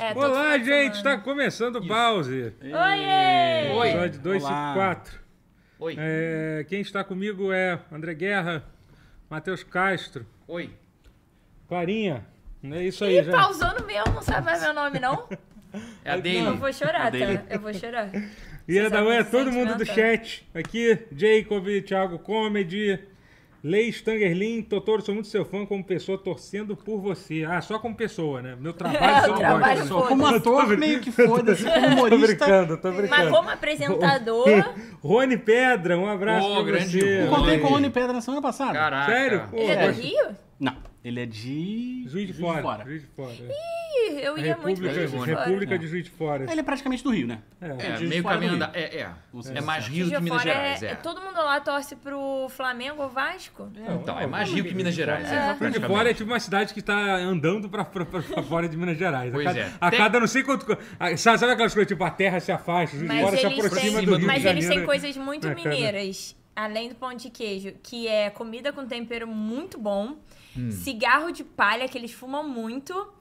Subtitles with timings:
[0.00, 2.54] É, Olá, gente, está começando o pause.
[2.62, 3.70] Oiê!
[3.72, 3.88] Oi.
[3.90, 4.72] Episódio 2 e Olá.
[4.74, 5.20] 4.
[5.78, 5.96] Oi.
[5.98, 8.64] É, quem está comigo é André Guerra,
[9.28, 10.70] Matheus Castro, Oi.
[11.68, 12.24] Clarinha.
[12.64, 13.32] É isso aí, Ih, já.
[13.32, 15.28] pausou no meu, não sabe mais meu nome, não?
[16.04, 16.50] É a Eu dele.
[16.56, 17.38] vou chorar, A dele.
[17.38, 17.44] tá?
[17.54, 18.10] Eu vou chorar.
[18.66, 20.46] E é Você da é todo mundo do chat.
[20.54, 22.98] Aqui, Jacob, Thiago Comedy,
[23.62, 27.44] Lei Stangerlin, Totoro, sou muito seu fã como pessoa torcendo por você.
[27.46, 28.56] Ah, só como pessoa, né?
[28.58, 29.94] Meu trabalho É, o não trabalho gosta.
[29.94, 30.08] foda-se.
[30.08, 31.64] Como ator, meio que foda-se.
[31.64, 32.26] Como Tô humorista.
[32.26, 33.30] brincando, tô Mas brincando.
[33.30, 34.48] como apresentador,
[35.02, 37.22] Rony Pedra, um abraço Ô, pra grande você.
[37.24, 38.72] Eu contei com o Rony Pedra na semana passada.
[38.72, 39.12] Caraca.
[39.12, 39.42] Sério?
[39.50, 40.36] Pô, ele é do gosto- Rio?
[40.58, 42.04] Não, ele é de.
[42.08, 42.84] Juiz de fora.
[42.84, 43.32] Juiz de fora.
[43.32, 45.44] Ih, eu ia muito pra República, Juiz de Fora.
[45.44, 46.50] República de Juiz de Fora.
[46.50, 47.38] Ele é praticamente do Rio, né?
[47.60, 47.66] É.
[47.66, 48.70] É, meio Fora caminho andar.
[48.74, 49.10] É, é.
[49.54, 49.86] É mais.
[49.86, 50.94] Rio do que Minas Fora Gerais, é, é.
[50.96, 53.70] Todo mundo lá torce pro Flamengo ou Vasco?
[54.02, 55.30] Então, é mais Rio que Minas Gerais.
[55.30, 55.80] É, Juiz de.
[55.80, 58.96] Fora é tipo uma cidade que tá andando pra, pra, pra- pra fora de Minas
[58.98, 59.32] Gerais.
[59.32, 59.72] Pois a cada, é.
[59.80, 60.66] a Tem- cada não sei quanto.
[60.98, 64.16] a- Sabe, aquelas coisas tipo a terra se afasta, Juiz de Fora se aproxima do
[64.16, 68.30] Rio mas eles têm coisas muito É, mineiras, além do pão de queijo, que é
[68.30, 70.16] comida com tempero muito bom,
[70.56, 70.70] Hum.
[70.70, 73.12] cigarro de palha, que eles fumam muito,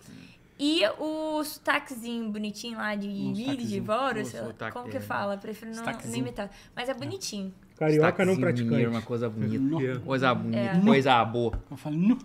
[0.59, 3.85] e o sotaquezinho bonitinho lá de Ilha de sotaquezinho.
[3.85, 4.99] Fora, O sei lá, sotaque, como que é.
[4.99, 5.37] fala?
[5.37, 6.17] Prefiro não, não Sotaquezinho.
[6.25, 6.49] imitar.
[6.75, 7.53] Mas é bonitinho.
[7.77, 8.69] Carioca não Sotaquezinho praticante.
[8.69, 9.63] mineiro, uma coisa bonita.
[9.63, 10.57] No- Coisa bonita.
[10.59, 10.81] É.
[10.81, 11.59] Coisa boa.
[11.71, 12.17] Eu falo, nu.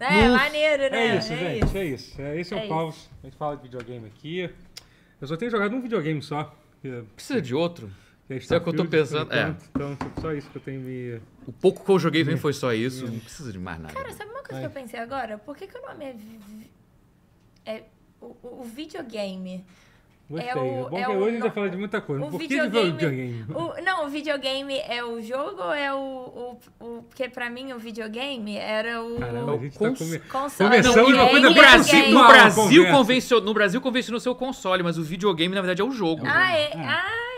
[0.00, 1.06] É, maneiro, né?
[1.08, 1.76] É isso, gente.
[1.78, 2.20] É isso.
[2.20, 2.68] É, esse é, É o isso.
[2.74, 2.98] pause.
[3.22, 4.50] A gente fala de videogame aqui.
[5.20, 6.52] Eu só tenho jogado um videogame só.
[6.80, 7.88] Que é, Precisa de outro.
[8.40, 9.54] Que é é o que eu tô pensando, é.
[9.74, 11.20] Então, só isso que eu tenho me.
[11.46, 13.06] O pouco que eu joguei também foi só isso.
[13.06, 13.94] Não precisa de mais nada.
[13.94, 15.38] Cara, sabe uma coisa que eu pensei agora?
[15.38, 16.14] Por que, que o nome é.
[17.64, 17.82] É
[18.20, 19.64] o, o- o videogame.
[20.30, 20.48] Gostei.
[20.50, 22.24] É o- bom é que o hoje a gente vai falar de muita coisa.
[22.24, 22.92] O Por que de videogame.
[22.92, 23.44] videogame?
[23.54, 25.98] o- não, o videogame é o jogo ou é o.
[25.98, 29.18] o, o porque pra mim o videogame era o.
[29.18, 30.18] Caramba, a gente Cons- tá come...
[30.20, 30.70] console.
[30.70, 34.34] Começamos Não, uma coisa aí no é Brasil, no Brasil, convencionou, no Brasil convencionou seu
[34.34, 36.22] console, mas o videogame, na verdade, é o jogo.
[36.26, 36.70] Ah, é?
[36.76, 37.31] Ah, é.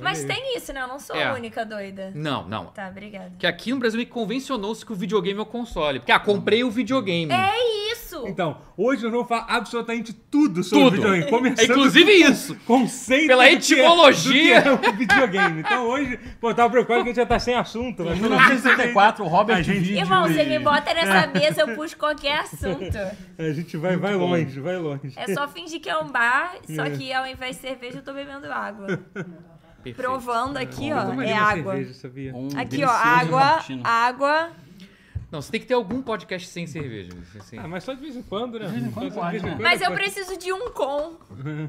[0.00, 0.26] Mas aí.
[0.26, 0.82] tem isso, né?
[0.82, 1.24] Eu não sou É.
[1.24, 2.12] a única doida.
[2.14, 2.66] Não, não.
[2.66, 3.32] Tá, obrigada.
[3.38, 5.98] Que aqui no Brasil convencionou-se que o videogame é o console.
[6.00, 7.32] Porque, ah, comprei o videogame.
[7.32, 8.24] É isso!
[8.26, 10.96] Então, hoje nós vamos falar absolutamente tudo sobre Tudo.
[10.96, 11.30] videogame.
[11.30, 12.56] Começando É inclusive isso.
[12.66, 14.62] conceito Pela do que é- etimologia.
[14.62, 15.60] do que é o videogame.
[15.60, 18.04] Então hoje, pô, eu tava preocupado que a gente já tá sem assunto.
[18.04, 19.92] Mas Em 1964, o Robert A gente-.
[19.92, 20.94] Irmão, você me bota É.
[20.94, 22.96] nessa mesa, eu puxo qualquer assunto.
[23.38, 25.12] a gente vai, vai longe, vai longe.
[25.16, 26.90] É só fingir que é um bar, só É.
[26.90, 28.98] que ao invés de cerveja eu tô bebendo água.
[29.82, 29.96] Perfeito.
[29.96, 31.72] Provando aqui, Eu ó, é água.
[31.74, 32.34] cerveja, sabia?
[32.34, 33.82] Um Aqui, ó, água, cappuccino.
[33.84, 34.50] água.
[35.30, 37.10] Não, você tem que ter algum podcast sem cerveja.
[37.38, 37.58] Assim.
[37.58, 38.68] Ah, mas só de vez em quando, né?
[38.68, 39.58] vez em quando pode, né?
[39.60, 40.00] Mas eu pode.
[40.00, 41.16] preciso de um com.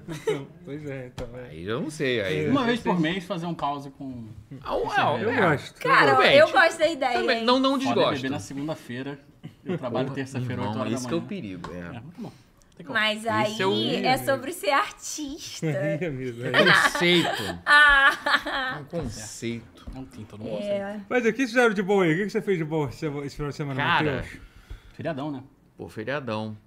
[0.08, 1.28] Então, pois é, então.
[1.40, 1.50] É.
[1.50, 2.22] Aí eu não sei.
[2.22, 4.28] Aí Uma vez por mês fazer um pause com.
[4.62, 5.82] Ah, ué, Eu gosto.
[5.82, 7.20] Cara, eu tipo, gosto da ideia.
[7.20, 7.46] Também, hein?
[7.46, 8.12] não, não Pode desgosto.
[8.16, 9.20] beber na segunda-feira.
[9.66, 11.28] Eu trabalho terça-feira, 8 Não, horas da que é o manhã.
[11.28, 11.72] perigo.
[11.74, 11.78] É.
[11.80, 12.32] É, muito bom.
[12.86, 13.74] Mas aí Esse é o-
[14.06, 15.66] é sobre ser artista.
[15.68, 16.52] É mesmo, é.
[16.92, 17.60] Conceito.
[17.66, 18.80] ah!
[18.82, 19.88] Um conceito.
[19.94, 20.62] Não tem todo mundo.
[20.62, 21.02] É.
[21.10, 22.14] Mas o que vocês fizeram de boa aí?
[22.14, 24.26] O que você fez de boa esse final de semana, Cara?
[24.94, 25.44] Feriadão, né?
[25.78, 26.58] Pô, feriadão.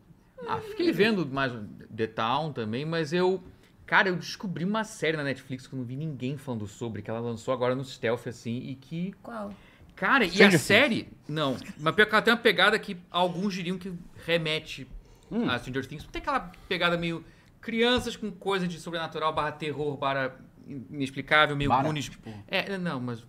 [0.48, 3.42] Ah, fiquei vendo mais o The Town também, mas eu.
[3.86, 7.10] Cara, eu descobri uma série na Netflix que eu não vi ninguém falando sobre, que
[7.10, 9.12] ela lançou agora no Stealth, assim, e que.
[9.22, 9.52] Qual?
[9.96, 11.08] Cara, e a série.
[11.28, 13.92] Não, mas pior que ela tem uma pegada que alguns diriam que
[14.24, 14.86] remete
[15.30, 15.48] Hum.
[15.48, 16.04] a Stranger Things.
[16.10, 17.24] Tem aquela pegada meio.
[17.60, 20.34] Crianças com coisa de sobrenatural, barra terror, barra
[20.66, 22.08] inexplicável, meio Goonies.
[22.08, 23.24] tipo- É, não, mas.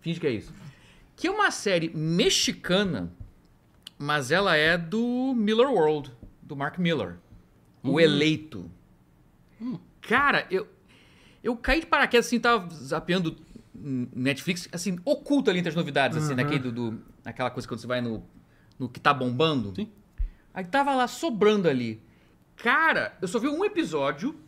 [0.00, 0.52] Finge que é isso.
[1.14, 3.12] Que é uma série mexicana,
[3.98, 6.10] mas ela é do Miller World,
[6.42, 7.16] do Mark Miller.
[7.82, 8.70] O Eleito.
[10.00, 10.66] Cara, eu.
[11.42, 13.34] Eu caí de paraquedas assim, tava zapeando
[13.74, 17.86] Netflix, assim, oculto ali entre as novidades, assim, naquele do, do- naquela coisa quando você
[17.86, 18.22] vai no,
[18.78, 19.72] no que tá bombando.
[19.74, 19.90] Sim.
[20.52, 22.02] Aí tava lá sobrando ali.
[22.56, 24.38] Cara, eu só vi um episódio,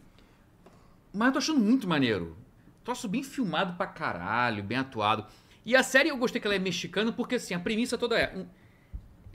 [1.12, 2.36] mas eu tô achando muito maneiro.
[2.84, 5.24] Troço bem filmado pra caralho, bem atuado.
[5.64, 8.36] E a série eu gostei que ela é mexicana, porque assim, a premissa toda é.
[8.36, 8.46] um-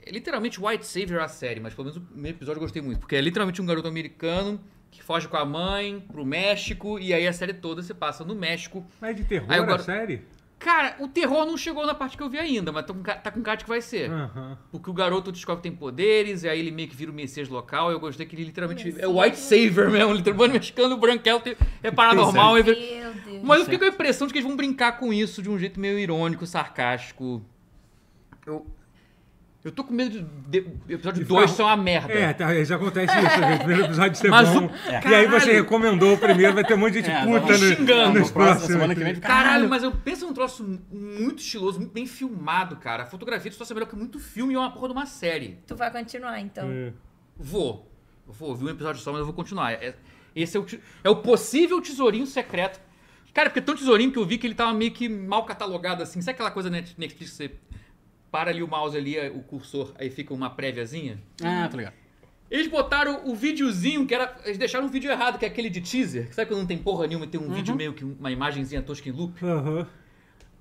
[0.04, 3.00] é literalmente White Savior a série, mas pelo menos o primeiro episódio eu gostei muito.
[3.00, 4.60] Porque é literalmente um garoto americano
[4.90, 8.34] que foge com a mãe pro México, e aí a série toda se passa no
[8.34, 8.86] México.
[9.00, 10.22] Mas é de terror Aí agora- a série?
[10.58, 13.30] Cara, o terror não chegou na parte que eu vi ainda, mas tá com, tá
[13.30, 14.10] com cara de que vai ser.
[14.10, 14.58] Aham.
[14.72, 17.48] Porque o garoto descobre que tem poderes, e aí ele meio que vira o Messias
[17.48, 17.92] local.
[17.92, 18.84] Eu gostei que ele literalmente.
[18.84, 19.02] Messias.
[19.02, 21.42] É o White Savior mesmo, literalmente mexicano, branquelo,
[21.82, 22.54] é paranormal.
[22.54, 23.42] Meu é- Deus.
[23.42, 25.56] Mas eu fiquei com a impressão de que eles vão brincar com isso de um
[25.58, 27.40] jeito meio irônico, sarcástico.
[28.44, 28.66] Eu.
[29.64, 30.60] Eu tô com medo de.
[30.62, 32.12] de episódio De 2 ficar- ser uma merda.
[32.12, 33.54] É, tá, já acontece isso, gente.
[33.54, 34.66] O primeiro episódio ser Mas bom.
[34.66, 35.30] o- E aí Caralho!
[35.30, 38.18] você recomendou o primeiro, vai ter um monte de gente É, puta no, xingando.
[38.20, 38.66] nos Próxima próximos.
[38.68, 43.02] semana que vem, Caralho, mas eu penso num troço muito estiloso, muito bem filmado, cara.
[43.02, 45.06] A fotografia desse troço é melhor que muito filme e é uma porra de uma
[45.06, 45.58] série.
[45.66, 46.68] Tu vai continuar, então.
[46.70, 46.92] É.
[47.36, 47.90] Vou.
[48.26, 49.72] Eu vou ouvir um episódio só, mas eu vou continuar.
[49.72, 49.96] É-
[50.36, 50.66] esse é o,
[51.02, 52.80] é o possível tesourinho secreto.
[53.34, 56.02] Cara, porque é tão tesourinho que eu vi que ele tava meio que mal catalogado
[56.02, 56.20] assim.
[56.20, 57.50] Sabe aquela coisa net- Netflix que você
[58.30, 61.18] para ali o mouse ali, o cursor, aí fica uma préviazinha?
[61.42, 61.94] Ah, tá ligado.
[62.50, 64.34] Eles botaram o videozinho que era.
[64.44, 66.32] Eles deixaram um vídeo errado, que é aquele de teaser.
[66.34, 69.06] Sabe quando não tem porra nenhuma e tem um vídeo meio que uma imagenzinha tosca
[69.08, 69.44] em loop?
[69.44, 69.86] Aham.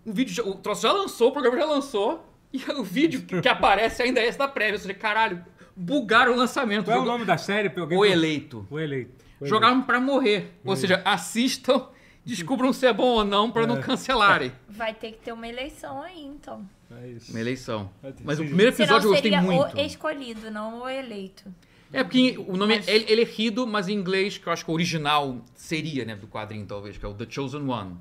[0.05, 2.23] O vídeo, já- o troço já lançou, o programa já lançou.
[2.53, 4.75] E o vídeo que, aparece ainda é esse da prévia.
[4.75, 5.43] Ou seja, caralho,
[5.75, 6.85] bugaram o lançamento.
[6.85, 7.69] Qual é o nome da série?
[7.69, 8.65] pra alguém- O eleito.
[8.69, 9.11] O eleito.
[9.39, 9.47] O eleito.
[9.47, 10.53] Jogaram pra morrer.
[10.63, 11.87] Ou seja, assistam,
[12.25, 14.53] descubram se é bom ou não pra não cancelarem.
[14.69, 16.67] Vai ter que ter uma eleição aí, então.
[16.91, 17.31] É isso.
[17.31, 17.89] Uma eleição.
[18.23, 19.75] Mas o primeiro Senão episódio eu gostei seria muito.
[19.77, 21.43] o escolhido, não o eleito.
[21.91, 24.63] É porque o nome Mas- é, ele, ele rido, mas em inglês, que eu acho
[24.65, 27.95] que o original seria, né, do quadrinho talvez, que é o The Chosen One.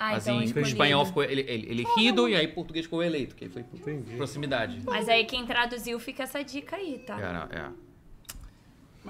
[0.00, 0.68] Ah, mas então em escolhido.
[0.70, 3.50] espanhol ficou ele, ele, ele é rido e aí em português ficou eleito, que aí
[3.50, 4.14] foi por Entendi.
[4.16, 4.80] proximidade.
[4.84, 7.18] Mas aí quem traduziu fica essa dica aí, tá?
[7.18, 7.87] Era, é.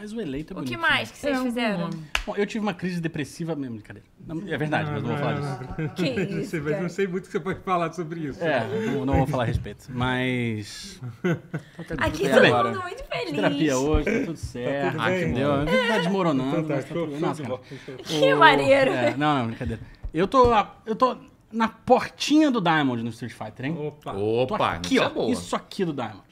[0.00, 1.14] Mas o eleito é O que bonito, mais né?
[1.14, 1.90] que vocês fizeram?
[2.26, 4.06] Bom, eu tive uma crise depressiva mesmo, brincadeira.
[4.26, 5.94] Não, É verdade, mas não vou falar disso.
[5.96, 6.82] Que Não isso, mas cara.
[6.82, 8.42] não sei muito o que você pode falar sobre isso.
[8.44, 9.86] É, não, não vou falar a respeito.
[9.90, 11.00] Mas.
[11.98, 12.52] Aqui Tudo todo bem.
[12.52, 13.30] mundo muito feliz.
[13.32, 14.92] Terapia hoje, tá tudo certo.
[14.92, 15.22] tudo bem.
[15.22, 15.52] entendeu?
[15.52, 16.58] A vida tá desmoronando.
[16.60, 17.58] Então tá, tá Nossa, cara.
[18.04, 18.90] Que maneiro.
[18.92, 19.82] É, não, não, brincadeira.
[20.14, 20.46] Eu tô,
[20.86, 21.16] eu tô
[21.50, 23.76] na portinha do Diamond no Street Fighter, hein?
[23.78, 24.12] Opa.
[24.12, 25.06] Tô Opa, aqui, isso ó.
[25.06, 25.30] é boa.
[25.32, 26.22] Isso aqui do Diamond.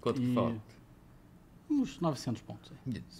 [0.00, 0.65] Quanto que E- falta?
[1.76, 2.72] Uns 900 pontos.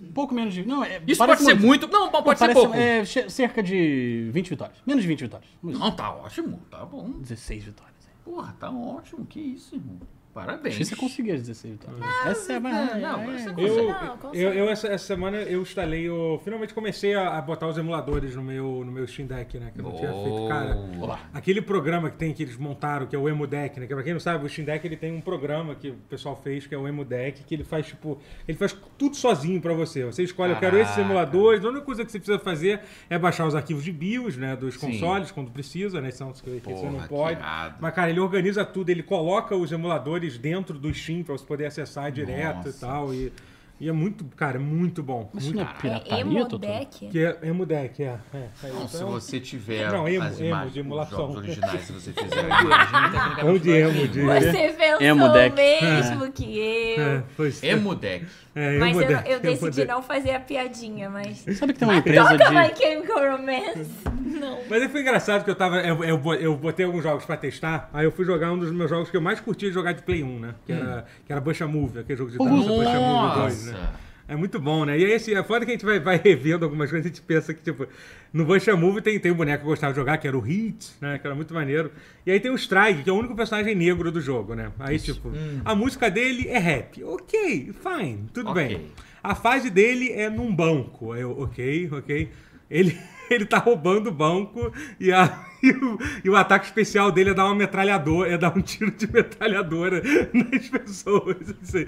[0.02, 0.64] Um pouco menos de.
[0.66, 1.86] Não, é, Isso parece pode ser muito.
[1.88, 2.74] Não, pode Não, ser parece- pouco.
[2.74, 4.78] É, cerca de 20 vitórias.
[4.86, 5.50] Menos de 20 vitórias.
[5.62, 7.10] Não, tá ótimo, tá bom.
[7.20, 7.94] 16 vitórias.
[8.24, 9.24] Porra, tá ótimo.
[9.26, 9.98] Que isso, irmão.
[10.36, 10.76] Parabéns.
[10.76, 12.04] Você conseguir as 16 vitórias.
[12.26, 13.16] Essa é a Não, barra.
[13.26, 17.14] mas é, você Eu, Não, eu, eu essa, essa semana eu instalei, eu finalmente comecei
[17.14, 19.70] a, a botar os emuladores no meu, no meu Steam Deck, né?
[19.72, 20.48] Que eu não tinha feito.
[20.48, 21.18] Cara, Boa.
[21.32, 23.86] aquele programa que tem que eles montaram, que é o Emu Deck, né?
[23.86, 26.36] Que pra quem não sabe, o Steam Deck ele tem um programa que o pessoal
[26.36, 29.72] fez, que é o Emu Deck, que ele faz, tipo, ele faz tudo sozinho pra
[29.72, 30.04] você.
[30.04, 31.10] Você escolhe, eu quero esses Caraca.
[31.10, 34.54] emuladores, a única coisa que você precisa fazer é baixar os arquivos de BIOS, né?
[34.54, 34.92] Dos Sim.
[34.92, 36.10] consoles, quando precisa, né?
[36.10, 37.40] São que você não pode.
[37.80, 41.66] Mas, cara, ele organiza tudo, ele coloca os emuladores dentro do Steam pra você poder
[41.66, 42.68] acessar direto Nossa.
[42.70, 43.14] e tal.
[43.14, 43.32] E,
[43.78, 45.28] e é muito, cara, é muito bom.
[45.34, 46.58] Mas muito não é É pirataria, emo Totô?
[46.58, 47.08] deck?
[47.08, 48.06] que é Emu Deck, é.
[48.32, 48.96] é, é Não, isso.
[48.96, 51.18] se É você tiver Não, emo, as emo, imagens, de emulação.
[51.18, 54.08] os jogos originais, se você fizer a imagem, tecnicamente Ou de emo, vir.
[54.08, 55.54] de- Você pensou Emo deck.
[55.84, 57.02] mesmo que eu.
[57.02, 57.66] É, pois é.
[57.68, 58.26] Emo Deck.
[58.54, 61.44] É, Mas eu, eu decidi não fazer a piadinha, mas.
[61.58, 62.78] Sabe que tem uma empresa Toca My de.
[62.78, 63.90] Chemical Romance.
[64.38, 64.60] Não.
[64.68, 65.80] Mas aí foi engraçado que eu tava.
[65.80, 68.90] Eu, eu, eu botei alguns jogos pra testar, aí eu fui jogar um dos meus
[68.90, 70.54] jogos que eu mais curtia jogar de Play 1, né?
[70.64, 73.88] Que era, que era Bush Move, aquele jogo de dança, Bush Move 2, né?
[74.28, 74.98] É muito bom, né?
[74.98, 77.22] E aí, assim, é foda que a gente vai, vai revendo algumas coisas, a gente
[77.22, 77.86] pensa que, tipo,
[78.32, 80.40] no Bush Move tem, tem um boneco que eu gostava de jogar, que era o
[80.40, 81.16] Hit, né?
[81.16, 81.92] Que era muito maneiro.
[82.26, 84.72] E aí tem o Strike, que é o único personagem negro do jogo, né?
[84.80, 85.30] Aí, tipo,
[85.64, 87.04] a música dele é rap.
[87.04, 88.66] Ok, fine, tudo Ok.
[88.66, 88.86] bem.
[89.22, 91.12] A fase dele é num banco.
[91.12, 92.28] Aí Eu, ok, ok.
[92.68, 92.98] Ele,
[93.30, 97.34] ele tá roubando o banco e, a, e, o, e o ataque especial dele é
[97.34, 100.02] dar uma metralhadora, é dar um tiro de metralhadora
[100.32, 101.36] nas pessoas.
[101.62, 101.84] Assim.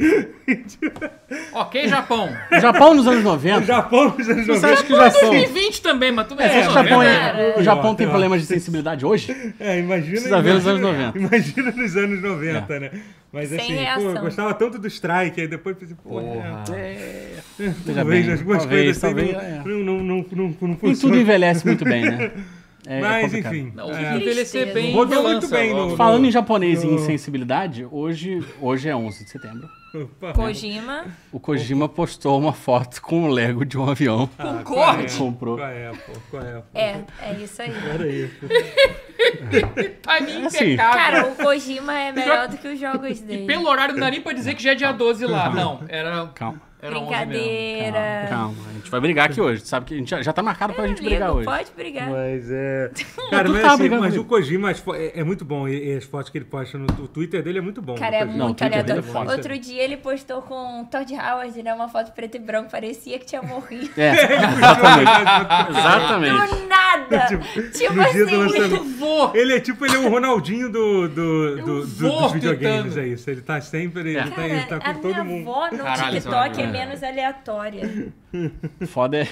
[1.52, 2.29] Ok, Japão.
[2.52, 3.62] O Japão nos anos O 90.
[3.67, 4.73] Japão nos anos Você 90.
[4.73, 5.31] acha que o Japão.
[5.31, 6.44] 2020 também, mas tu vê.
[6.44, 9.35] É, O Japão, é- o Japão tem problemas de sensibilidade hoje?
[9.61, 10.12] É, imagina.
[10.12, 11.19] Precisa ver nos imagina- anos 90.
[11.19, 12.90] Imagina nos anos 90, né?
[13.32, 14.14] Mas Sem assim, pô, reação.
[14.16, 16.64] eu gostava tanto do Strike, aí depois pensei, pô, Porra.
[16.75, 16.78] É.
[16.78, 19.62] é, Veja talvez bem, algumas talvez, coisas assim talvez, não, é.
[19.64, 20.78] não, não, não, não,
[21.11, 22.32] não envelhece muito bem, né?
[22.90, 23.54] É Mas, complicado.
[23.54, 23.73] enfim.
[23.75, 24.95] Não, é, envelhecer bem.
[24.95, 29.30] Rodou muito bem no- Falando em japonês e No- insensibilidade, hoje, hoje é 11 de
[29.30, 29.68] setembro.
[29.95, 30.33] opa.
[30.33, 31.04] Kojima.
[31.30, 34.28] O Kojima postou uma foto com o Lego de um avião.
[34.38, 34.64] Ah, Concorde.
[34.64, 35.07] qual é?
[35.18, 35.57] Comprou.
[35.59, 36.12] Qual é, pô?
[36.30, 36.52] Qual é?
[36.54, 36.62] pô?
[36.78, 37.71] É, é isso aí.
[37.73, 38.30] Peraí.
[40.02, 40.92] Timing Assim, impecável.
[40.99, 43.47] Cara, o Kojima é melhor do que os jogos E dele.
[43.47, 45.50] pelo horário não dá nem pra dizer que já é dia 12 lá.
[45.50, 46.61] Não, era, Calma.
[46.80, 47.26] Era 11 mesmo.
[47.26, 48.26] Brincadeira.
[48.28, 49.66] Calma, a gente vai brigar aqui hoje.
[49.66, 51.44] Sabe que a gente já, já tá marcado pra Eu gente brigar hoje.
[51.44, 52.08] Pode brigar.
[52.11, 52.90] Mas é.
[53.30, 54.25] Cara, tu mas, tá assim, brigando mas o.
[54.25, 55.66] Kojima é, é muito bom.
[55.68, 57.94] E, e as fotos que ele posta no o Twitter dele é muito bom.
[57.97, 59.30] Cara, é muito dele aleatório.
[59.30, 59.35] é.
[59.35, 61.75] Outro dia ele postou com Todd Howard, né?
[61.75, 63.90] Uma foto preto e branco, parecia que tinha morrido.
[63.97, 64.12] É,
[64.58, 65.70] exatamente.
[65.70, 66.54] exatamente.
[66.54, 67.26] Do nada!
[67.26, 68.85] tipo do assim, lançamento.
[68.99, 69.35] Vou!
[69.35, 73.00] Ele é tipo, ele é o Ronaldinho do, do, do- do- dos videogames, tentando.
[73.00, 73.30] é isso.
[73.30, 75.49] Ele tá sempre, ele, tá, Cara, ele tá a com minha todo mundo.
[75.50, 76.67] avó no TikTok é é.
[76.68, 78.12] Menos aleatória.
[78.88, 79.28] Foda é.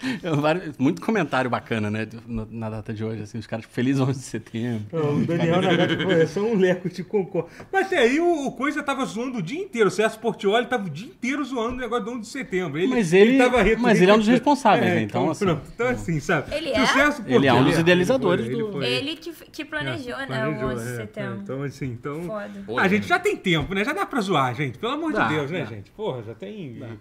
[0.78, 2.06] Muito comentário bacana, né?
[2.26, 4.86] Na data de hoje, assim, os caras felizes 11 de setembro.
[4.92, 7.48] O Daniel Nagati, pô, é só um leco, te concordo.
[7.72, 9.88] Mas até aí o, o Coisa tava zoando o dia inteiro.
[9.88, 12.78] O Celso Portioli tava o dia inteiro zoando o negócio do 11 de setembro.
[12.78, 15.02] Ele, Mas ele- tava retweetando- mas ele é um dos responsáveis, né?
[15.02, 15.62] Então, Então, assim, pronto.
[15.74, 16.54] Então, assim, sabe?
[16.54, 16.84] Ele é?
[17.26, 20.48] Ele é um dos idealizadores ele do- foi- Ele que, que planejou, é, né?
[20.48, 20.96] O planejou, 11 de é, é.
[20.96, 21.40] setembro.
[21.42, 22.22] Então, assim, então...
[22.22, 22.80] Foda.
[22.82, 23.84] A gente já tem tempo, né?
[23.84, 24.78] Já dá pra zoar, gente.
[24.78, 25.64] Pelo amor Dá, de Deus, né, dá.
[25.66, 25.90] gente?
[25.90, 26.78] Porra, já tem...
[26.78, 26.98] Em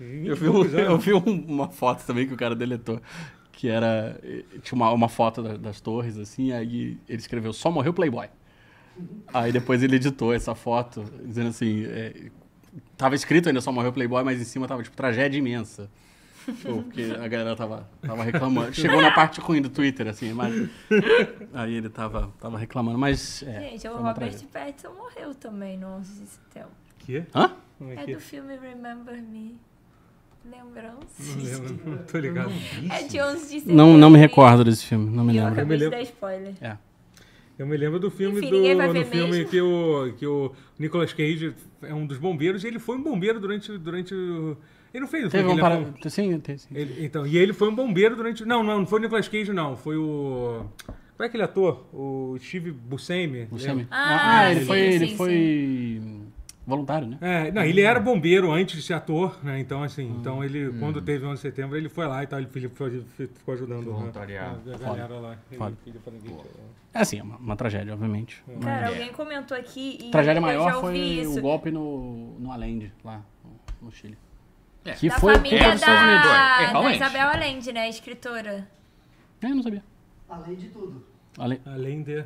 [0.00, 3.00] Eu vi, um- eu vi um- uma foto também que o cara deletou.
[3.52, 4.20] Que era.
[4.62, 8.28] Tinha uma, uma foto da- das torres, assim, aí ele escreveu só morreu Playboy.
[9.32, 11.84] Aí depois ele editou essa foto, dizendo assim.
[11.86, 12.30] é,
[12.96, 15.88] tava escrito ainda só morreu Playboy, mas em cima tava tipo tragédia imensa.
[16.46, 18.72] Tipo, porque a galera tava, tava reclamando.
[18.72, 20.68] Chegou na parte ruim do Twitter, assim, mas.
[21.52, 23.42] Aí ele tava, tava reclamando, mas.
[23.42, 24.48] É, Gente, o Robert tragédia.
[24.52, 26.70] Pattinson morreu também no 11 de setembro.
[26.98, 27.24] Que?
[27.34, 27.50] Hã?
[27.80, 28.14] É É que?
[28.14, 29.58] do filme Remember Me.
[30.50, 31.36] Lembranças?
[31.36, 32.52] Não lembro, não tô ligado.
[32.90, 33.74] É de 11 de setembro.
[33.74, 35.58] Não, não me recordo desse filme, não me E eu lembro.
[35.60, 35.98] acabei de lembro.
[35.98, 36.54] dar spoiler.
[36.60, 36.76] É.
[37.58, 38.58] Eu me lembro do filme Enfim, do
[38.92, 39.48] no filme mesmo.
[39.50, 43.40] que o que o Nicolas Cage é um dos bombeiros e ele foi um bombeiro
[43.40, 44.56] durante durante o
[44.92, 45.78] ele não fez, foi Teve um é para...
[45.78, 46.68] um- Sim, tem, sim.
[46.74, 49.52] ele- então, e ele foi um bombeiro durante não, não, não foi o Nicolas Cage
[49.54, 50.64] não, foi o
[51.16, 51.86] qual é aquele ator?
[51.94, 53.46] O Steve Buscemi.
[53.46, 53.86] Buscemi.
[53.90, 56.00] Ah, Ah, ele sim, foi, ele sim, foi
[56.66, 57.16] voluntário, né?
[57.20, 59.58] É, não, ele era bombeiro antes de ser ator, né?
[59.60, 60.16] Então, assim, Hum.
[60.20, 62.90] então ele, quando teve o 11 de setembro, ele foi lá e tal, ele ficou,
[62.90, 64.72] ficou ajudando né, Voluntariado.
[64.72, 65.36] a, a galera lá.
[65.50, 65.76] Ele- Foda.
[65.86, 66.34] ele falou que-
[66.92, 68.42] É assim, é uma, uma tragédia, obviamente.
[68.60, 68.88] Cara, É.
[68.88, 71.38] alguém comentou aqui e Tragédia maior foi isso.
[71.38, 73.22] o golpe no, no Allende, lá
[73.80, 74.18] no, Chile.
[74.84, 74.92] É.
[74.92, 76.94] Que da foi família Unidos, é, da, da.
[76.94, 77.88] Isabel Allende, né?
[77.88, 78.68] Escritora.
[79.42, 79.82] É, eu não sabia.
[80.28, 81.04] Além de tudo.
[81.38, 82.24] Ale- Além de.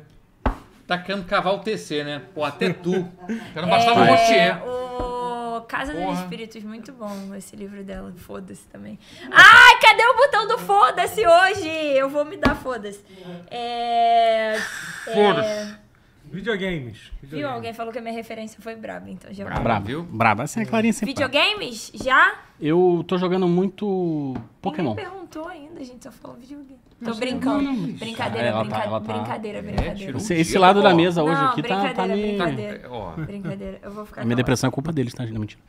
[0.91, 2.21] Tacando cavalo TC, né?
[2.35, 2.91] Pô, até tu.
[3.55, 4.61] Já não bastava o É, Rotier.
[4.67, 6.21] o Casa dos Porra.
[6.21, 8.11] Espíritos, muito bom esse livro dela.
[8.17, 8.99] Foda-se também.
[9.31, 11.69] Ai, cadê o botão do foda-se hoje?
[11.95, 13.01] Eu vou me dar foda-se.
[13.49, 14.57] É.
[15.05, 15.77] Foda-se.
[16.25, 17.09] Videogames.
[17.23, 17.47] Viu?
[17.49, 19.61] Alguém falou que a minha referência foi braba, então já Braba.
[19.61, 20.03] Braba, viu?
[20.03, 20.43] Braba.
[20.43, 21.13] Essa é a Clarinha sempre.
[21.13, 21.89] Videogames?
[21.93, 22.35] Já?
[22.59, 24.89] Eu tô jogando muito Pokémon.
[24.89, 26.79] Ninguém perguntou ainda, a gente só falou videogame.
[27.03, 27.93] Tô brincando.
[27.97, 29.95] Brincadeira, Ela tá- brinca- ela tá- brincadeira, É, brincadeira.
[29.95, 30.17] tirou.
[30.17, 30.83] Esse, esse lado ó.
[30.83, 32.27] da mesa hoje Não, aqui tá, tá brincadeira, me...
[32.37, 32.81] brincadeira.
[32.83, 35.25] É, Ó, Brincadeira, eu vou ficar A minha depressão é culpa deles, tá?
[35.25, 35.61] Não, mentira.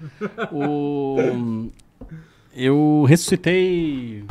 [0.52, 1.70] O...
[2.54, 4.24] Eu ressuscitei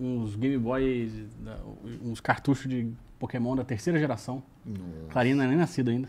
[0.00, 1.58] uns Game Boy, da-
[2.02, 4.42] uns cartuchos de Pokémon da terceira geração.
[5.10, 6.08] Clarina não é nem nascida ainda.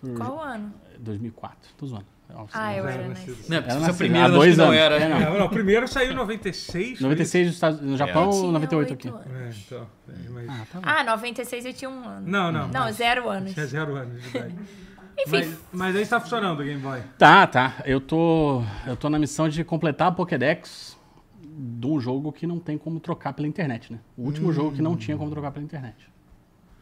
[0.00, 0.72] Tô- Qual ano?
[0.98, 1.70] 2004.
[1.76, 2.06] Tô zoando.
[2.52, 3.36] Ah, eu era nascido.
[3.36, 3.50] nice.
[3.50, 4.76] Não, Era essa nascido primeira há acho dois que não anos.
[4.78, 4.96] era.
[4.98, 5.48] É, não.
[5.48, 6.98] Primeiro saiu em 96.
[6.98, 9.08] foi 96 nos Estados- no Japão, tinha 98 aqui.
[9.08, 9.26] anos.
[9.26, 9.86] É, então.
[10.08, 10.82] é, mas- Ah, tá bom.
[10.84, 12.26] Ah, 96 eu tinha um ano.
[12.28, 12.68] Não, não.
[12.68, 13.54] Não, mas zero anos.
[13.54, 14.54] Tinha zero anos de idade.
[15.18, 17.00] Enfim, Mas, mas aí tá funcionando o Game Boy.
[17.16, 17.76] Tá, tá.
[17.86, 20.94] Eu tô, eu tô na missão de completar a Pokédex
[21.42, 23.98] de um jogo que não tem como trocar pela internet, né?
[24.14, 25.96] O último jogo que não tinha como trocar pela internet.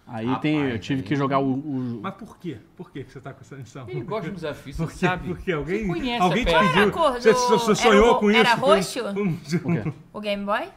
[0.07, 2.59] Aí Rapaz, tem, eu tive aí- que jogar o, o- Mas por quê?
[2.77, 3.89] Por que que você tá com essa missão?
[3.89, 5.29] Ele gosta de desafio, você sabe.
[5.29, 6.83] Porque alguém, Você conhece alguém a te pediu.
[6.83, 8.41] Era Você, você era sonhou com isso?
[8.41, 9.01] era roxo?
[9.15, 10.69] foi o o Game Boy?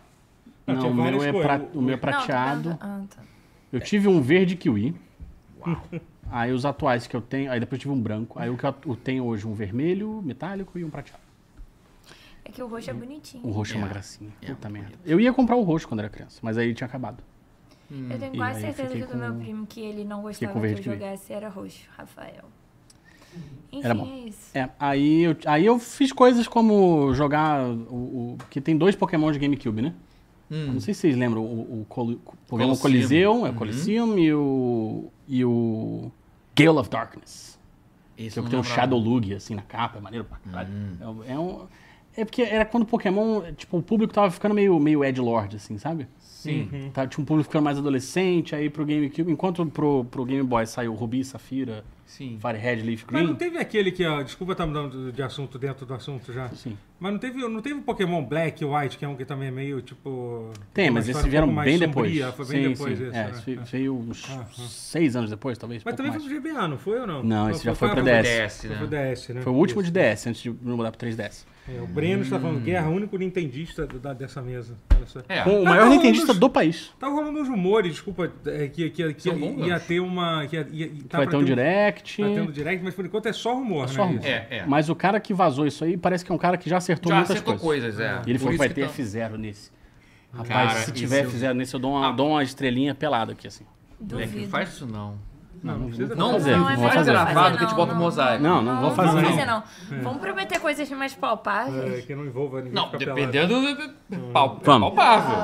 [0.65, 2.61] Não, Não, o meu é pra- o meu é Não, tô prateado.
[2.69, 3.21] perguntando- Ah, tá.
[3.71, 4.95] Eu tive um verde kiwi.
[6.31, 8.37] Aí os atuais que eu tenho, aí depois eu tive um branco.
[8.37, 11.21] Aí o que eu tenho hoje um vermelho, metálico e um prateado.
[12.43, 13.45] É que o roxo é bonitinho.
[13.45, 13.89] O roxo é, uma É.
[13.89, 14.29] gracinha.
[14.41, 14.91] É, Puta merda.
[15.05, 17.23] Eu ia comprar o roxo quando era criança, mas aí tinha acabado.
[17.89, 20.83] Eu tenho quase certeza que o do meu primo que ele não gostava que eu
[20.83, 22.43] jogasse era roxo, Rafael.
[23.71, 24.05] Enfim, Era bom.
[24.07, 24.57] é isso.
[24.57, 27.73] É, aí eu, aí eu fiz coisas como jogar o,
[28.33, 29.93] o- que tem dois Pokémon de GameCube, né?
[30.49, 30.73] Hum.
[30.73, 32.81] Não sei se vocês lembram o, o, Coli- Pokémon Colosseum.
[32.81, 33.57] Coliseum, é o Uhum.
[33.57, 36.11] Coliseum e o e o
[36.55, 37.59] Gale of Darkness.
[38.17, 38.63] Esse Que é o eu que tem um.
[38.63, 40.69] Shadow Lug assim na capa, é maneiro pra caralho.
[40.73, 41.23] Hum.
[41.27, 41.67] É, é um
[42.15, 45.77] é porque era quando o Pokémon, tipo, o público tava ficando meio meio edgelord assim,
[45.77, 46.07] sabe?
[46.37, 46.91] Sim.
[46.93, 50.65] Tá, tinha um público ficando mais adolescente, aí pro GameCube, enquanto pro, pro Game Boy
[50.67, 52.37] saiu Ruby, Safira, Sim.
[52.39, 53.37] Firehead, Leaf Mas não Green.
[53.49, 56.47] teve aquele que, ó, desculpa estar mudando de assunto dentro do assunto já.
[56.49, 56.77] Sim.
[56.99, 59.47] Mas não teve, não teve o Pokémon Black e White, que é um que também
[59.47, 60.51] é meio tipo.
[60.73, 62.47] Tem, mas esses um vieram mais bem sombria, depois.
[62.47, 63.07] Foi bem sim, depois sim.
[63.07, 63.17] esse.
[63.17, 63.41] é, né?
[63.45, 63.63] veio- É.
[63.63, 65.83] veio uns Ah, seis anos depois, talvez.
[65.83, 66.23] Mas pouco também mais.
[66.23, 67.23] foi pro GBA, não foi ou não?
[67.23, 68.23] Não, esse já foi pra a- DS.
[68.29, 68.75] DS, Foi né?
[68.77, 69.41] pro DS, né?
[69.41, 69.91] Foi o último Isso.
[69.91, 71.45] de DS, antes de mudar pro 3DS.
[71.69, 72.41] É, o Breno está Hum.
[72.41, 74.77] falando guerra, o único nintendista da, dessa mesa.
[74.95, 75.19] Olha só.
[75.27, 75.41] É.
[75.43, 76.93] Com o Tá maior rolando nintendista uns- do país.
[76.97, 80.47] Tá rolando uns rumores, desculpa, é, que, que, que ia ter uma.
[80.47, 82.21] Que ia, ia, tá Vai ter um direct.
[82.21, 83.93] Tá tendo direct, mas por enquanto é só rumor, É né?
[83.93, 84.19] só rumor.
[84.19, 84.27] isso?
[84.27, 84.65] É, é.
[84.65, 87.09] Mas o cara que vazou isso aí parece que é um cara que já acertou
[87.11, 87.95] Já muitas acertou coisas.
[87.95, 88.21] coisas, é.
[88.25, 89.71] E ele Por falou que vai ter tá- F0 nesse.
[90.31, 92.11] Rapaz, Cara, se tiver eu- F0 nesse, eu dou uma, Ah.
[92.11, 93.63] dou uma estrelinha pelada aqui, assim.
[93.63, 94.47] É que Duvido.
[94.47, 95.15] faz isso não.
[95.63, 97.11] Não, não precisa Não, fazer, não, não é faz fazer.
[97.11, 98.01] gravado que a gente Não, bota um não.
[98.03, 98.43] mosaico.
[98.43, 99.29] Não, não vou fazer, Vamos não.
[99.31, 99.63] fazer, não.
[100.03, 101.99] Vamos prometer coisas mais palpáveis.
[101.99, 102.73] É, que não envolva ninguém.
[102.73, 103.59] Não, dependendo
[104.09, 104.93] do pal, Vamos.
[104.93, 105.37] palpável.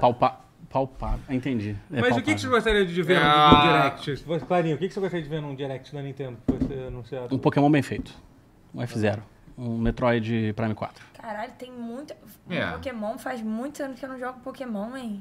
[0.00, 1.20] Palpa, palpável.
[1.30, 1.76] Entendi.
[1.92, 2.50] É Mas o que, que você palpável.
[2.50, 3.52] gostaria de ver no- Ah.
[3.52, 4.46] no Direct?
[4.46, 7.34] Clarinho, o que, que você gostaria de ver num Direct da Nintendo que anunciado?
[7.34, 8.14] Um Pokémon bem feito.
[8.74, 9.20] Um F0.
[9.56, 11.04] Um Metroid Prime 4.
[11.20, 12.14] Caralho, tem muito.
[12.48, 12.66] É.
[12.72, 15.20] Pokémon faz muitos anos que eu não jogo Pokémon, hein?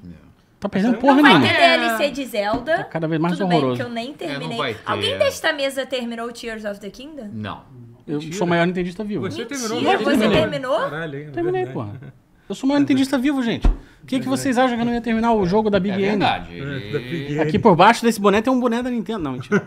[0.60, 1.48] Tá perdendo Não porra Não vai nenhuma.
[1.54, 2.78] ter DLC de Zelda.
[2.78, 3.80] Tá cada vez mais Tudo bem horroroso.
[3.82, 4.46] que eu nem terminei.
[4.48, 4.82] É, não vai ter.
[4.86, 7.30] Alguém desta mesa terminou Tears of the Kingdom?
[7.32, 7.62] Não.
[8.08, 8.36] Eu Mentira.
[8.38, 9.30] sou o maior nintendista vivo.
[9.30, 10.04] Você terminou Mentira, logo?
[10.06, 10.42] você terminei.
[10.42, 10.80] terminou?
[10.80, 11.30] Caralho, hein?
[11.32, 11.74] Terminei, Verdade.
[12.00, 12.14] porra.
[12.50, 13.68] Eu sou o maior nintendista vivo, gente.
[13.68, 15.96] O que, que vocês acham que eu não ia terminar o jogo da É Big
[15.96, 16.02] N?
[16.12, 16.54] verdade.
[16.54, 19.20] É, ele- Big Aqui por baixo desse boné tem um boné da Nintendo.
[19.20, 19.62] Não, mentira.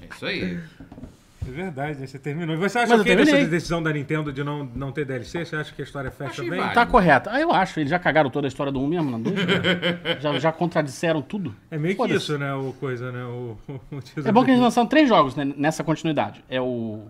[0.00, 0.58] É isso aí.
[1.46, 2.06] É verdade, né?
[2.06, 2.54] você terminou.
[2.54, 5.44] E você acha Mas eu que dessa decisão da Nintendo de não, não ter DLC?
[5.44, 6.58] Você acha que a história fecha Achei bem?
[6.58, 6.74] válido.
[6.74, 7.28] Tá correto.
[7.30, 7.80] Ah, eu acho.
[7.80, 9.36] Eles já cagaram toda a história do 1 mesmo, na 2.
[10.20, 11.54] já, já contradisseram tudo.
[11.70, 12.54] É meio que isso, né?
[12.54, 13.24] O coisa, né?
[13.24, 16.44] O, o, o É bom que eles lançaram três jogos né, nessa continuidade.
[16.48, 17.06] É o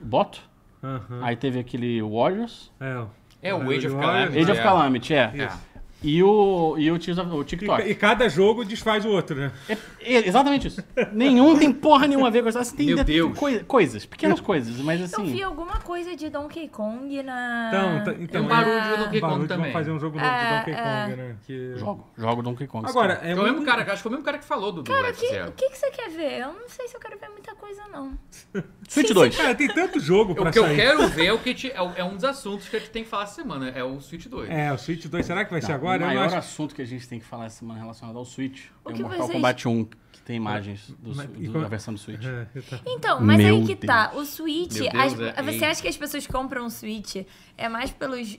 [0.00, 0.42] Bot,
[0.82, 1.20] Aham.
[1.22, 3.04] aí teve aquele Warriors, É.
[3.40, 4.38] É o Age of Calamity.
[4.38, 4.62] Age of é.
[4.64, 5.32] Calamity, é.
[5.36, 5.50] É.
[6.00, 7.82] E o, e o, o E, TikTok.
[7.88, 9.50] e cada jogo desfaz o outro, né?
[9.68, 10.80] É, é exatamente isso.
[11.12, 12.58] Nenhum tem porra nenhuma a ver com isso.
[12.58, 13.36] Assim, tem Meu de- Deus.
[13.36, 15.42] coi- coisas, pequenas coisas, mas Eu vi assim.
[15.42, 17.68] alguma coisa de Donkey Kong na.
[17.68, 19.72] Então, tá- então um é- barulho de Donkey Kong também.
[19.72, 20.82] fazer um jogo novo de É, Donkey é.
[21.04, 21.36] Kong, né?
[21.44, 21.76] Que...
[21.76, 22.88] Jogo, jogo Donkey Kong.
[22.88, 25.10] Agora, é o mesmo cara, acho que foi o mesmo cara que falou do, Cara,
[25.10, 25.26] o que,
[25.56, 26.40] que, que você quer ver?
[26.42, 28.12] Eu não sei se eu quero ver muita coisa, não.
[28.88, 29.36] Switch 2.
[29.36, 31.92] Cara, tem tanto jogo pra O que eu quero ver é o que te- é,
[31.96, 34.26] é um dos assuntos que a gente tem que falar essa semana, é o Switch
[34.26, 34.48] 2.
[34.48, 36.02] É, o Switch 2, será que vai ser Não, agora?
[36.04, 36.36] o maior acho...
[36.36, 39.00] assunto que a gente tem que falar essa semana relacionado ao Switch O é que
[39.02, 41.98] o Mortal vocês- Kombat 1, que tem imagens do, Mas- do- como- da versão do
[42.00, 42.24] Switch.
[42.24, 42.80] É, tá.
[42.86, 44.12] Então, mas Meu aí que tá.
[44.14, 44.74] O Switch.
[44.78, 45.70] Deus, as- é- você ei.
[45.70, 47.16] acha que as pessoas compram o Switch
[47.56, 48.38] é mais pelos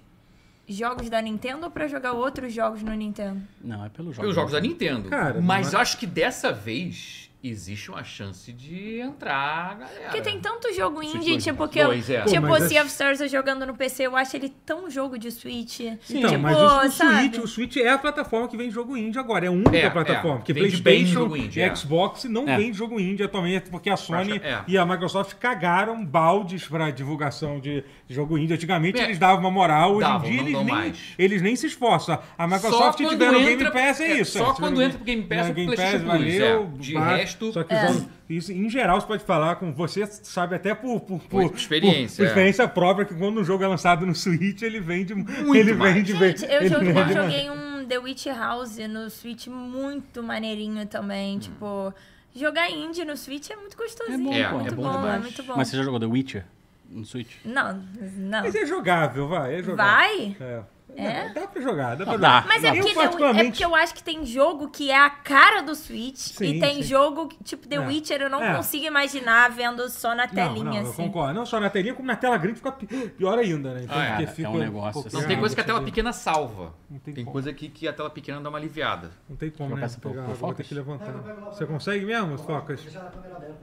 [0.67, 3.41] jogos da Nintendo ou pra jogar outros jogos no Nintendo?
[3.63, 4.21] Não, é pelo jogo.
[4.21, 5.09] Pelos jogos da Nintendo.
[5.09, 10.01] Cara, mas mas- acho que dessa vez existe uma chance de entrar, galera.
[10.03, 11.69] Porque tem tanto jogo Switch indie, dois, tipo, né?
[11.72, 12.22] que eu, Dois, é.
[12.22, 14.89] Pô, tipo, o é- Sea of Stars eu jogando no PC, eu acho ele tão
[14.89, 15.79] jogo de Switch.
[15.79, 16.00] Então,
[16.31, 17.19] tipo, mas o, o sabe?
[17.22, 19.46] Switch, o Switch é a plataforma que vem jogo indie agora.
[19.46, 19.89] É a única É, é.
[19.89, 20.41] plataforma.
[20.41, 21.74] Que Vende bem PlayStation jogo indie, e é.
[21.75, 22.58] Xbox não É.
[22.58, 24.60] vende jogo indie atualmente, porque a Sony É.
[24.67, 28.53] e a Microsoft cagaram baldes pra divulgação de jogo indie.
[28.53, 29.05] Antigamente É.
[29.05, 30.98] eles davam uma moral, hoje Davam, em dia eles nem, mais.
[31.17, 32.19] eles nem se esforçam.
[32.38, 34.38] A Microsoft quando tiver no Game entra- Pass, é é, isso.
[34.38, 36.63] só quando entra pro Game Pass pro Game PlayStation Pass, valeu.
[36.75, 36.77] é.
[36.79, 36.93] De
[37.33, 37.48] vai.
[37.48, 38.05] resto- Só que É.
[38.29, 42.17] isso, em geral, você pode falar com você, sabe até por, por, por, Por experiência,
[42.17, 42.27] por é.
[42.27, 45.93] experiência própria, que quando um jogo é lançado no Switch, ele vende Muito ele mais.
[45.95, 50.21] vende Gente, eu, ele joguei, eu vende joguei um The Witch House no Switch muito
[50.23, 51.38] maneirinho também.
[51.38, 51.39] Hum.
[51.39, 51.93] Tipo,
[52.36, 54.34] jogar indie no Switch é muito gostosinho.
[54.34, 55.53] É bom, É, é bom bom, é muito bom.
[55.58, 56.45] Mas você já jogou The Witcher
[56.89, 57.36] no Switch?
[57.45, 57.82] Não,
[58.17, 58.41] não.
[58.41, 59.56] Mas é jogável, vai.
[59.60, 59.75] É jogável.
[59.95, 60.38] Vai?
[60.39, 60.62] É.
[60.95, 61.30] É?
[61.30, 62.47] Dá pra jogar, dá pra jogar.
[62.47, 64.97] Mas é Eu, porque, The- particularmente- é porque eu acho que tem jogo que é
[64.97, 66.84] a cara do Switch Sim, e tem sim.
[66.84, 67.80] jogo, que, tipo The É.
[67.80, 68.56] Witcher, eu não É.
[68.56, 71.04] consigo imaginar vendo só na Não, telinha, não, eu assim.
[71.06, 71.34] concordo.
[71.34, 73.82] Não só na telinha, como na tela grande fica pi- pior ainda, né?
[73.84, 74.10] Então, Ah, é.
[74.10, 75.28] porque É fica um negócio Não, assim.
[75.28, 76.73] tem coisa que a tela não pequena salva.
[76.89, 77.34] Não tem Tem como.
[77.34, 79.12] coisa que, que a tela pequena dá uma aliviada.
[79.30, 79.88] Não tem como, né?
[80.02, 81.12] Pegar, pro vou ter que levantar.
[81.52, 82.82] Você consegue mesmo, Focas?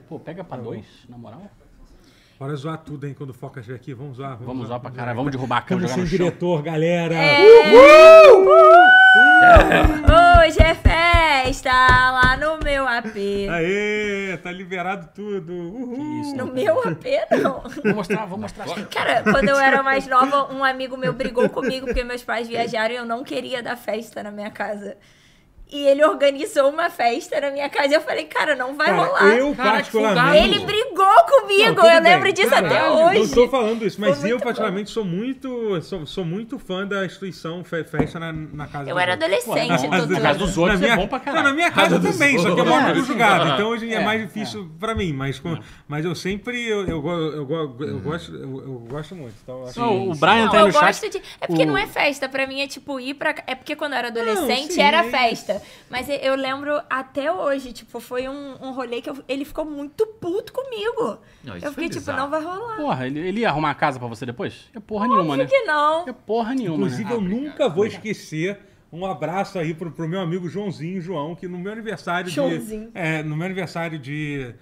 [0.08, 1.42] Pô, pega pra dois, na moral.
[2.38, 3.94] Bora zoar tudo, hein, quando o Focas vier aqui.
[3.94, 4.36] Vamos zoar.
[4.38, 6.38] Vamos usar pra caralho, vamos derrubar a câmera, Estamos jogar no chão.
[6.38, 7.14] diretor, galera.
[10.46, 13.16] Hoje é festa lá no meu AP.
[13.50, 15.50] Aê, tá liberado tudo.
[15.50, 16.20] Uhul.
[16.20, 17.04] isso, No meu AP,
[17.42, 17.62] não.
[17.82, 18.66] Vou mostrar, vou mostrar.
[18.92, 22.94] Cara, quando eu era mais nova, um amigo meu brigou comigo porque meus pais viajaram
[22.94, 24.98] e eu não queria dar festa na minha casa.
[25.68, 29.02] E ele organizou uma festa na minha casa e eu falei, cara, não vai Cara,
[29.02, 29.36] rolar.
[29.36, 30.36] eu Cara, particularmente...
[30.44, 32.12] Ele brigou comigo, Não, eu bem.
[32.12, 33.18] lembro disso até hoje.
[33.18, 37.64] Não tô falando isso, mas eu particularmente sou muito sou, sou muito fã da instituição
[37.64, 39.44] fe- festa na, na casa Eu era adolescente,
[39.88, 41.42] Pô, na- casa dos outros Na é bom pra caralho.
[41.42, 42.68] Não, na minha casa, dos também, só que é outros.
[42.68, 42.94] mal É.
[42.94, 43.48] julgado.
[43.50, 46.88] Então hoje é, É, mais difícil pra mim, mas, com- mas eu sempre eu, eu,
[46.88, 49.34] eu, go- eu gosto eu, eu gosto muito.
[49.42, 50.84] Então, eu Não, o Brian Não, tá eu no chat.
[50.86, 51.18] gosto de.
[51.40, 53.34] É porque o- não é festa, pra mim é tipo ir pra.
[53.48, 55.55] É porque quando eu era adolescente sim, era é
[55.90, 60.06] Mas eu lembro até hoje, tipo, foi um, um rolê que eu- ele ficou muito
[60.06, 61.18] puto comigo.
[61.44, 62.18] Não, eu fiquei tipo, bizarro.
[62.18, 62.76] não vai rolar.
[62.76, 64.70] Porra, ele, ele ia arrumar a casa pra você depois?
[64.74, 65.46] É porra nenhuma, né?
[65.46, 66.08] Que não.
[66.08, 67.12] É porra nenhuma, Inclusive, né?
[67.12, 68.58] eu obrigado, nunca vou esquecer
[68.92, 72.86] um abraço aí pro, pro meu amigo Joãozinho João, que no meu aniversário Joãozinho.
[72.86, 72.90] de.
[72.94, 74.54] É, no meu aniversário de.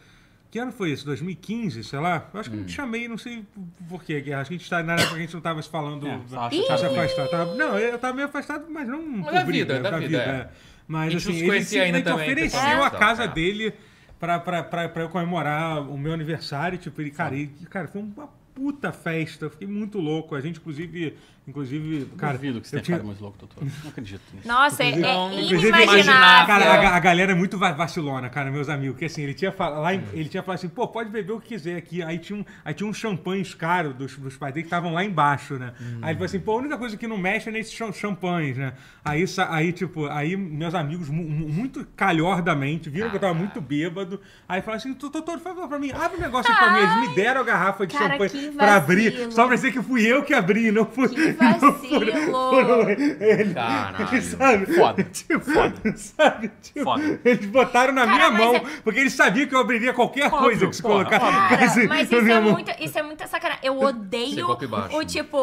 [0.51, 1.05] Que ano foi isso?
[1.05, 2.29] 2015, sei lá?
[2.33, 3.45] Eu acho que eu te chamei, não sei
[3.89, 4.15] por quê.
[4.33, 6.07] Acho que a gente tá, na época que a gente não tava se falando.
[6.07, 7.29] É, da- se afastado.
[7.29, 10.17] Tava- não, eu tava meio afastado, mas não Mas por da briga, vida, da vida,
[10.19, 10.49] é.
[10.87, 13.29] Mas A gente assim, ele simplesmente também, ofereceu a casa é.
[13.29, 13.73] dele
[14.21, 16.79] pra, pra, pra, pra eu comemorar o meu aniversário.
[16.79, 19.47] Tipo, ele, cara, ele, cara, foi uma puta festa.
[19.47, 20.35] Eu fiquei muito louco.
[20.35, 22.35] A gente, inclusive, inclusive, cara.
[22.35, 23.65] Duvido que você tenha tinha- ficado mais louco, doutor.
[23.83, 24.49] Não acredito nisso.
[24.49, 26.47] Nossa, é, é inimaginável.
[26.47, 28.99] Cara, a, a galera é muito va- vacilona, cara, meus amigos.
[28.99, 31.41] Que assim, ele tinha falado, lá em- ele tinha falado assim, pô, pode beber o
[31.41, 32.03] que quiser aqui.
[32.03, 35.05] Aí tinha um, aí tinha uns champanhes caros dos, dos pais dele que estavam lá
[35.05, 35.73] embaixo, né?
[36.03, 38.57] Aí ele falou assim, pô, a única coisa que não mexe é nesses cham- champanhes,
[38.57, 38.73] né?
[39.05, 43.61] Aí, aí tipo, aí meus amigos, mu- mu- muito calhordamente, viram que eu tava muito
[43.61, 44.21] bêbado.
[44.49, 46.79] Aí falaram assim, doutor, favor, pra mim, abre um negócio aí pra mim.
[46.79, 48.51] Eles me deram a garrafa de Cara, champanhe.
[48.53, 51.34] pra abrir, só pra dizer que fui eu que abri, não fui.
[51.37, 52.31] Vacilo.
[52.51, 53.55] foram ele.
[53.55, 54.23] Caralho.
[54.23, 54.67] Sabe?
[54.75, 55.05] Foda.
[55.05, 55.97] Tipo, Foda.
[55.97, 56.51] Sabe?
[56.63, 57.21] Tipo, Foda.
[57.25, 60.41] Eles botaram na Cara, minha mão, é- porque eles sabiam que eu abriria qualquer Óbvio,
[60.41, 61.19] coisa que se colocar.
[61.21, 63.65] Cara, assim, mas isso é, muito, isso é muita sacanagem.
[63.65, 64.47] Eu odeio
[64.93, 65.39] o tipo,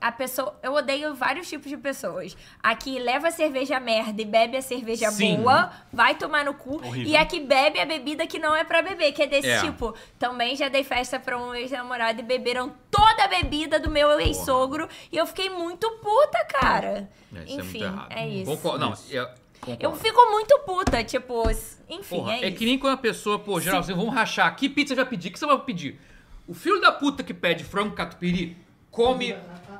[0.00, 0.58] a pessoa.
[0.62, 2.36] Eu odeio vários tipos de pessoas.
[2.62, 5.36] A que leva a cerveja merda e bebe a cerveja Sim.
[5.36, 6.76] boa, vai tomar no cu.
[6.76, 7.12] Horrível.
[7.12, 9.60] E a que bebe a bebida que não é pra beber, que é desse É.
[9.60, 9.94] tipo.
[10.18, 14.88] Também já dei festa pra um ex-namorado e beberam toda a bebida do meu ex-sogro.
[15.10, 17.10] E eu fiquei muito puta, cara.
[17.34, 18.12] É, isso Enfim, é, muito errado.
[18.12, 18.50] é isso.
[18.50, 18.78] Concordo.
[18.78, 19.26] Não, eu
[19.60, 19.84] concordo.
[19.84, 21.50] Eu fico muito puta, tipo,
[21.88, 22.58] enfim, Porra, é, é, isso.
[22.58, 24.54] que nem quando a pessoa, pô, geral, vocês vão rachar.
[24.54, 25.28] Que pizza vai pedir?
[25.28, 26.00] O que você vai pedir?
[26.46, 28.56] O filho da puta que pede frango catupiry
[28.90, 29.34] come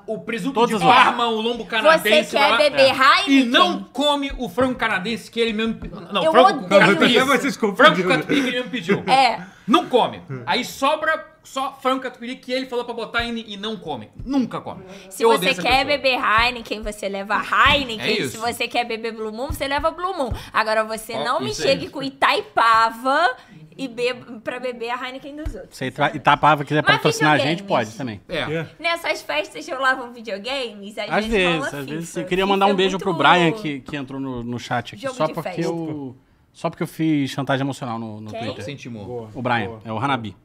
[0.07, 2.31] o presunto Todas de Parma, o lombo canadense.
[2.31, 2.89] Você quer lá, beber é,
[3.29, 3.45] E Heineken?
[3.47, 5.79] não come o frango canadense que ele mesmo...
[6.13, 7.15] Não, Eu frango catupiry.
[7.21, 8.09] Frango confundiram.
[8.11, 8.99] catupiry que ele mesmo pediu.
[9.07, 9.43] É.
[9.67, 10.21] Não come.
[10.45, 14.11] Aí sobra só frango catupiry que ele falou pra botar e, e não come.
[14.25, 14.85] Nunca come.
[15.11, 15.85] Se Eu você quer pessoa.
[15.85, 18.25] beber Heineken, você leva Heineken.
[18.25, 18.29] É.
[18.29, 20.33] Se você quer beber Blue Moon, você leva Blue Moon.
[20.53, 23.37] Agora você Ó, não me chegue com Itaipava
[23.77, 25.77] e beba, pra beber a Heineken dos outros.
[25.77, 28.21] Se Ita- Itapava quiser patrocinar a gente, pode também.
[28.29, 28.39] É.
[28.41, 28.67] É.
[28.79, 32.17] Nessas festas eu lavo videogames, às, Às vezes, às vezes.
[32.17, 34.95] Eu queria mandar um é beijo muito- pro Brian que, que entrou no, no chat
[34.95, 35.03] aqui.
[35.03, 35.61] Jogo Só porque festa.
[35.63, 36.17] eu.
[36.53, 38.55] Só porque eu fiz chantagem emocional no, no Quem?
[38.55, 38.91] Twitter.
[38.93, 39.81] Boa, O Brian, boa.
[39.85, 40.37] é o Hanabi.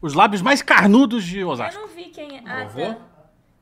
[0.00, 1.78] Os lábios mais carnudos de Eu Osasco.
[1.80, 2.42] não vi quem é.
[2.46, 2.96] Ah, tá.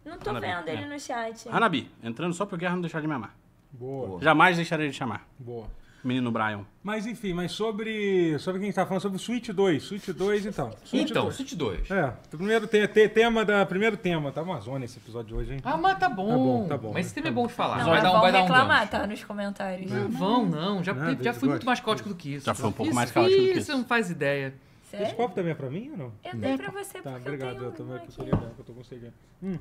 [0.04, 0.87] Não tô Hanabi, vendo ele é.
[0.87, 1.48] no chat.
[1.50, 3.35] Hanabi, entrando só pro Guerra não deixar de me amar.
[3.72, 5.26] Boa, Jamais deixarei de chamar.
[5.38, 5.66] boa.
[6.09, 6.62] Menino Brian.
[6.83, 8.38] Mas enfim, mas sobre.
[8.38, 9.83] Sobre quem tá falando, sobre o Switch 2.
[9.83, 10.71] Switch 2, então.
[10.85, 11.37] Switch Então, 2.
[11.37, 11.90] Switch 2.
[11.90, 13.64] É, o primeiro te, te- tema da.
[13.66, 15.61] Primeiro tema, tá uma zona esse episódio de hoje, hein?
[15.62, 16.29] Ah, mas tá bom.
[16.29, 16.92] Tá bom, tá bom.
[16.92, 17.79] Mas esse tema é bom de falar.
[17.79, 18.90] Não, vai dar um, vão vai dar um reclamar, gancho.
[18.90, 19.07] tá?
[19.07, 19.90] Nos comentários.
[19.90, 20.83] Não vão, não.
[20.83, 22.47] Já, Nada, já foi muito mais caótico do que isso.
[22.47, 23.66] Já foi um pouco Isso- mais caótico do que Isso, isso.
[23.73, 24.55] você não faz ideia.
[24.90, 25.16] Esse Sério?
[25.16, 26.12] copo também é pra mim ou não?
[26.25, 27.57] Eu dei pra você Tá, porque obrigado.
[27.59, 29.12] eu Eu tenho também que eu dar, que eu tô conseguindo.
[29.42, 29.59] Hum.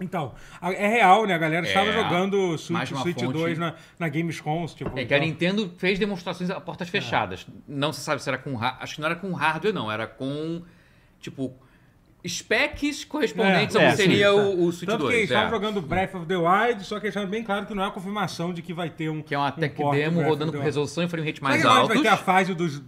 [0.00, 1.34] Então, é real, né?
[1.34, 1.92] A galera estava É.
[1.92, 3.32] jogando Switch, Switch fonte.
[3.32, 4.66] 2 na, na Gamescom.
[4.66, 7.46] Tipo, É que a então- Nintendo fez demonstrações a portas fechadas.
[7.68, 9.90] Não se sabe se era com Acho que não era com hardware, não.
[9.90, 10.62] Era com,
[11.20, 11.54] tipo,
[12.26, 15.30] specs correspondentes É, ao é, que seria sim, o, o Switch Tanto que eles 2.
[15.30, 15.50] estavam é.
[15.50, 18.52] jogando Breath of the Wild, só que eles bem claro que não é a confirmação
[18.52, 19.22] de que vai ter um.
[19.22, 21.88] Que é uma um tech demo rodando com resolução e frame rate mais altos.
[21.94, 22.80] vai ter a fase dos,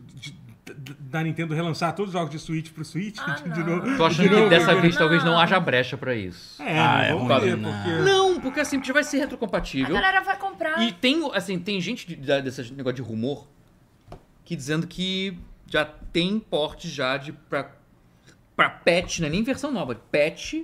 [1.13, 3.77] da Nintendo relançar todos os jogos de Switch pro Switch Ah, de não.
[3.77, 3.97] novo?
[3.97, 5.39] Tô achando de que dessa vez talvez não Não.
[5.39, 6.61] haja brecha pra isso.
[6.63, 7.09] É, Ah, né?
[7.11, 7.83] é vamos ruim, ver, né?
[7.85, 8.03] porque.
[8.11, 9.95] Não, porque assim, já vai ser A retrocompatível.
[9.95, 10.83] galera vai comprar.
[10.83, 13.47] E tem, assim, tem gente de, da- desse negócio de rumor
[14.45, 17.71] que dizendo que já tem porte já de pra,
[18.57, 20.55] pra patch, não é nem versão nova, patch,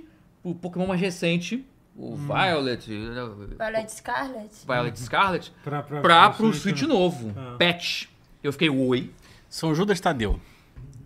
[0.43, 3.21] o Pokémon mais recente, o Violet, né,
[3.57, 4.49] Violet Scarlet?
[4.65, 7.33] Violet Scarlet, Pra, pra, pra, pro pro Switch novo.
[7.37, 7.55] Ah.
[7.59, 8.05] Patch.
[8.41, 9.11] Eu fiquei, oi.
[9.49, 10.39] São Judas Tadeu.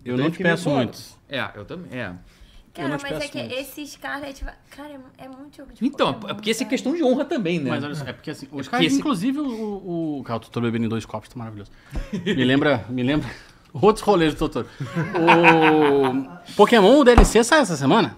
[0.04, 0.84] Eu Daí não te peço bolado.
[0.86, 0.98] muito.
[1.28, 2.12] É, eu também, é.
[2.74, 3.54] Cara, mas é que muito.
[3.54, 4.44] esse Scarlet.
[4.44, 7.02] vai- Cara, é, é muito jogo de Então, Pokémon, é porque essa é questão de
[7.04, 7.70] honra também, né?
[7.70, 9.46] Mas olha só, é porque assim, os caras, esse- inclusive o.
[9.46, 11.70] o, o cara, o Totoro bebendo em dois copos, tá maravilhoso.
[12.12, 12.84] Me lembra.
[12.88, 13.30] Me lembra.
[13.72, 14.68] Outros rolês do Totoro.
[15.14, 18.16] O Pokémon o DLC sai essa semana?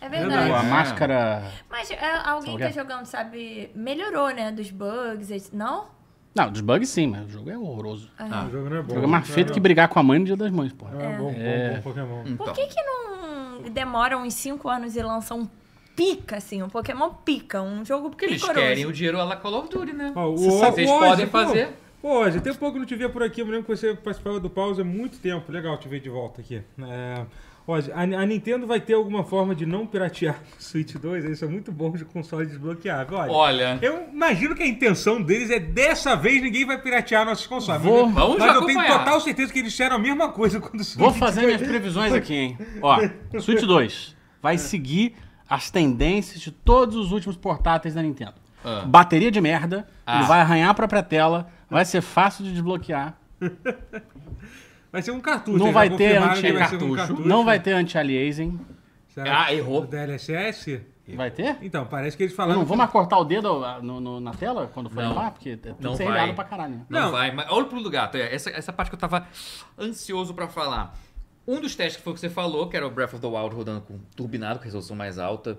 [0.00, 0.50] É A verdade.
[0.50, 0.70] É.
[0.70, 1.50] máscara.
[1.70, 3.70] Mas é, alguém Sabe o tá jogando, sabe?
[3.74, 4.52] Melhorou, né?
[4.52, 5.86] Dos bugs, esse- não?
[6.34, 8.10] Não, dos bugs sim, mas o jogo é horroroso.
[8.18, 8.46] Ah.
[8.48, 8.92] O jogo não é bom.
[8.92, 10.86] O jogo é mais feito que brigar com a mãe no dia das mães, pô.
[10.88, 11.74] Não é bom, bom, É.
[11.76, 12.22] bom Pokémon.
[12.26, 15.46] Então, Por que que não demora uns 5 anos e lança um
[15.94, 16.60] pica, assim?
[16.62, 18.60] Um Pokémon pica, um jogo porque eles picoroso.
[18.66, 20.12] querem o dinheiro lá Call of Duty, né?
[20.16, 21.68] Ó, o- Se vocês o- podem hoje, pô, fazer.
[22.02, 23.40] Pô, hoje, tem pouco que eu não te via por aqui.
[23.40, 25.50] Eu me lembro que você participava do Pause há muito tempo.
[25.52, 26.60] Legal te ver de volta aqui.
[26.82, 27.24] É,
[27.66, 31.24] hoje, a, Nintendo vai ter alguma forma de não piratear o Switch 2.
[31.24, 33.16] Isso é muito bom de console desbloqueável.
[33.18, 37.46] Olha, Olha, eu imagino que a intenção deles é dessa vez ninguém vai piratear nossos
[37.46, 37.82] consoles.
[37.82, 40.80] Vou- mas Vamos mas eu tenho total certeza que eles disseram a mesma coisa quando
[40.80, 42.58] o Switch Vou fazer minhas previsões aqui, hein?
[42.82, 42.98] Ó,
[43.40, 45.14] Switch 2 vai seguir
[45.48, 48.34] as tendências de todos os últimos portáteis da Nintendo.
[48.64, 48.82] Ah.
[48.86, 50.18] Bateria de merda, Ah.
[50.18, 53.14] ele vai arranhar a própria tela, vai ser fácil de desbloquear,
[54.94, 55.58] Vai ser um cartucho.
[55.58, 57.28] Não vai já ter confirmaram anti- que vai ser um cartucho.
[57.28, 58.60] não vai ter anti-aliasing.
[59.18, 59.84] Ah, que- errou.
[59.84, 60.80] DLSS?
[61.16, 61.56] Vai ter?
[61.62, 62.60] Então, parece que eles falaram.
[62.60, 65.08] não vou mais cortar o dedo ah, no- no- na tela quando for Não.
[65.10, 66.32] limpar, porque é tudo Não vai.
[66.32, 66.80] pra caralho.
[66.88, 67.10] Não, Não.
[67.10, 68.16] vai, mas olha o pulo do gato.
[68.16, 69.26] é, Essa, essa parte que eu tava
[69.78, 70.96] ansioso pra falar.
[71.46, 73.26] Um dos testes que foi o que você falou, que era o Breath of the
[73.26, 75.58] Wild rodando com turbinado, com resolução mais alta.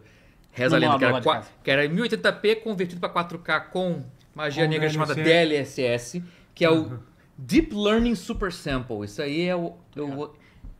[0.52, 1.50] Reza a No lenda que era, lá de qua- casa.
[1.64, 4.02] que era 1080p convertido pra 4K com
[4.34, 6.22] magia Com negra chamada DLSS.
[6.22, 6.24] DLSS,
[6.56, 6.98] que é o
[7.38, 9.04] Deep Learning Super Sample.
[9.06, 9.74] Isso aí é o.
[9.96, 10.34] eu-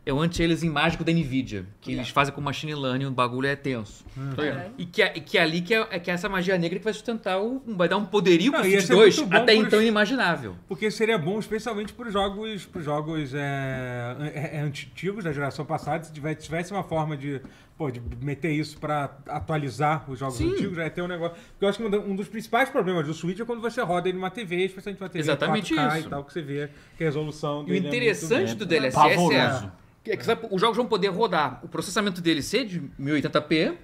[0.06, 1.66] É o anti-aliasing mágico da NVIDIA.
[1.80, 4.04] Que eles fazem com machine learning, o bagulho é tenso.
[4.36, 4.70] Caralho.
[4.78, 6.84] E que, é- que é ali que é, é que é essa magia negra que
[6.84, 7.60] vai sustentar o.
[7.66, 10.54] Vai dar um poderio 2 muito bom até então inimaginável.
[10.68, 15.64] Porque seria bom, especialmente para os jogos, pros jogos é, é, é, antigos da geração
[15.64, 17.40] passada, se tivesse, tivesse uma forma de,
[17.76, 20.52] pô, de meter isso para atualizar os jogos Sim.
[20.52, 21.36] antigos, já ia ter um negócio.
[21.50, 24.16] Porque eu acho que um dos principais problemas do Switch é quando você roda ele
[24.18, 26.06] numa TV, especialmente uma TV Exatamente 4K isso.
[26.06, 28.64] e tal, que você vê que a resolução E o dele é muito interessante do
[28.64, 29.70] DLSS é,
[30.10, 33.74] É que você vai- os jogos vão poder rodar o processamento dele ser de 1080p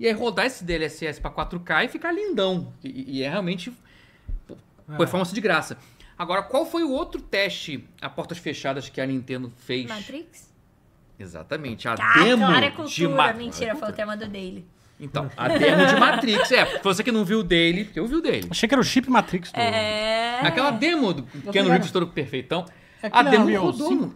[0.00, 2.72] e aí rodar esse DLSS para 4K e ficar lindão.
[2.82, 3.72] E, e é realmente
[4.46, 4.56] pô,
[4.92, 4.96] É.
[4.96, 5.76] performance de graça.
[6.16, 9.86] Agora, qual foi o outro teste a portas fechadas que a Nintendo fez?
[9.88, 10.52] Matrix?
[11.18, 13.08] Exatamente, a Ah, demo claro, é de cultura.
[13.10, 13.38] Matrix.
[13.38, 14.64] Mentira, foi o tema do Daily.
[15.00, 16.52] Então, a demo de Matrix.
[16.52, 18.46] É, pra você que não viu o dele, eu vi o dele.
[18.50, 19.58] Achei que era o chip Matrix do...
[19.58, 20.40] É.
[20.42, 21.68] Aquela demo do Keanu.
[21.70, 22.64] Reeves todo perfeitão.
[23.02, 24.14] É a aquele demo Unreal rodou 5?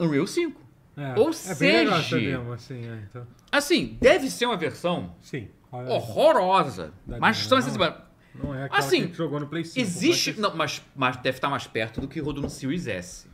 [0.00, 0.60] no Unreal 5.
[0.96, 4.56] É, Ou é bem legal essa seja- demo, assim, é, então, Assim, deve ser uma
[4.56, 5.48] versão sim.
[5.70, 6.92] Horrorosa.
[7.06, 7.66] Da Mas demo, só não.
[7.86, 8.02] assim,
[8.34, 9.78] Não é aquela Assim, que a gente jogou no Play 5.
[9.80, 10.32] existe.
[10.32, 13.26] Pode, Não, mas, mas deve estar mais perto do que rodou no Series S.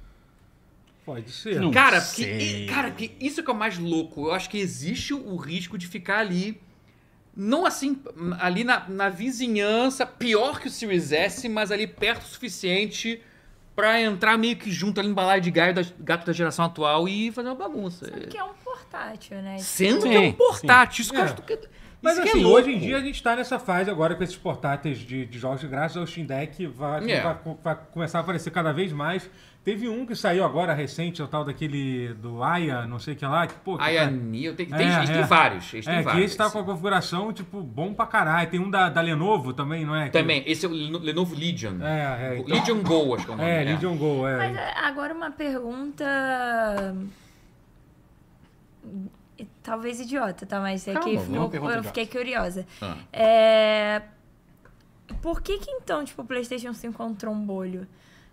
[1.04, 1.60] pode ser.
[1.60, 2.26] Não Cara, sei.
[2.26, 4.26] porque, cara, porque isso que é o mais louco.
[4.26, 6.60] Eu acho que existe o risco de ficar ali.
[7.34, 8.00] Não assim,
[8.40, 13.22] ali na, na vizinhança, pior que o Series S, mas ali perto o suficiente
[13.74, 17.08] pra entrar meio que junto ali no balaio de gato da, gato da geração atual
[17.08, 18.06] e fazer uma bagunça.
[18.06, 19.58] Sendo que é um portátil, né?
[19.58, 21.02] Sendo Sim, que é um portátil.
[21.02, 21.24] Isso que eu É.
[21.24, 21.58] acho que-
[22.02, 24.24] Mas isso que assim, é hoje em dia a gente tá nessa fase agora com
[24.24, 27.20] esses portáteis de, de jogos, graças ao Steam Deck, vai, É.
[27.22, 29.30] vai, vai começar a aparecer cada vez mais.
[29.64, 33.24] Teve um que saiu agora recente, o tal daquele do Aya, não sei o que
[33.24, 35.22] lá, que, pô, que Aí tá- a Neo tem, tem, É, têm é.
[35.22, 35.72] vários.
[35.72, 36.24] Eles É, que vários.
[36.24, 38.50] esse tá com a configuração, tipo, bom pra caralho.
[38.50, 40.06] Tem um da, da Lenovo também, não é?
[40.06, 41.80] Que- Também, esse é o Leno- Lenovo Legion.
[41.80, 42.38] É, é.
[42.38, 43.48] então- Legion Go, acho que é o nome.
[43.48, 43.72] É, né?
[43.74, 44.36] Legion Go, é.
[44.36, 46.04] Mas é, agora uma pergunta.
[49.62, 50.60] Talvez idiota, tá?
[50.60, 51.16] Mas é Calma, que
[51.58, 52.66] vamos eu, fiquei curiosa.
[52.80, 52.96] Ah.
[53.12, 54.02] É.
[55.20, 57.86] Por que que então, tipo, o PlayStation 5 é um trombolho?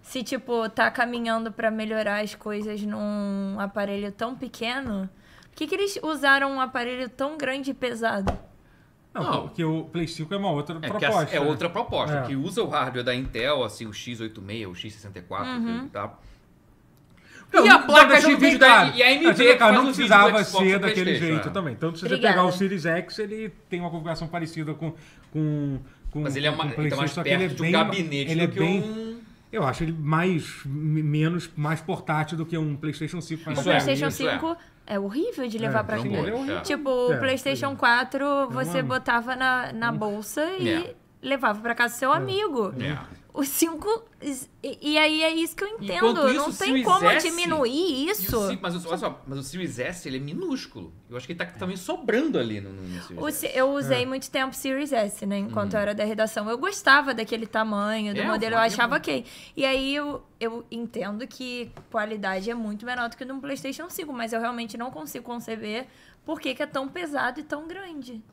[0.09, 5.07] Se, tipo, tá caminhando pra melhorar as coisas num aparelho tão pequeno,
[5.51, 8.35] por que que eles usaram um aparelho tão grande e pesado?
[9.13, 9.41] Não, Não.
[9.43, 11.35] porque o Play 5 é uma outra É, que proposta.
[11.35, 11.45] é né?
[11.45, 12.21] outra proposta, É.
[12.23, 15.85] que usa o hardware da Intel, assim, o X86, o X64 Uhum.
[15.85, 16.19] e tal.
[17.53, 20.79] Não, e a placa de vídeo da e a AMD que não faz precisava ser
[20.79, 21.51] daquele jeito é.
[21.51, 21.73] também.
[21.73, 22.33] Então, se você Obrigada.
[22.33, 24.91] pegar o Series X, ele tem uma configuração parecida com,
[25.31, 25.77] com,
[26.09, 28.31] com Mas ele é, uma, o ele tá mais que perto é de um gabinete
[28.31, 29.08] ele do é que bem, um...
[29.51, 33.43] Eu acho ele mais, menos, mais portátil do que um PlayStation 5.
[33.47, 34.11] mas O é, PlayStation é.
[34.11, 34.99] 5 é.
[34.99, 36.17] horrível de levar É, pra não casa.
[36.17, 36.57] ele é horrível.
[36.57, 36.61] É.
[36.61, 37.79] Tipo, o É, PlayStation pois é.
[37.79, 40.95] 4 você uma- botava na, na bolsa e É.
[41.21, 42.73] levava pra casa do seu amigo.
[42.79, 42.97] É.
[43.31, 44.09] O 5.
[44.63, 45.91] E, e aí é isso que eu entendo.
[45.93, 48.47] Enquanto não o tem como S diminuir o isso.
[48.49, 50.91] Ci- mas, o- olha só, mas o Series S ele é minúsculo.
[51.09, 53.51] Eu acho que ele tá também sobrando ali no, no Series O S.
[53.53, 55.37] eu usei muito tempo Series S, né?
[55.37, 56.49] Enquanto eu era da redação.
[56.49, 58.25] Eu gostava daquele tamanho, do Uhum.
[58.25, 59.23] É, modelo, eu foi achava ok.
[59.55, 64.11] E aí eu, eu entendo que qualidade é muito menor do que no PlayStation 5,
[64.11, 65.85] mas eu realmente não consigo conceber
[66.25, 68.23] por que, que é tão pesado e tão grande.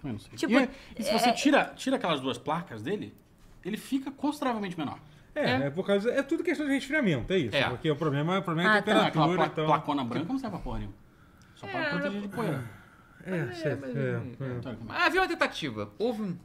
[0.00, 0.30] Também não sei.
[0.36, 3.12] Tipo, e, e se você é- tira, tira aquelas duas placas dele,
[3.64, 4.98] ele fica consideravelmente menor.
[5.34, 5.70] É, é.
[5.70, 6.10] por causa.
[6.12, 7.56] É tudo questão de resfriamento, é isso.
[7.56, 7.68] É.
[7.68, 8.90] Porque o problema, o problema é Ah, a tá.
[8.92, 9.36] Aquela temperatura.
[9.36, 9.66] pla- então...
[9.66, 10.96] placona branca não serve pra porra nenhuma.
[11.56, 12.64] Só É, pra proteger de poeira.
[13.26, 14.20] É, certo, mas- é, é.
[14.36, 14.84] Teoricamente.
[14.86, 15.90] Mas havia uma tentativa.
[15.98, 16.36] Houve um...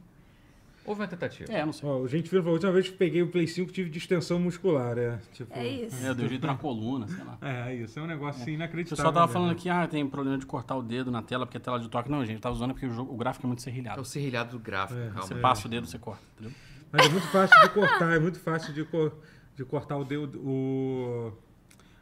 [0.84, 1.52] Houve uma tentativa.
[1.52, 1.86] É, não sei.
[1.88, 4.96] Ó, o gente viu, a última vez que peguei o Play 5 tive distensão muscular,
[4.98, 5.18] é.
[5.34, 6.04] Tipo, É isso.
[6.04, 7.36] É, deu jeito na coluna, sei lá.
[7.42, 8.96] É, isso é um negócio assim, O inacreditável.
[8.96, 9.32] pessoal tava mesmo.
[9.40, 11.88] falando aqui, ah, tem problema de cortar o dedo na tela, porque é tela de
[11.88, 12.10] toque.
[12.10, 14.00] Não, gente, tava usando porque o, jogo- o gráfico é muito É serrilhado.
[14.00, 15.22] o serrilhado do gráfico, É, calma.
[15.22, 15.38] Você é.
[15.38, 16.52] passa o dedo, você corta, entendeu?
[16.92, 19.12] Mas é muito fácil de cortar, é muito fácil de, co-
[19.56, 20.38] de cortar o dedo.
[20.40, 21.32] O,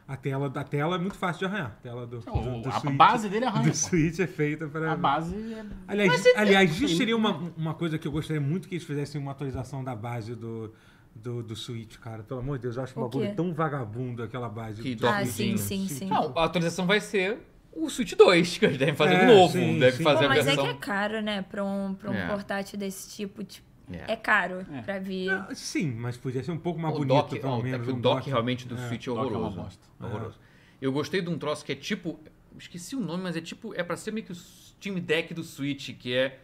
[0.07, 1.67] a, tela, a tela é muito fácil de arranhar.
[1.67, 3.75] A tela do, do, O- do a Switch- base dele arranha, Do.
[3.75, 4.91] Switch é feita para.
[4.93, 5.63] A base é...
[5.87, 9.31] Aliás, aliás isso seria uma, uma coisa que eu gostaria muito que eles fizessem uma
[9.31, 10.73] atualização da base do,
[11.13, 12.23] do, do Switch, cara.
[12.23, 13.35] Pelo amor de Deus, eu acho um O bagulho quê?
[13.35, 14.81] tão vagabundo aquela base.
[14.81, 16.07] Que do Ah, sim, sim, sim.
[16.07, 17.37] Não, a atualização vai ser
[17.71, 19.53] o Switch 2, que eles devem fazer É, de novo.
[19.53, 20.03] sim, Deve sim.
[20.03, 20.63] fazer Pô, a mas é versão...
[20.65, 21.43] que é caro, né?
[21.43, 22.27] Pra um, pra um É.
[22.27, 24.13] portátil desse tipo, tipo É.
[24.13, 24.81] é caro É.
[24.81, 25.29] pra vir.
[25.31, 27.87] Ah, Sim, mas podia ser um pouco mais o bonito, dock, pelo ó, menos.
[27.87, 28.87] o um dock realmente do É.
[28.87, 29.55] Switch é dock é uma horroroso.
[29.61, 29.87] bosta.
[29.99, 30.39] horroroso.
[30.81, 32.19] Eu gostei de um troço que é tipo...
[32.57, 33.73] Esqueci o nome, mas é tipo...
[33.73, 36.39] É pra ser meio que o Steam Deck do Switch, que é...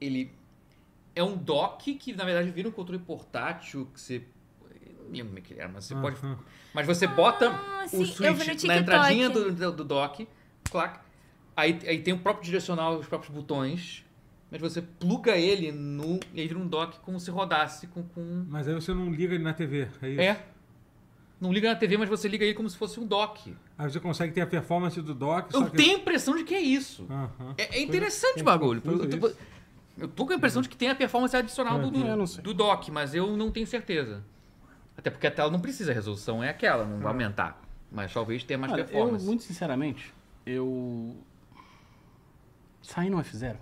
[0.00, 0.32] Ele...
[1.16, 4.22] É um dock que, na verdade, vira um controle portátil que você...
[4.86, 6.16] eu Não lembro como é que ele era, mas você pode...
[6.72, 10.26] Mas você bota Ah, sim, o no Switch na entradinha do, do, do dock,
[10.70, 10.98] clac.
[11.56, 14.04] Aí, aí tem o próprio direcional, os próprios botões.
[14.50, 16.20] Mas você pluga ele no.
[16.32, 18.02] E aí vira um dock como se rodasse com.
[18.02, 18.44] com...
[18.48, 20.20] Mas aí você não liga ele na TV, é isso?
[20.20, 20.44] É.
[21.40, 23.54] não liga na TV, mas você liga ele como se fosse um dock.
[23.76, 25.52] Aí você consegue ter a performance do dock.
[25.52, 27.06] só Eu que- tenho a impressão de que é isso.
[27.58, 28.80] É, é interessante o bagulho.
[28.84, 29.36] Eu, é tô, isso.
[29.98, 32.42] eu tô com a impressão de que tem a performance adicional do, Eu não sei.
[32.42, 34.22] do dock, mas eu não tenho certeza.
[34.96, 37.60] Até porque a tela não precisa, a resolução é aquela, não vai aumentar.
[37.90, 39.24] Mas talvez tenha mais Olha, eu, performance.
[39.26, 40.14] muito sinceramente,
[40.46, 41.16] eu.
[42.80, 43.56] Saí no F0.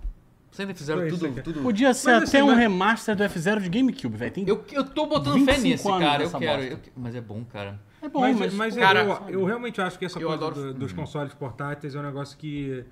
[0.53, 1.27] Vocês ainda fizeram isso tudo.
[1.31, 1.41] aqui.
[1.43, 1.63] tudo...
[1.63, 4.31] Podia ser Mas até assim, um mas- remaster do F0 de GameCube, velho.
[4.33, 4.45] Tem...
[4.47, 6.23] Eu, eu tô botando fé 25 nesse, cara.
[6.25, 6.63] Eu quero.
[6.63, 7.81] eu mas é bom, cara.
[8.03, 8.55] É bom, mas, mas.
[8.55, 11.95] mas cara, eu, eu realmente acho que essa eu coisa adoro- do- dos consoles portáteis
[11.95, 12.85] é um negócio que,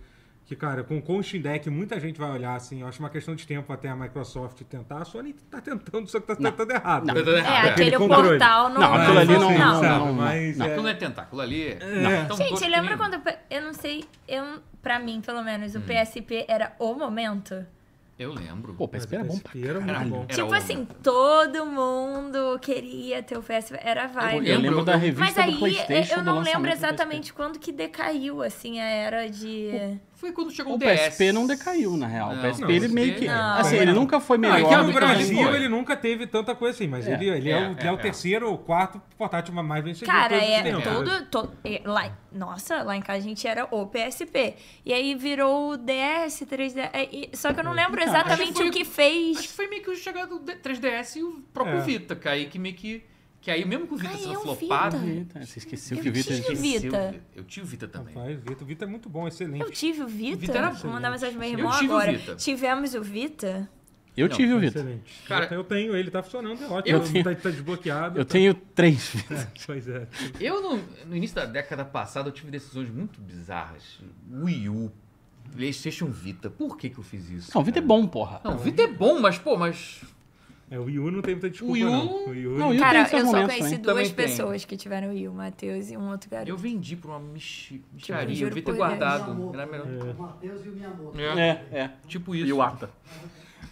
[0.51, 2.81] que cara, com, com o Steam Deck muita gente vai olhar assim.
[2.81, 5.03] Eu acho uma questão de tempo até a Microsoft tentar.
[5.03, 6.51] A Sony tá tentando, só que tá Não.
[6.51, 7.07] tentando errado.
[7.07, 7.15] Não.
[7.15, 7.71] Tá dando É, errado, é.
[7.71, 8.29] aquele controle.
[8.31, 8.81] portal não.
[8.81, 9.83] Não, aquilo ali não- não.
[9.83, 10.67] não, não, mas não.
[10.67, 11.79] é- Aquilo não é tentar, aquilo ali é.
[11.81, 12.25] É.
[12.25, 13.15] tão Gente, lembra quando.
[13.15, 14.03] o Eu não sei.
[14.27, 14.45] Eu,
[14.83, 15.79] pra mim, pelo menos, Hum.
[15.79, 17.65] o PSP era o momento?
[18.19, 18.75] Eu lembro.
[18.75, 20.11] Pô, o PSP era bom pra PSP era caralho.
[20.11, 20.25] bom.
[20.29, 23.79] Era tipo o- assim, todo mundo queria ter o PSP.
[23.83, 24.41] Era Eu vibe.
[24.47, 26.15] lembro, lembro da eu- revista Mas do aí PlayStation.
[26.17, 29.99] eu não lembro exatamente quando que decaiu, assim, a era de.
[30.21, 31.09] Foi quando chegou o, O DS.
[31.09, 32.35] PSP não decaiu, na real.
[32.35, 33.27] Não, o PSP não, ele meio que.
[33.27, 33.55] não.
[33.55, 37.09] Assim, ele nunca foi melhor aqui no Brasil ele nunca teve tanta coisa assim, mas
[37.09, 37.15] É.
[37.15, 40.05] ele, ele, é, É, o, é o é, terceiro ou quarto portátil mais seguido.
[40.05, 41.27] Cara, é todo.
[41.27, 44.57] to- é, lá, nossa, lá em casa a gente era o PSP.
[44.85, 46.91] E aí virou o DS, 3D.
[46.93, 49.47] é, e- só que eu não lembro que exatamente foi- o que Acho que fez.
[49.47, 51.81] foi meio que o chegado do 3DS e o próprio É.
[51.81, 53.03] Vita, que aí que meio que.
[53.40, 54.98] Que aí mesmo com o Vita Ai, sendo é o flopado.
[54.98, 55.14] Vita.
[55.40, 56.55] Vita, Você esqueceu Eu que o Vita tive.
[56.81, 57.14] Vita.
[57.35, 58.14] Eu tive o Vita também.
[58.14, 59.62] Rapaz, Vita, Vita é muito bom, excelente.
[59.62, 60.37] Eu tive o Vita.
[60.37, 62.12] Vita era Vou mandar mensagem pro meu Eu irmão o agora.
[62.12, 62.35] Vita.
[62.37, 63.70] Tivemos o Vita.
[64.14, 64.79] Eu Não, tive o Vita.
[64.81, 65.22] Excelente.
[65.26, 66.96] Cara, eu, tenho- ele tá funcionando, é ótimo.
[66.98, 68.18] eu Ele tenho- tá, tá desbloqueado.
[68.20, 69.48] Eu tá- tenho três Vitas.
[69.64, 70.07] Pois é.
[70.38, 74.00] Eu, no, no início da década passada, eu tive decisões muito bizarras.
[74.31, 74.92] Wii U,
[75.57, 76.50] PlayStation Vita.
[76.50, 77.50] Por que que eu fiz isso?
[77.55, 78.40] Não, o Vita é bom, porra.
[78.44, 80.03] Não, o Vita é bom, mas, pô, mas.
[80.71, 82.07] É, o Wii U não tem muita desculpa, Wii U- não.
[82.07, 83.61] O Wii U, Não, Cara, eu só conheci também.
[83.71, 84.15] duas Também tem.
[84.15, 86.49] pessoas que tiveram o Wii, o Matheus e um outro garoto.
[86.49, 89.51] Eu vendi pra uma micharia, juro eu devia ter guardado.
[89.53, 89.87] Era melhor.
[90.17, 91.19] O Matheus e o Miyamoto.
[91.21, 91.41] É,
[91.73, 91.91] É, é.
[92.07, 92.47] Tipo isso.
[92.47, 92.89] E o Ata.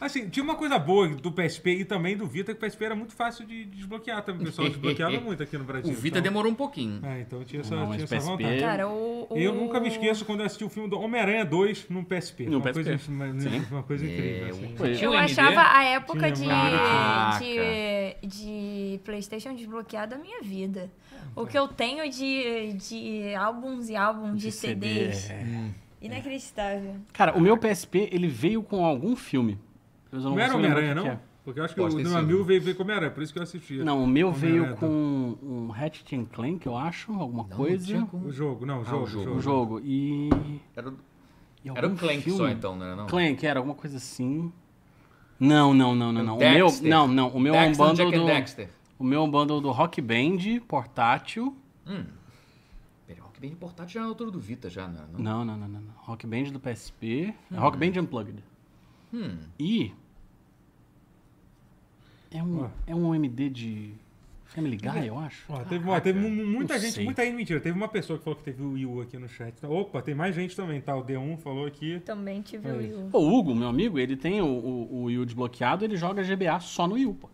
[0.00, 2.94] Assim, tinha uma coisa boa do PSP e também do Vita, que o PSP era
[2.94, 4.42] muito fácil de desbloquear também.
[4.42, 5.90] O pessoal desbloqueava muito aqui no Brasil.
[5.92, 7.04] O Vita então, demorou um pouquinho.
[7.04, 8.60] É, então tinha essa, Não, tinha essa PSP vontade.
[8.60, 11.86] Cara, o, o- Eu nunca me esqueço quando eu assisti o filme do Homem-Aranha 2
[11.88, 12.46] num PSP.
[12.46, 12.84] No uma, PSP.
[12.84, 13.26] Coisa, uma,
[13.70, 14.46] uma coisa incrível.
[14.46, 15.04] É, assim.
[15.04, 16.44] Eu achava a época de,
[17.38, 20.90] de, de PlayStation desbloqueada a minha vida.
[21.34, 25.30] O que eu tenho de, de álbuns e álbuns de, CDs.
[25.30, 25.44] é.
[26.00, 26.94] Inacreditável.
[27.12, 29.58] Cara, o meu PSP, ele veio com algum filme.
[30.10, 31.04] Eu Não era Homem-Aranha, o não?
[31.04, 33.32] que Porque eu acho que Pode o meu amigo veio, veio com Homem-Aranha, por isso
[33.32, 33.80] que eu assisti.
[33.80, 33.84] é.
[33.84, 37.78] Não, o meu veio Homem-Aranha, com um Ratchet and Clank, eu acho, alguma Não, coisa.
[37.78, 38.26] não tinha como.
[38.26, 39.04] O jogo, não, o jogo.
[39.04, 39.30] o jogo.
[39.30, 39.80] Um jogo.
[39.84, 40.30] E.
[40.74, 40.92] Era,
[41.64, 42.38] e era o Clank filme.
[42.38, 43.06] só então, não era não?
[43.06, 44.52] Clank, era alguma coisa assim.
[45.40, 46.36] Não, não, não, não, não.
[46.36, 47.28] O meu, não, não.
[47.28, 48.26] O meu é um bundle do.
[48.26, 48.68] Dexter.
[48.98, 51.56] O meu é um bundle do Rock Band portátil.
[51.86, 52.04] Hum.
[53.06, 55.20] Peraí, Rock Band portátil já é na altura do Vita já, não era não?
[55.20, 55.80] Não, não, não, não.
[55.80, 55.94] não.
[55.98, 57.32] Rock Band do PSP.
[57.52, 58.42] É Rock Band Unplugged.
[59.12, 59.38] Hum.
[59.58, 59.92] E.
[62.30, 62.68] É um, Ó.
[62.86, 63.92] é um MD de
[64.44, 65.44] Family Guy, eu acho.
[65.50, 67.04] Ó, teve, ó, teve mu- muita gente, sei.
[67.04, 67.58] muita gente, mentira.
[67.60, 69.54] Teve uma pessoa que falou que teve o Wii U aqui no chat.
[69.64, 70.94] Opa, tem mais gente também, tá?
[70.94, 72.00] O D1 falou aqui.
[72.00, 73.10] Também tive É o U.
[73.10, 76.22] Pô, o Hugo, meu amigo, ele tem o, o, o Wii U desbloqueado, ele joga
[76.22, 77.28] GBA só no Wii U, pô.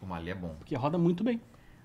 [0.00, 0.54] Pô, mas ali é bom.
[0.58, 1.40] Porque roda muito bem.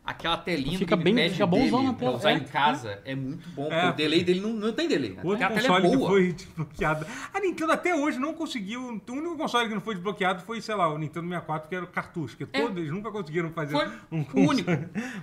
[0.10, 2.12] Aquela telinha Fica do bem- gamepad fica bonzão dele, na tela.
[2.12, 3.69] pra usar É, em casa é muito bom.
[3.69, 3.89] porque É.
[3.89, 5.12] o delay dele não, não tem delay.
[5.12, 7.06] O outro Aquela tela console é que foi desbloqueado.
[7.32, 8.82] A Nintendo até hoje não conseguiu.
[8.82, 11.86] O único console que não foi desbloqueado foi, sei lá, o Nintendo 64, que era
[11.86, 12.36] o cartucho.
[12.36, 14.48] Que todos eles nunca conseguiram fazer Foi um o console.
[14.48, 14.72] único.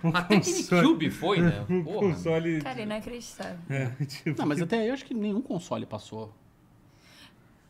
[0.05, 1.65] um Até console- GameCube foi, né?
[1.69, 2.09] Um Porra.
[2.13, 2.61] console.
[2.63, 3.59] Cara, inacreditável.
[3.69, 6.33] É, tipo, Não, mas até aí eu acho que nenhum console passou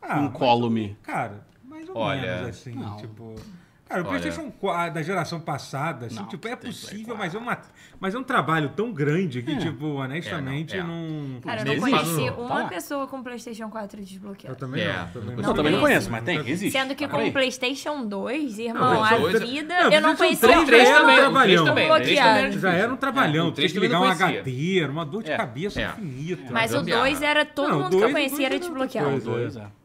[0.01, 0.95] ah, incólume.
[1.01, 2.73] Cara, mais ou Olha, menos assim.
[2.75, 2.95] não.
[2.97, 3.35] Tipo.
[3.87, 4.19] Cara, o Olha.
[4.19, 7.57] PlayStation 4 da geração passada, assim, Não, tipo, é possível, mas é, uma,
[7.99, 9.57] mas é um trabalho tão grande que, É.
[9.57, 11.41] tipo, honestamente, É, não, não.
[11.41, 12.67] Cara, eu Não não conheci Tá uma lá.
[12.67, 14.55] pessoa com PlayStation 4 Eu desbloqueado.
[14.57, 14.93] também É, não.
[14.97, 15.49] não Também conheço.
[15.49, 16.71] Eu também não conheço, mas tem, existe.
[16.77, 17.29] Sendo que com Peraí.
[17.29, 19.83] o PlayStation 2, irmão, Não, a vida.
[19.83, 20.47] Não, eu não conhecia.
[20.49, 21.43] um também, o trabalhão.
[21.43, 22.29] três também, o três Bloqueado.
[22.29, 24.11] também era Já era um trabalhão, É, tinha três que também ligar não um.
[24.39, 25.85] HD, era uma dor de É, cabeça é.
[25.85, 26.51] infinita.
[26.51, 27.01] Mas o gambiarra.
[27.03, 29.09] 2 era todo Não, mundo que eu conhecia era desbloqueado.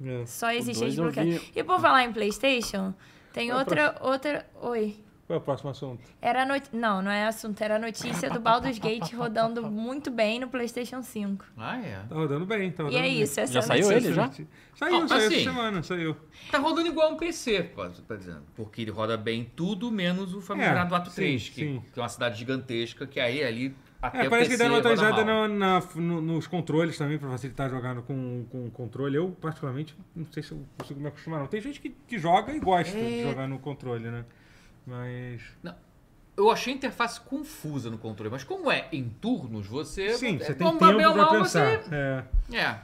[0.05, 0.27] é.
[0.27, 1.41] Só existia eu desbloqueado.
[1.55, 2.93] E por falar em PlayStation,
[3.33, 3.97] tem Qual é outra.
[4.01, 4.47] outra.
[4.61, 4.97] Oi.
[5.27, 6.03] Qual é o próximo assunto?
[6.21, 6.66] Era not...
[6.73, 11.01] Não, não é assunto, era a notícia do Baldur's Gate rodando muito bem no PlayStation
[11.03, 11.45] 5.
[11.57, 12.01] Ah, é.
[12.09, 13.23] Tá rodando bem, tá E rodando é bem.
[13.23, 14.07] isso, essa Já é saiu notícia.
[14.09, 14.31] ele já?
[14.31, 14.47] Saiu,
[15.05, 15.35] Ah, saiu assim.
[15.37, 16.16] essa semana, saiu.
[16.51, 18.42] Tá rodando igual um PC, pô, tá dizendo.
[18.57, 21.83] Porque ele roda bem tudo, menos o famigerado É, Ato 3, sim, que, sim.
[21.94, 24.92] que é uma cidade gigantesca, que aí ali até É, parece que deram uma roda
[24.92, 29.17] atualizada na- na- no- nos controles também, pra facilitar jogando com, com controle.
[29.17, 31.46] Eu, particularmente, não sei se eu consigo me acostumar, não.
[31.46, 33.23] Tem gente que, que joga e gosta de É.
[33.23, 34.25] jogar no controle, né?
[34.87, 35.40] Mas.
[36.35, 40.15] Eu achei a interface confusa no controle, mas como é em turnos, você.
[40.15, 40.79] Sim, é, você tem tempo
[41.13, 41.79] pra pensar.
[41.83, 42.25] você- É.
[42.57, 42.77] É.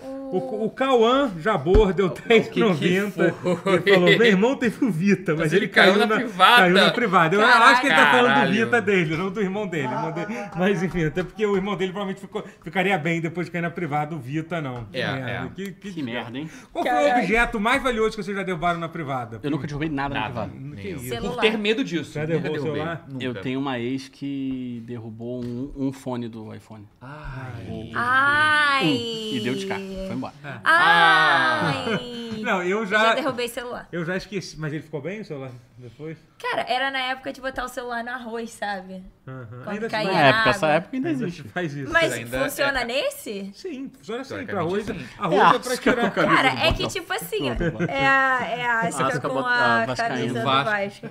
[0.00, 3.26] O, o Cauã Jabor deu que que 10,90 foi?
[3.26, 6.56] e falou: meu irmão teve o Vita, mas, Mas ele ele caiu na privada.
[6.62, 7.34] Caiu na privada.
[7.34, 7.64] Eu Caralho.
[7.64, 8.52] acho que ele tá falando do.
[8.52, 9.88] Vita dele, não do irmão dele.
[9.88, 13.50] Irmão dele- Mas enfim, até porque o irmão dele provavelmente ficou- ficaria bem depois de
[13.52, 14.84] cair na privada, o Vita não.
[14.84, 15.30] Que É, merda.
[15.30, 15.48] é.
[15.56, 16.48] Que, que- Que merda, hein?
[16.72, 19.40] Qual foi o objeto mais valioso que vocês já derrubaram na privada?
[19.42, 20.48] Eu nunca derrubei nada, na Nada.
[20.50, 20.80] privada.
[20.88, 20.96] Eu.
[20.96, 21.08] isso?
[21.08, 21.32] Celular.
[21.34, 22.12] Por ter medo disso.
[22.12, 23.04] Já derrubou o celular?
[23.10, 23.24] Nunca.
[23.24, 26.86] Eu tenho uma ex que derrubou um, um fone do iPhone.
[27.00, 27.90] Ai.
[27.94, 28.86] Ai!
[29.32, 29.87] E deu de cara.
[30.06, 30.34] Foi embora.
[30.64, 32.38] Ai!
[32.42, 33.14] Não, eu Já já.
[33.14, 33.88] derrubei celular.
[33.90, 34.58] Eu já esqueci.
[34.58, 36.16] Mas ele ficou bem o celular depois?
[36.40, 39.02] Cara, era na época de botar o celular no arroz, sabe?
[39.24, 41.42] Quando Ainda se caía Na época, essa época ainda existe.
[41.48, 41.92] faz isso.
[41.92, 43.50] Mas ainda funciona é- nesse?
[43.54, 44.46] Sim, funciona assim.
[44.46, 45.06] Pra arroz, sim.
[45.18, 46.00] arroz É, é, pra tirar.
[46.00, 47.50] com a camisa Cara, é que tipo assim,
[47.88, 50.70] é a, é a Asca Asca com bota- a a camisa do Vasco.
[50.70, 51.08] Vasco.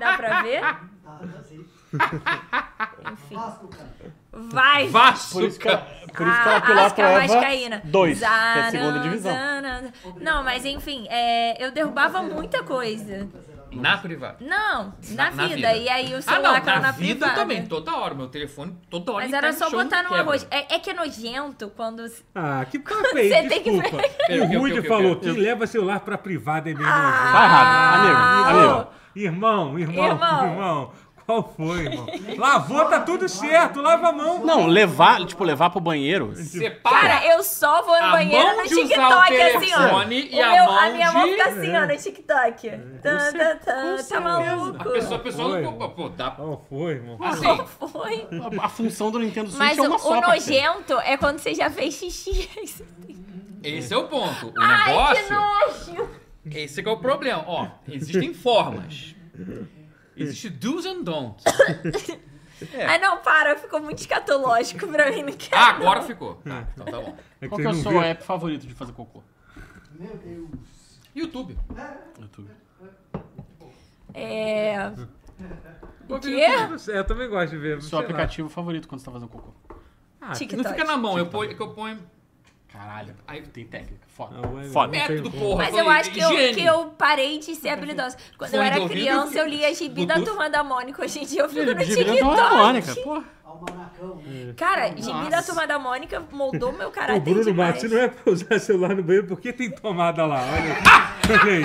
[0.00, 0.60] Dá pra ver?
[0.60, 1.64] Tá, tá sim.
[3.12, 3.34] Enfim.
[3.34, 4.21] Vasco, cara.
[4.32, 4.88] Vai!
[4.88, 5.34] Vasco.
[5.34, 7.82] Por isso que ela, por isso que A ela pilota Asca Eva Vascaína.
[7.84, 9.32] 2, que é a segunda divisão.
[9.34, 9.92] zana.
[10.20, 13.28] Não, mas enfim, é, eu derrubava muita coisa.
[13.70, 14.36] Na privada.
[14.40, 15.54] Não, na, Na- na vida.
[15.56, 15.72] vida.
[15.76, 17.34] E aí o Ah, celular não, caiu na, na, vida privada.
[17.40, 18.14] também, toda hora.
[18.14, 20.22] Meu telefone, toda hora Mas era só botar no quebra.
[20.24, 20.46] arroz.
[20.50, 22.04] É, é que é nojento quando.
[22.34, 23.48] Ah, que papo é Você esse?
[23.48, 24.08] tem que Desculpa.
[24.26, 25.32] Pera, o Rude falou o quê?
[25.32, 27.32] que leva celular pra privada é meio Ah, nojento.
[27.32, 28.88] Tá errado, amigo, amigo.
[29.14, 30.46] Irmão, irmão, Irmão.
[30.46, 30.92] irmão.
[31.26, 32.06] Qual foi, irmão?
[32.36, 33.80] Lavou, tá tudo certo.
[33.80, 34.44] Lava a mão.
[34.44, 36.34] Não, levar, tipo, levar pro banheiro.
[36.34, 36.96] Separa.
[37.00, 39.76] Cara, eu só vou no A banheiro mão no de usar o TikTok, assim, ó.
[39.78, 42.70] telefone e O a meu- mão a minha mão de- fica assim, ó, no TikTok.
[43.02, 44.76] Tá, tá, tá, tá maluco?
[44.88, 45.62] A pessoa, a pessoa Foi.
[45.62, 45.72] não...
[45.90, 46.30] Pô, dá...
[46.32, 47.18] Qual foi, irmão?
[47.22, 47.42] Assim,
[47.78, 48.28] Qual foi?
[48.60, 50.66] A, a função do Nintendo Switch Mas é o, uma o só, parceiro.
[50.72, 52.48] nojento é quando você já fez xixi.
[53.62, 54.48] esse é o ponto.
[54.48, 55.34] O Ai, que negócio...
[55.96, 56.10] nojo!
[56.50, 57.44] Esse é que é o problema.
[57.46, 59.14] Ó, existem formas.
[60.16, 61.44] Existe do's and don'ts.
[62.72, 62.86] É.
[62.86, 65.60] Ai, não, para, ficou muito escatológico pra mim, não quero.
[65.60, 66.36] Ah, agora ficou.
[66.36, 67.16] Tá, então tá bom.
[67.40, 69.20] É Qual que é o não seu app favorito de fazer cocô?
[69.98, 71.00] Meu Deus.
[71.12, 71.58] YouTube.
[72.20, 72.50] YouTube.
[74.14, 74.92] É.
[76.08, 76.40] O quê?
[76.40, 77.80] É, eu também gosto de ver.
[77.80, 78.04] Seu sei lá.
[78.04, 79.52] aplicativo favorito quando você tá fazendo cocô?
[80.20, 80.62] Ah, TikTok.
[80.62, 81.98] Não fica na mão, eu ponho, eu ponho
[82.72, 84.00] Caralho, Aí- tem técnica.
[84.08, 84.38] Foda.
[84.38, 84.88] Não, é- Foda.
[84.88, 85.64] método, porra.
[85.64, 88.16] Mas eu acho que eu, que eu parei de ser habilidosa.
[88.38, 90.20] Quando eu Fone era criança, eu lia gibi da.
[90.22, 91.02] Turma da Mônica.
[91.04, 92.40] Hoje em dia eu fico no Gibi da TikTok.
[92.40, 93.22] harmônica, pô.
[93.44, 94.22] Almanacão.
[94.56, 97.74] Cara, gibi da Turma da Mônica moldou meu O caráter Bruno demais.
[97.74, 100.40] Matos não é pra usar celular no banheiro porque tem tomada lá.
[101.28, 101.62] Olha aí.
[101.62, 101.64] Olha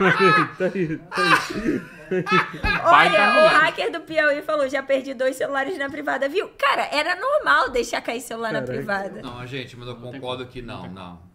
[0.00, 0.48] olha aí.
[0.56, 1.22] Tá aí, tá
[1.56, 1.82] aí.
[2.84, 6.48] Olha, o hacker do Piauí falou, já perdi dois celulares na privada, viu?
[6.58, 8.72] Cara, era normal deixar cair celular na Caraca.
[8.74, 9.22] privada.
[9.22, 11.32] Não, gente, mas eu concordo que não, não.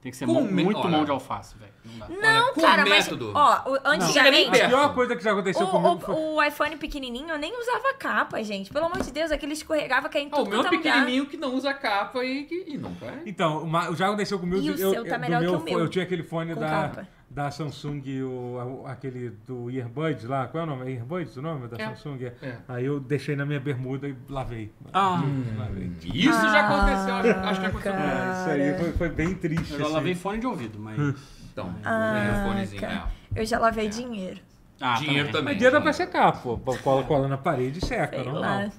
[0.00, 0.88] Tem que ser Com muito olha.
[0.90, 1.72] mão de alface, velho.
[1.84, 2.08] Não dá.
[2.08, 3.32] Não, Olha, cara, método.
[3.34, 4.68] mas, ó, o- antigamente, A perto.
[4.68, 6.14] pior coisa que já aconteceu comigo foi...
[6.14, 8.70] o, o, o iPhone pequenininho eu nem usava capa, gente.
[8.72, 10.82] Pelo amor de Deus, aquele escorregava, caía em Ah, tudo o meu é é lugar.
[10.82, 13.22] pequenininho que não usa capa e, que, e não vai.
[13.26, 14.64] Então, uma- já aconteceu comigo.
[14.64, 16.22] E o eu, seu tá eu- do melhor que meu o meu, Eu tinha aquele
[16.22, 17.08] fone com da, capa.
[17.30, 20.46] Da Samsung, o, aquele do Earbuds lá.
[20.48, 20.90] Qual é o nome?
[20.90, 21.86] É Earbuds o nome da É.
[21.88, 22.18] Samsung?
[22.24, 22.32] É.
[22.46, 22.56] É.
[22.68, 24.72] Aí eu deixei na minha bermuda e lavei.
[24.92, 25.22] Ah.
[25.58, 25.92] Lavei.
[26.04, 27.92] Isso já aconteceu, acho, acho que aconteceu.
[27.92, 28.10] cara.
[28.10, 28.28] comigo.
[28.28, 29.72] É, isso aí foi, foi bem triste.
[29.72, 29.94] Eu já assim.
[29.94, 30.98] lavei fone de ouvido, mas.
[31.58, 33.02] Então, Ah, o fonezinho, é.
[33.34, 34.38] Eu já lavei dinheiro.
[34.80, 35.32] Ah, Dinheiro também.
[35.32, 35.44] também.
[35.46, 36.56] Mas dinheiro dá pra secar, pô.
[36.84, 38.34] Cola, cola na parede e seca, Sei não?
[38.38, 38.70] lá.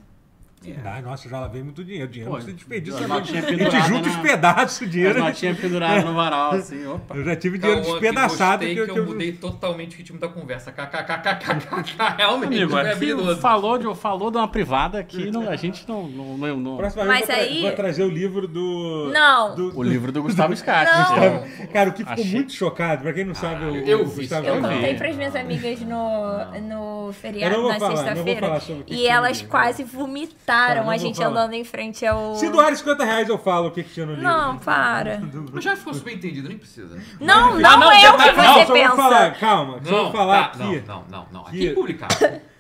[0.85, 2.07] Ah, nossa, eu já lavei muito dinheiro.
[2.09, 2.97] Dinheiro Pô, não se desperdiça.
[3.05, 5.19] as A gente junta os pedaços, o As dinheiro.
[5.19, 7.15] notinhas penduradas no varal, assim, opa.
[7.15, 8.65] Eu já tive dinheiro Calma, despedaçado.
[8.65, 10.71] que, Que, gostei que que eu mudei totalmente o ritmo da conversa.
[10.71, 12.15] KKKKKK.
[12.17, 13.39] Realmente, Amigo, aqui habilidoso.
[13.41, 16.07] falou de, falou de uma privada que não, a gente não.
[16.07, 19.09] não, não, não- Próxima Mas vez eu aí- vou trazer o livro do.
[19.13, 19.55] Não.
[19.55, 20.53] do- O livro do Gustavo.
[20.53, 21.67] Não.
[21.71, 24.21] Cara, o que ficou Achei- muito chocado, pra quem não sabe, o, eu o vi
[24.21, 28.61] Gustavo Eu Eu contei pras minhas amigas no, no Eu feriado, na sexta-feira.
[28.87, 30.07] E elas tinha no
[30.49, 31.29] quase Tá, não a vou gente falar.
[31.29, 32.35] andando em frente ao.
[32.35, 34.27] Se doarem 50 reais, eu falo o que, que tinha no livro.
[34.27, 35.21] Não, para.
[35.53, 36.97] Mas já ficou subentendido, nem precisa.
[37.19, 38.87] Não, Ah, não, não, é o tá- que não, Não, você só pensa.
[38.89, 40.83] vou falar, calma, só vou falar tá, aqui.
[40.87, 41.43] Não, não, não, não.
[41.45, 42.15] Que- Aqui é publicado.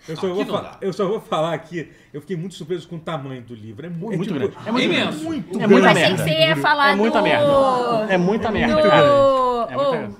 [0.07, 0.77] Eu só, Não, vou aqui não falar, dá.
[0.81, 1.91] eu só vou falar aqui.
[2.11, 3.85] Eu fiquei muito surpreso com o tamanho do livro.
[3.85, 4.57] É muito, muito tipo, grande.
[4.67, 5.05] É muito imenso.
[5.11, 5.23] grande.
[5.23, 5.73] Muito É grande.
[5.73, 6.23] muita Eu achei que merda.
[6.23, 7.23] você ia falar É muita do...
[7.23, 7.45] merda.
[8.09, 8.89] É muita merda, do...
[8.89, 9.03] cara.
[9.69, 10.15] É muita merda.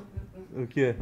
[0.64, 0.96] O quê?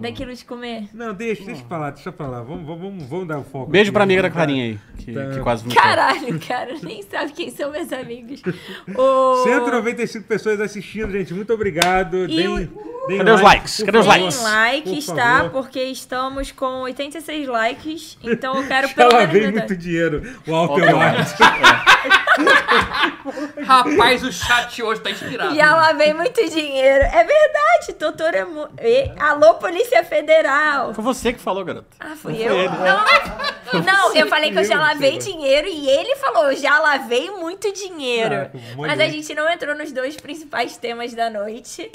[0.00, 0.88] Daquilo de comer.
[0.94, 2.42] Não, deixa, deixa pra lá, deixa pra lá.
[2.42, 3.70] Vamos, vamos, vamos, vamos dar o foco.
[3.70, 3.92] Beijo aqui.
[3.94, 5.30] pra amiga da Clarinha aí, que, Tá.
[5.30, 5.82] que quase vomitou.
[5.82, 8.42] Caralho, cara, nem sabe quem são meus amigos.
[8.96, 9.42] O...
[9.44, 11.32] 195 pessoas assistindo, gente.
[11.34, 12.24] Muito obrigado.
[12.24, 13.82] E Deem, o- deem Cadê os likes?
[13.82, 14.18] Cadê os favor.
[14.20, 14.86] Deem likes?
[14.86, 15.36] likes, Por tá?
[15.38, 15.50] favor.
[15.50, 19.52] Porque estamos com 86 likes, então eu quero Já pelo menos...
[19.52, 20.22] muito dinheiro.
[20.46, 21.85] O Alter Alter White.
[23.66, 25.54] Rapaz, o chat hoje tá inspirado.
[25.54, 27.04] Já lavei muito dinheiro.
[27.04, 28.68] É verdade, doutor é mu...
[28.80, 30.94] E- Alô, Polícia Federal.
[30.94, 31.88] Foi você que falou, garoto.
[31.98, 32.54] Ah, fui Não eu?
[32.56, 32.68] ele.
[32.68, 37.30] Não, não, eu falei que eu já lavei dinheiro e ele falou, eu já lavei
[37.30, 38.50] muito dinheiro.
[38.76, 41.90] Mas a gente não entrou nos dois principais temas da noite.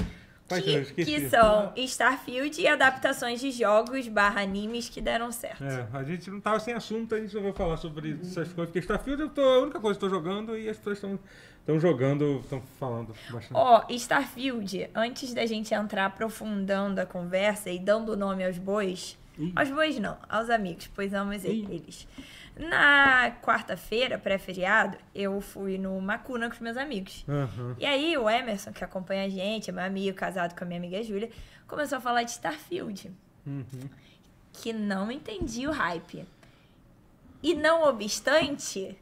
[0.61, 5.63] Que, que são Starfield e adaptações de jogos barra animes que deram certo.
[5.63, 8.65] É, a gente não tava sem assunto, a gente só vai falar sobre essas coisas.
[8.65, 11.17] Porque Starfield eu tô, a única coisa que eu tô jogando e as pessoas estão
[11.61, 13.53] estão jogando, estão falando bastante.
[13.53, 19.53] Ó, Starfield, antes da gente entrar aprofundando a conversa e dando nome aos bois, Ih.
[19.55, 22.07] aos bois não, aos amigos, pois amo eles.
[22.57, 27.23] Na quarta-feira, pré-feriado, eu fui no Macuna com os meus amigos.
[27.27, 27.75] Aham.
[27.79, 30.79] E aí o Emerson, que acompanha a gente, é meu amigo, casado com a minha
[30.79, 31.29] amiga Júlia,
[31.67, 33.09] começou a falar de Starfield.
[33.47, 33.89] Uhum.
[34.53, 36.25] Que não entendi o hype.
[37.41, 38.95] E não obstante,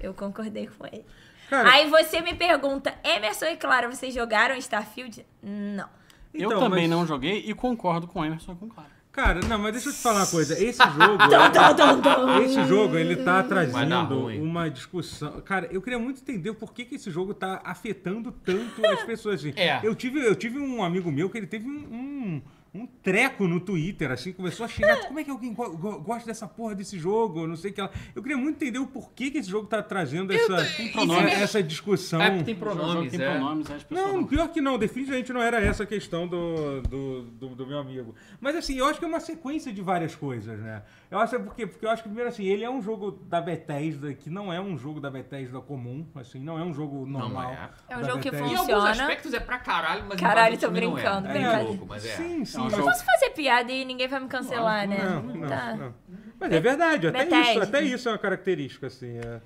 [0.00, 1.04] eu concordei com ele.
[1.50, 5.24] Cara, Aí você me pergunta, Emerson e Clara, vocês jogaram Starfield?
[5.42, 5.88] Não.
[6.32, 8.94] eu então, também mas- não joguei e concordo com o Emerson e com Clara.
[9.12, 10.54] Cara, não, mas deixa eu te falar uma coisa.
[10.54, 12.42] Esse jogo.
[12.44, 15.40] esse jogo, ele tá trazendo uma discussão.
[15.42, 19.36] Cara, eu queria muito entender por que, que esse jogo tá afetando tanto as pessoas.
[19.40, 19.52] Assim.
[19.56, 19.78] É.
[19.84, 21.84] Eu, tive, eu tive um amigo meu que ele teve um.
[21.94, 22.42] um
[22.74, 25.06] um treco no Twitter, assim, começou a xingar.
[25.06, 27.46] Como é que alguém go- go- gosta dessa porra desse jogo?
[27.46, 27.90] Não sei o que ela.
[28.16, 30.56] Eu queria muito entender o porquê que esse jogo tá trazendo essa,
[30.92, 31.32] pronomes.
[31.32, 32.20] essa, essa discussão.
[32.20, 33.30] É, porque tem pronomes, tem é.
[33.30, 34.26] pronomes, as pessoas Não, não.
[34.26, 38.12] pior que não, definitivamente não era essa a questão do, do, do, do meu amigo.
[38.40, 40.82] Mas assim, eu acho que é uma sequência de várias coisas, né?
[41.14, 44.12] Eu acho porque, porque eu acho que primeiro assim, ele é um jogo da Bethesda
[44.14, 47.52] que não é um jogo da Bethesda comum, assim, não é um jogo normal.
[47.52, 47.70] é.
[47.88, 48.52] É um jogo que Bethesda.
[48.52, 48.90] Em alguns Funciona.
[48.90, 51.30] aspectos é pra caralho, mas Caralho, tô também não brincando, é.
[51.30, 51.62] É brincadeira.
[51.68, 52.16] louco, mas é.
[52.16, 52.58] Sim, sim.
[52.58, 54.98] um mas- jogo- Posso fazer piada e ninguém vai me cancelar, né?
[55.04, 55.76] Não, não, Tá.
[55.76, 55.94] não.
[56.40, 57.50] Mas é verdade, até Bethesda.
[57.52, 59.16] isso, até isso é uma característica, assim.
[59.18, 59.40] É.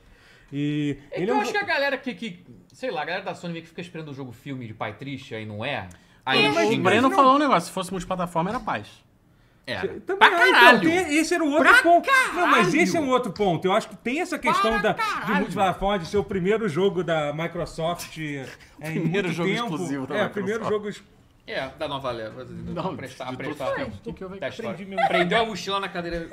[0.50, 2.46] E É ele que é eu um acho que a galera que, que.
[2.72, 4.94] Sei lá, a galera da Sony meio que fica esperando o jogo filme de pai
[4.96, 5.86] triste, aí não é.
[6.24, 6.70] Aí É, mas-.
[6.70, 8.88] O Breno não- falou um negócio, se fosse multiplataforma era paz.
[9.70, 9.80] É.
[9.80, 10.80] Também, Pra ah, então, caralho.
[10.80, 12.08] tem- esse era o outro Pra ponto.
[12.34, 12.80] Não, mas caralho.
[12.82, 13.64] esse é um outro ponto.
[13.66, 15.34] Eu acho que tem essa questão da, de caralho.
[15.40, 18.16] multiplataforma, de ser o primeiro jogo da Microsoft
[18.80, 19.64] é, Primeiro jogo tempo.
[19.74, 20.32] exclusivo da É, Microsoft.
[20.32, 20.90] primeiro jogo...
[21.46, 22.44] É, da nova leva.
[22.44, 23.74] Não, prestar, prestar.
[24.02, 24.30] que que eu.
[24.34, 25.06] Aprendi mesmo.
[25.08, 26.28] Prendeu a mochila na cadeira.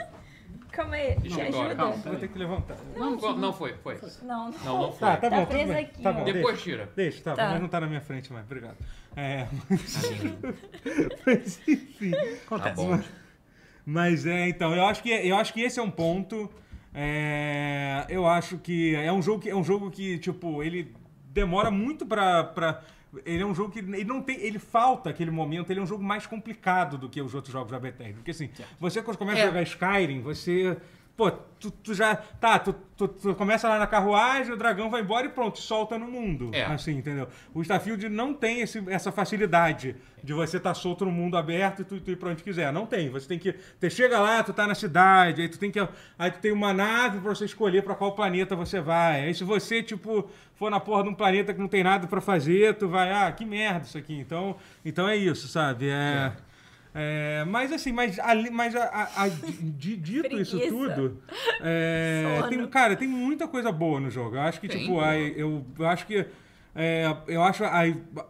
[0.71, 1.57] Calma aí, me Não, ajuda.
[1.57, 1.93] agora, calma.
[1.95, 2.75] Vou ter que levantar.
[2.97, 3.97] Não, não foi, foi.
[4.23, 5.07] Não, Não, não foi.
[5.07, 5.83] Tá, tá Tá bom, presa bem.
[5.85, 6.63] aqui, Tá bom, Depois deixa.
[6.63, 6.89] tira.
[6.97, 7.49] Deixa, tá, Tá.
[7.51, 8.75] mas não tá na minha frente mais, obrigado.
[9.15, 10.37] É, Tadinho.
[11.25, 12.11] mas enfim.
[12.11, 12.17] Tá
[12.55, 12.75] Acontece.
[12.75, 12.99] bom.
[13.85, 16.49] Mas é, então, eu acho que, eu acho que esse é um ponto.
[16.93, 20.91] é, eu acho que é um jogo que é um jogo que, tipo, ele
[21.33, 22.43] demora muito pra.
[22.43, 22.81] pra
[23.25, 25.87] ele é um jogo que ele não tem, ele falta aquele momento, ele é um
[25.87, 28.15] jogo mais complicado do que os outros jogos da Bethesda.
[28.15, 29.43] Porque assim, você quando começa É.
[29.43, 30.75] a jogar Skyrim, você
[31.17, 32.15] Pô, tu, tu já.
[32.15, 35.97] Tá, tu, tu, tu começa lá na carruagem, o dragão vai embora e pronto, solta
[35.97, 36.49] no mundo.
[36.53, 36.65] É.
[36.65, 37.29] Assim, entendeu?
[37.53, 41.85] O Starfield não tem esse, essa facilidade de você estar solto no mundo aberto e
[41.85, 42.71] tu, tu ir pra onde quiser.
[42.73, 43.09] Não tem.
[43.09, 43.55] Você tem que.
[43.79, 45.79] Você chega lá, tu tá na cidade, aí tu tem que.
[46.19, 49.25] Aí tu tem uma nave pra você escolher pra qual planeta você vai.
[49.25, 52.19] Aí se você, tipo, for na porra de um planeta que não tem nada pra
[52.19, 54.19] fazer, tu vai, ah, que merda isso aqui.
[54.19, 55.87] Então, então é isso, sabe?
[55.87, 55.91] É.
[55.91, 56.33] é,
[57.47, 61.21] mas assim, mas, ali, mas a, a- a- di- dito isso tudo,
[61.61, 64.35] é, tem, cara, tem muita coisa boa no jogo.
[64.35, 66.25] Eu acho que, Tem, tipo, a- eu, eu acho que.
[66.73, 67.81] é, eu acho a-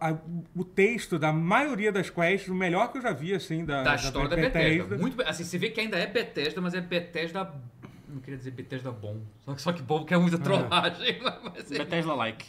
[0.02, 0.18] a-
[0.56, 3.96] o texto da maioria das quests o melhor que eu já vi, assim, da, Da
[3.96, 4.60] história da Bethesda.
[4.84, 4.98] Bethesda.
[4.98, 5.28] Muito bem.
[5.28, 7.52] Assim, você vê que ainda é Bethesda, mas é Bethesda.
[8.08, 9.18] Não queria dizer Bethesda bom.
[9.46, 11.20] Só que, só que bom porque é muita trollagem.
[11.54, 12.46] Mas, é- Bethesda-like.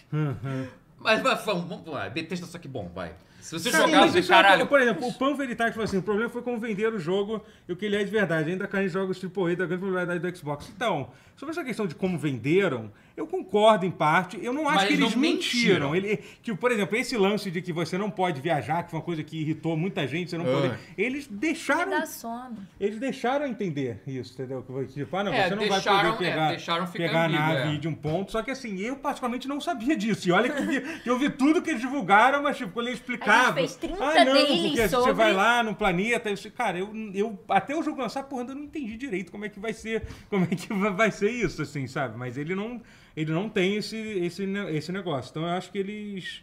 [1.01, 2.09] mas, mas vamos, vamos lá.
[2.09, 3.13] Bethesda só que bom, vai.
[3.41, 4.67] Se você Cara, jogar, você, isso é- caralho.
[4.67, 7.73] por exemplo, o Pan Veritas falou assim: o problema foi como vender o jogo e
[7.73, 8.51] o que ele é de verdade.
[8.51, 10.69] Ainda caem jogos AAA da grande probabilidade do Xbox.
[10.75, 14.37] Então, sobre essa questão de como venderam, eu concordo em parte.
[14.43, 15.91] Eu não acho Mas que eles mentiram.
[15.93, 15.97] mentiram.
[15.97, 19.05] Ele, tipo, por exemplo, esse lance de que você não pode viajar, que foi uma
[19.05, 20.53] coisa que irritou muita gente, você não É.
[20.69, 20.79] pode.
[20.99, 21.91] Eles Me deixaram.
[21.91, 22.57] dá sono.
[22.81, 24.63] Eles deixaram entender isso, entendeu?
[24.63, 27.27] Que Tipo, ah, não, É, você não deixaram- vai é, poder pegar, ficar pegar a
[27.27, 27.79] ambíguo, nave é.
[27.79, 28.33] de um ponto.
[28.33, 30.29] Só que assim, eu particularmente não sabia disso.
[30.29, 32.89] E olha que eu vi, que eu vi tudo que eles divulgaram, mas tipo, quando
[32.89, 32.97] ele
[33.37, 33.55] explicava.
[33.55, 36.31] fez 30 ah, não, porque você sobre- vai lá no planeta.
[36.31, 39.49] Eu, cara, eu, eu até o jogo lançar, porra, eu não entendi direito como é
[39.49, 42.17] que vai ser, como é que vai- ser isso, assim, sabe?
[42.19, 42.81] Mas ele não,
[43.17, 45.31] ele não tem esse, esse, esse negócio.
[45.31, 46.43] Então eu acho que eles.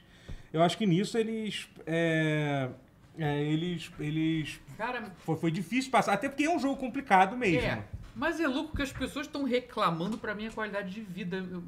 [0.51, 1.67] Eu acho que nisso eles.
[1.85, 2.69] é,
[3.17, 3.91] é, eles.
[3.99, 4.59] Eles.
[4.77, 7.59] Cara, Foi, foi difícil passar, até porque é um jogo complicado mesmo.
[7.67, 7.83] É,
[8.15, 11.37] mas é louco que as pessoas estão reclamando pra minha qualidade de vida.
[11.49, 11.63] Eu-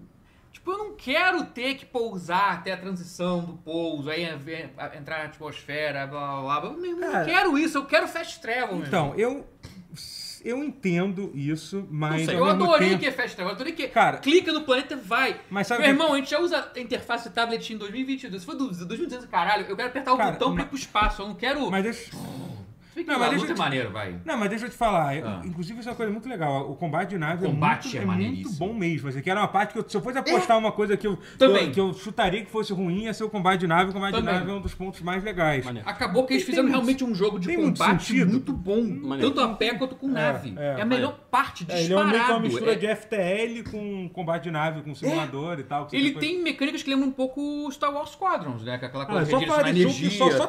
[0.55, 4.95] tipo, eu não quero ter que pousar até a transição do pouso, aí é a-
[4.97, 6.69] entrar na atmosfera, blá blá blá.
[6.71, 8.77] Eu não quero isso, eu quero fast travel.
[8.77, 9.19] Então, irmão.
[9.19, 9.47] eu.
[10.43, 12.25] eu entendo isso, mas.
[12.25, 13.01] sei, ao Eu mesmo adorei tempo...
[13.01, 15.39] que é fast travel, eu adorei que Cara, clica no planeta e vai.
[15.49, 18.41] Mas sabe Meu que- irmão, a gente já usa a interface tablet em 2022.
[18.41, 21.21] Se for do 2022, caralho, eu quero apertar o Cara, botão pra ir pro espaço.
[21.21, 21.69] Eu não quero.
[21.69, 22.11] Mas deixa.
[22.95, 24.15] Que Não, mas deixa é eu te- maneiro, vai.
[24.23, 25.13] Não, mas deixa eu te falar.
[25.17, 25.41] Ah.
[25.43, 26.71] Inclusive, isso é uma coisa muito legal.
[26.71, 28.67] O combate de nave O combate é, é muito, é muito maneiríssimo.
[28.67, 29.09] bom mesmo.
[29.09, 31.19] Assim, que era uma parte que eu- se eu fosse apostar uma coisa que eu,
[31.37, 31.71] Também.
[31.71, 33.89] que eu, chutaria que fosse ruim, ia ser o combate de nave.
[33.89, 34.33] O combate Também.
[34.33, 35.65] de nave é um dos pontos mais legais.
[35.65, 35.87] Maneiro.
[35.89, 38.31] Acabou que eles fizeram muito- realmente um jogo de muito combate sentido.
[38.31, 38.81] muito bom.
[38.81, 39.31] Maneiro.
[39.33, 40.53] Tanto a pé quanto com nave.
[40.57, 40.87] é, É, a maneiro.
[40.87, 42.09] melhor parte, É, ele é disparado.
[42.11, 45.87] meio que uma mistura É- de FTL com combate de nave, com simulador e tal.
[45.91, 48.75] Ele depois- tem mecânicas que lembram um pouco o Star Wars Squadrons, né?
[48.75, 50.47] Aquela Ah, coisa só de falar energia só.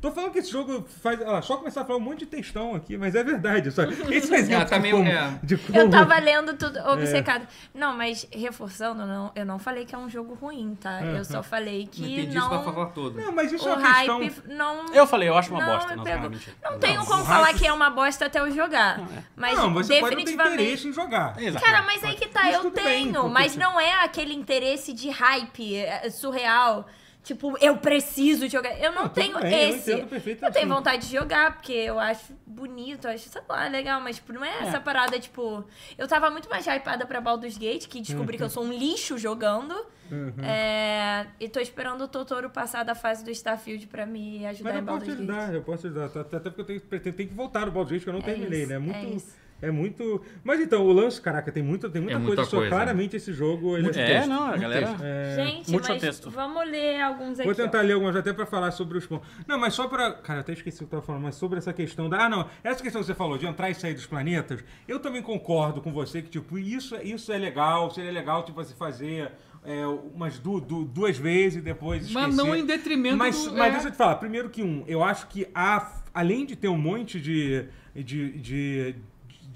[0.00, 1.18] Tô falando que esse jogo faz.
[1.44, 3.70] Só começar a falar um monte de textão aqui, mas é verdade.
[3.70, 5.38] Só, esse é exemplo tá de meio- como- é.
[5.42, 6.88] de como- Eu tava lendo tudo É.
[6.90, 7.46] obcecado.
[7.74, 11.00] Não, mas reforçando, não, eu não falei que é um jogo ruim, tá?
[11.02, 12.62] É, Eu só falei Não que entendi não.
[12.62, 13.20] isso pra todo.
[13.20, 14.18] Não, mas isso o é uma questão.
[14.20, 14.86] hype não.
[14.94, 15.96] Eu falei, eu acho uma não bosta.
[15.96, 16.30] Não, pegou.
[16.30, 16.38] não.
[16.72, 19.00] Não tenho Não, como o falar hype- que é uma bosta até eu jogar.
[19.36, 20.62] Mas não, você pode não ter definitivamente.
[20.62, 21.40] interesse em jogar.
[21.42, 21.64] Exato.
[21.64, 24.34] Cara, mas aí que tá, Isso eu bem, tenho, porque mas você- não é aquele
[24.34, 26.86] interesse de hype é, surreal.
[27.22, 28.78] Tipo, eu preciso jogar.
[28.80, 29.96] Eu não, tudo tenho bem, eu esse.
[30.04, 30.42] perfeitamente.
[30.44, 34.16] Eu tenho vontade de jogar, porque eu acho bonito, eu acho, sei lá, legal, mas
[34.16, 35.62] tipo, não é essa parada, tipo.
[35.98, 39.18] Eu tava muito mais hypada pra Baldur's Gate, que descobri que eu sou um lixo
[39.18, 39.74] jogando.
[40.10, 40.32] Uhum.
[40.42, 44.78] É, e tô esperando o Totoro passar da fase do Starfield pra me ajudar Mas
[44.78, 45.38] em eu posso te Baldur's Gate.
[45.38, 46.20] ajudar, eu posso te ajudar.
[46.20, 48.60] Até porque eu tenho, tenho que voltar no Baldur's Gate, que eu não É terminei,
[48.62, 48.74] isso, né?
[48.74, 49.16] É é muito.
[49.16, 49.36] isso.
[49.60, 50.22] É muito.
[50.44, 52.28] Mas então, o lance, caraca, tem muita, tem muita, É coisa.
[52.36, 52.70] muita só coisa.
[52.70, 53.74] claramente esse jogo.
[53.74, 54.86] Ele Muito é, É, texto, não, a muito galera.
[54.86, 55.02] texto.
[55.34, 56.30] Gente, Muito mas texto.
[56.30, 57.44] vamos ler alguns aqui.
[57.44, 57.82] Vou tentar ó.
[57.82, 59.28] ler algumas até pra falar sobre os pontos.
[59.46, 60.12] Não, mas só pra.
[60.12, 62.24] Cara, eu até esqueci o que eu tava falando, mas sobre essa questão da.
[62.24, 62.48] Ah, não.
[62.62, 65.92] Essa questão que você falou de entrar e sair dos planetas, eu também concordo com
[65.92, 69.32] você que, tipo, isso, isso é legal, seria legal, tipo, você fazer.
[69.64, 72.26] É, umas du, du- duas vezes e depois esquecer.
[72.26, 73.52] Mas não em detrimento Mas, do...
[73.54, 73.70] mas é.
[73.72, 76.78] deixa eu te falar, primeiro que um, eu acho que há, além de ter um
[76.78, 78.94] monte de, de, de,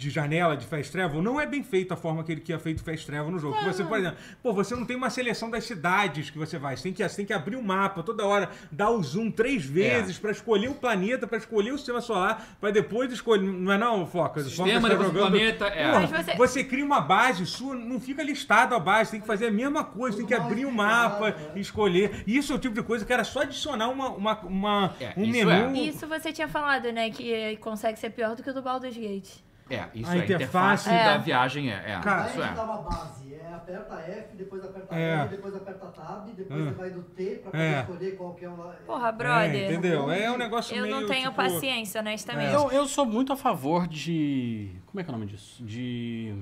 [0.03, 2.59] de janela de Fast Travel, não é bem feito a forma que ele que é
[2.59, 3.57] feito Fast Travel no jogo.
[3.65, 6.77] Você, por exemplo, pô, você não tem uma seleção das cidades que você vai.
[6.77, 9.65] Você tem que, você tem que abrir o mapa toda hora, dar o zoom três
[9.65, 13.43] vezes pra escolher o planeta, pra escolher o sistema solar, pra depois escolher.
[13.47, 14.43] Não é não, Foca?
[14.43, 15.93] Sistema, Foca tá depois o planeta, é.
[15.93, 16.65] Porra, você- você...
[16.65, 20.17] cria uma base sua, não fica listado a base, tem que fazer a mesma coisa,
[20.17, 20.75] tem que abrir o explicado,
[21.21, 21.53] mapa, né?
[21.61, 22.25] escolher.
[22.27, 25.23] Isso é o tipo de coisa que era só adicionar uma, uma, uma- É, um
[25.25, 25.77] isso menu.
[25.77, 25.81] é.
[25.81, 27.11] Isso você tinha falado, né?
[27.11, 29.29] Que consegue ser pior do que o do Baldur's Gate.
[29.75, 30.21] É, isso A é.
[30.21, 31.05] A interface- interface É.
[31.05, 31.93] da viagem é.
[31.93, 32.53] é Cara, isso é.
[32.53, 33.23] dá uma base.
[33.35, 35.21] É aperta F, depois aperta É.
[35.21, 36.65] L, depois aperta Tab, depois Hum.
[36.67, 37.81] você vai no T pra poder É.
[37.81, 38.53] escolher qual que é o...
[38.87, 39.71] Porra, É, brother.
[39.71, 40.11] entendeu?
[40.11, 41.01] É um negócio eu meio.
[41.01, 42.53] não tenho tipo, paciência, honestamente.
[42.53, 44.71] Eu, eu sou muito a favor de.
[44.87, 45.63] Como é que é o nome disso?
[45.65, 46.35] De.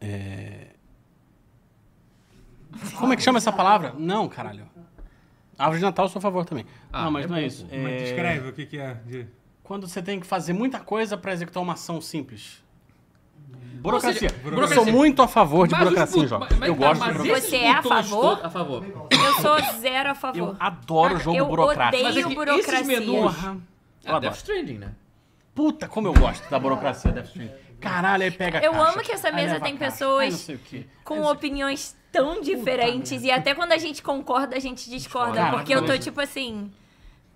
[0.00, 0.68] É...
[2.98, 3.94] Como é que chama essa palavra?
[3.98, 4.66] Não, caralho.
[5.58, 6.64] Árvore de Natal eu sou a favor também.
[6.92, 7.46] Ah, não, mas é não é bom.
[7.46, 7.66] isso.
[7.70, 7.96] Mas É...
[7.98, 8.94] descreve o que, que é.
[9.06, 9.26] de-
[9.70, 12.60] Quando você tem que fazer muita coisa pra executar uma ação simples.
[13.74, 14.28] Burocracia.
[14.28, 14.74] seja, Eu burocracia.
[14.74, 17.40] sou muito a favor de Mas burocracia mas- Eu tá, gosto de burocracia.
[17.40, 18.40] Você é a favor?
[18.44, 18.84] A favor.
[19.12, 20.36] Eu sou zero a favor.
[20.36, 21.86] Eu adoro Cara, jogo eu burocrático.
[22.04, 22.74] odeio Mas é burocracia.
[22.74, 23.44] esses menus-.
[23.44, 23.54] Eu
[24.02, 24.20] É, adoro.
[24.22, 24.88] Death Stranding, né?
[25.54, 27.54] Puta, como eu gosto da burocracia Death Stranding.
[27.80, 30.48] Caralho, aí pega a Eu caixa, amo que essa mesa tem caixa, pessoas.
[31.04, 33.22] Com opiniões tão diferentes.
[33.22, 35.34] E até quando a gente concorda, a gente discorda.
[35.36, 36.72] Caraca, porque eu tô tipo assim.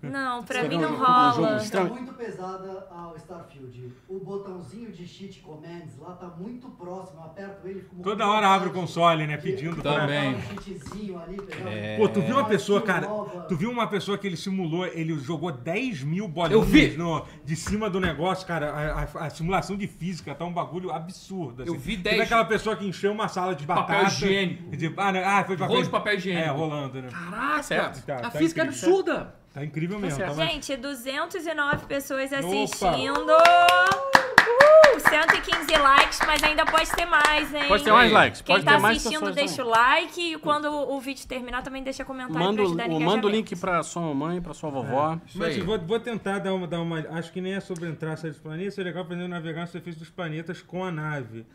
[0.09, 1.57] Não, pra Você mim não jogo- jogo rola.
[1.57, 1.87] estranho.
[1.89, 3.93] Tá muito pesada ao Starfield.
[4.07, 7.21] O botãozinho de cheat commands lá tá muito próximo.
[7.23, 9.37] Aperto ele Toda hora abre o console, né?
[9.37, 10.01] Pedindo pra.
[10.01, 10.35] Também.
[10.35, 13.07] Um cheatzinho ali, um- Pô, tu viu uma pessoa, cara.
[13.47, 16.95] Tu viu uma pessoa que ele simulou, ele jogou 10 mil bolinhas Eu vi.
[16.97, 18.71] no- de cima do negócio, cara.
[18.71, 21.63] A, a- a simulação de física tá um bagulho absurdo.
[21.63, 21.71] Assim.
[21.71, 24.07] Eu vi Teve 10 aquela pessoa que encheu uma sala de Papel batata.
[24.25, 24.75] higiênico.
[24.75, 25.23] De, ah, né?
[25.23, 26.45] ah, foi papel, Rolo de papel higiênico.
[26.45, 27.09] É, rolando, né?
[27.09, 28.05] Caraca, certo.
[28.05, 28.89] Tá, a tá física é incrível.
[28.89, 29.35] absurda.
[29.55, 30.19] Tá incrível mesmo.
[30.19, 32.39] Tá mais- Gente, 209 pessoas Opa.
[32.39, 33.31] assistindo.
[33.31, 37.63] Uhul, 115 likes, mas ainda pode ter mais, hein?
[37.69, 39.71] Pode ter mais likes, Quem pode tá ter mais assistindo, deixa também.
[39.71, 40.33] o like.
[40.33, 43.55] E quando o vídeo terminar, também deixa comentário Manda, pra o- ajudar manda o link
[43.55, 45.17] pra sua mamãe, pra sua vovó.
[45.25, 46.99] Isso Mas vou, vou tentar dar uma, dar uma.
[47.17, 48.77] Acho que nem é sobre entrar e sair dos planetas.
[48.77, 51.45] É legal aprender a navegar na superfície dos planetas com a nave.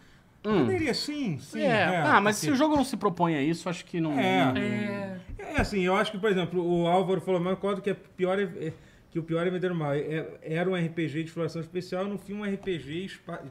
[0.43, 1.61] Poderia sim, sim.
[1.61, 1.99] É.
[1.99, 4.19] ah, mas porque- se o jogo não se propõe a isso, acho que não.
[4.19, 4.45] É.
[4.47, 5.21] não- É.
[5.39, 7.95] É assim, eu acho que, por exemplo, o Álvaro falou, mas eu concordo que, é
[7.95, 8.73] pior é, é-
[9.11, 9.93] que o pior é vender mal.
[9.93, 13.43] É- era um RPG de exploração especial, no fim um RPG espa-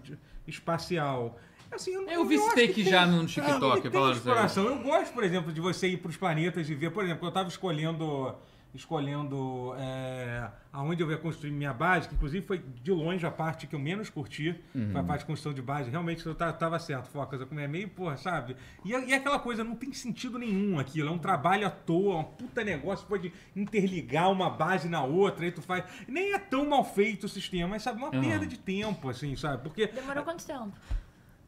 [0.48, 1.38] espacial.
[1.72, 2.38] Assim, eu, Eu vi
[2.74, 4.66] que já tem- no TikTok, ele tem exploração.
[4.66, 7.30] Eu gosto, por exemplo, de você ir para os planetas e ver, por exemplo, eu
[7.30, 8.34] estava escolhendo
[8.74, 13.66] escolhendo é, aonde eu ia construir minha base, que inclusive foi de longe a parte
[13.68, 14.56] que eu menos curti,
[14.92, 15.90] foi a parte de construção de base.
[15.90, 17.40] Realmente eu ta- tava certo, Focas.
[17.42, 18.56] Eu comia meio, porra, sabe?
[18.86, 21.10] E, e aquela coisa, não tem sentido nenhum aquilo.
[21.10, 25.52] É um trabalho à toa, um puta negócio, pode interligar uma base na outra, aí
[25.52, 25.84] tu faz.
[26.08, 28.22] Nem é tão mal feito o sistema, mas sabe, uma Uhum.
[28.22, 29.64] perda de tempo, assim, sabe?
[29.64, 30.72] Porque Demorou quanto tempo?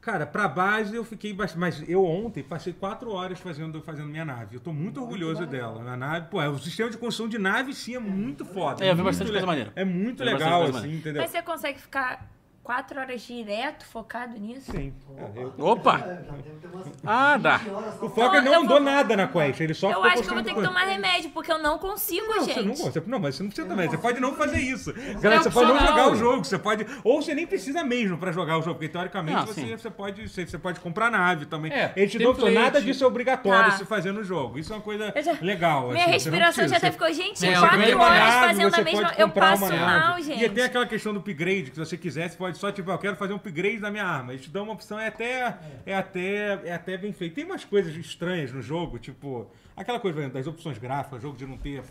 [0.01, 1.59] Cara, pra base eu fiquei bastante.
[1.59, 4.55] Mas eu ontem passei quatro horas fazendo, fazendo minha nave.
[4.55, 5.81] Eu tô muito orgulhoso dela.
[5.91, 8.83] A nave, pô, é, o sistema de construção de nave sim é muito foda.
[8.83, 9.71] É, eu vi muito bastante le- coisa maneira.
[9.75, 11.21] É muito Eu legal, assim, entendeu?
[11.21, 12.27] Mas você consegue ficar
[12.63, 14.71] quatro horas direto focado nisso?
[14.71, 14.93] Sim.
[15.17, 15.97] É, Opa!
[15.99, 17.57] É, já deve ter umas Ah, dá.
[17.57, 20.03] 20 horas só O Foca Não, não andou vou- nada na quest, ele só Eu
[20.03, 22.65] acho que eu vou ter que tomar remédio, porque eu não consigo, Não, você gente.
[22.67, 23.89] não, você, não, mas você não precisa também.
[23.89, 24.91] Você pode não fazer isso.
[24.91, 26.43] É Galera, você pode não jogar o jogo.
[26.45, 26.85] Você pode.
[27.03, 30.27] Ou você nem precisa mesmo pra jogar o jogo, porque teoricamente Ah, você, você, pode,
[30.29, 31.71] você, você pode comprar nave também.
[31.73, 33.77] É, Eles te dão nada disso é obrigatório Tá.
[33.77, 34.57] se fazer no jogo.
[34.59, 35.89] Isso é uma coisa já- legal.
[35.89, 39.13] Minha assim, você respiração já até ficou, gente, É, quatro horas fazendo a você mesma.
[39.17, 40.43] Eu passo mal, gente.
[40.43, 42.97] E tem aquela questão do upgrade, que se você quiser, você pode só, tipo, eu
[42.97, 44.33] quero fazer um upgrade da minha arma.
[44.33, 47.35] Eles te dão uma opção, é até, é até, é até bem feito.
[47.35, 51.37] Tem umas coisas estranhas no jogo, tipo, aquela coisa exemplo, das opções gráficas, o jogo
[51.37, 51.83] de não ter,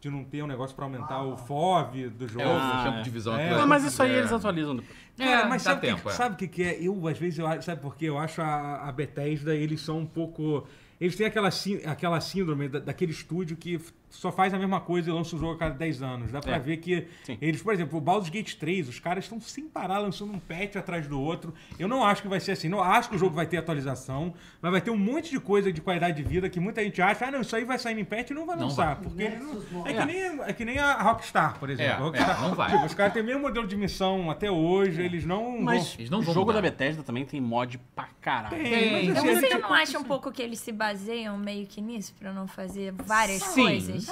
[0.00, 2.44] de não ter um negócio pra aumentar o FOV do jogo.
[2.44, 3.02] É, o Ah, campo é.
[3.02, 3.36] de visão.
[3.36, 3.44] É.
[3.46, 4.80] aquilo Ah, mas isso aí é- eles atualizam
[5.18, 6.12] É, mas dá sabe o tempo, que, é.
[6.12, 6.78] sabe o que, que é?
[6.82, 8.06] Eu, às vezes, eu sabe por quê?
[8.06, 10.66] Eu acho a, a Bethesda, eles são um pouco.
[11.00, 11.50] Eles têm aquela,
[11.86, 13.78] aquela síndrome da- daquele estúdio que
[14.08, 16.32] só faz a mesma coisa e lança o jogo a cada 10 anos.
[16.32, 16.58] Dá pra É.
[16.58, 17.36] ver que Sim.
[17.42, 20.76] eles, por exemplo, o Baldur's Gate 3, os caras estão sem parar lançando um patch
[20.76, 21.52] atrás do outro.
[21.78, 22.68] Eu não acho que vai ser assim.
[22.68, 24.32] Não acho que o jogo vai ter atualização,
[24.62, 27.26] mas vai ter um monte de coisa de qualidade de vida que muita gente acha,
[27.26, 28.94] ah, não, isso aí vai sair em patch e não vai Não lançar.
[28.94, 29.04] vai.
[29.04, 29.38] Porque eles
[29.70, 30.06] não- é, que não.
[30.06, 31.92] nem, é que nem a Rockstar, por exemplo.
[31.92, 32.70] É, A Rockstar, é, não vai.
[32.70, 35.94] Tipo, os caras têm o mesmo modelo de missão até hoje, eles não Mas vão...
[35.98, 36.62] Eles não o vão jogo mudar.
[36.62, 38.56] da Bethesda também tem mod pra caralho.
[38.56, 38.96] Tem, mas Tem.
[38.96, 41.80] assim, Então é você tipo- não acha um pouco que eles se baseiam meio que
[41.80, 43.62] nisso pra não fazer várias Sim.
[43.62, 44.06] coisas?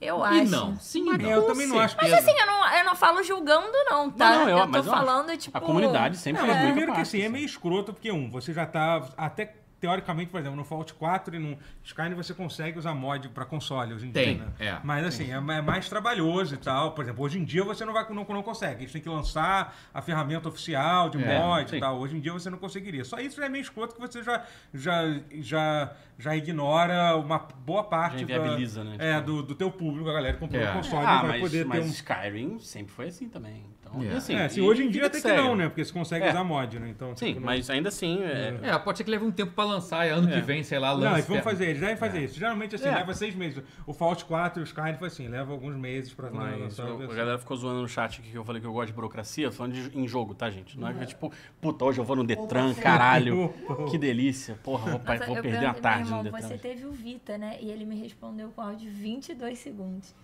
[0.00, 0.50] Eu E acho.
[0.50, 0.78] não.
[0.78, 3.72] Sim, É, eu também não acho que Mas assim, eu não, eu não falo julgando,
[3.90, 4.30] não, tá?
[4.30, 5.04] Não, não, eu- eu tô mas eu acho.
[5.04, 5.58] falando, tipo.
[5.58, 8.52] A comunidade sempre Não, mas muito primeiro que assim, é meio escroto, porque um, você
[8.52, 12.94] já tá até teoricamente, por exemplo, no Fallout 4 e no Skyrim você consegue usar
[12.94, 14.52] mod pra console hoje em Tem, dia, né?
[14.58, 14.78] é.
[14.82, 16.92] Mas assim, é, é mais trabalhoso e tal.
[16.92, 18.82] Por exemplo, hoje em dia você não, vai, não, não consegue.
[18.82, 21.76] Eles têm que lançar a ferramenta oficial de É, mod sim.
[21.76, 21.98] e tal.
[21.98, 23.04] Hoje em dia você não conseguiria.
[23.04, 25.02] Só isso já é meio escroto que você já, já,
[25.40, 28.96] já, já ignora uma boa parte Já da- né?
[28.98, 30.70] é, Tipo- do, do teu público, a galera que comprou É.
[30.70, 33.64] o console Ah, vai mas, poder mas ter um Skyrim sempre foi assim também.
[33.90, 34.06] Então, É.
[34.06, 35.36] e assim, é, assim, e hoje em dia até que segue.
[35.36, 35.68] não, né?
[35.68, 36.30] Porque você consegue É.
[36.30, 36.88] usar mod, né?
[36.88, 39.52] Então, Sim, tipo, não- mas ainda assim, é, É, pode ser que leve um tempo
[39.52, 40.34] pra lançar e ano É.
[40.34, 41.14] que vem, sei lá, Não, lança.
[41.16, 42.24] eles vão fazer, eles devem fazer É.
[42.24, 42.38] isso.
[42.38, 42.94] Geralmente, assim, É.
[42.94, 43.62] leva seis meses.
[43.86, 46.94] O Fallout 4 e o Skyrim foi assim, leva alguns meses pra Mas lançar a
[46.94, 48.92] o- a galera ficou zoando no chat aqui que eu falei que eu gosto de
[48.94, 50.78] burocracia, eu tô falando de, em jogo, tá, gente?
[50.78, 53.52] Não é que tipo, puta, hoje eu vou no Detran, caralho.
[53.90, 54.58] Que delícia.
[54.62, 56.48] Porra, vou, Nossa, vou eu perder perguntei, tarde meu no irmão, Detran.
[56.48, 57.56] Você teve o Vita, né?
[57.60, 60.14] E ele me respondeu com áudio de 22 segundos.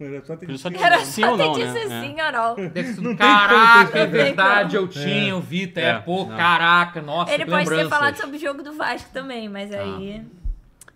[0.00, 2.00] Era só ter dito só Era Sim só ou ter não, né?
[2.02, 2.70] sim ou não.
[2.70, 6.36] Tem caraca, é verdade, eu tinha o Vita, é, É, pô, não.
[6.36, 7.98] caraca, nossa, Ele que pode ter lembranças.
[7.98, 10.22] falado sobre o jogo do Vasco também, mas aí.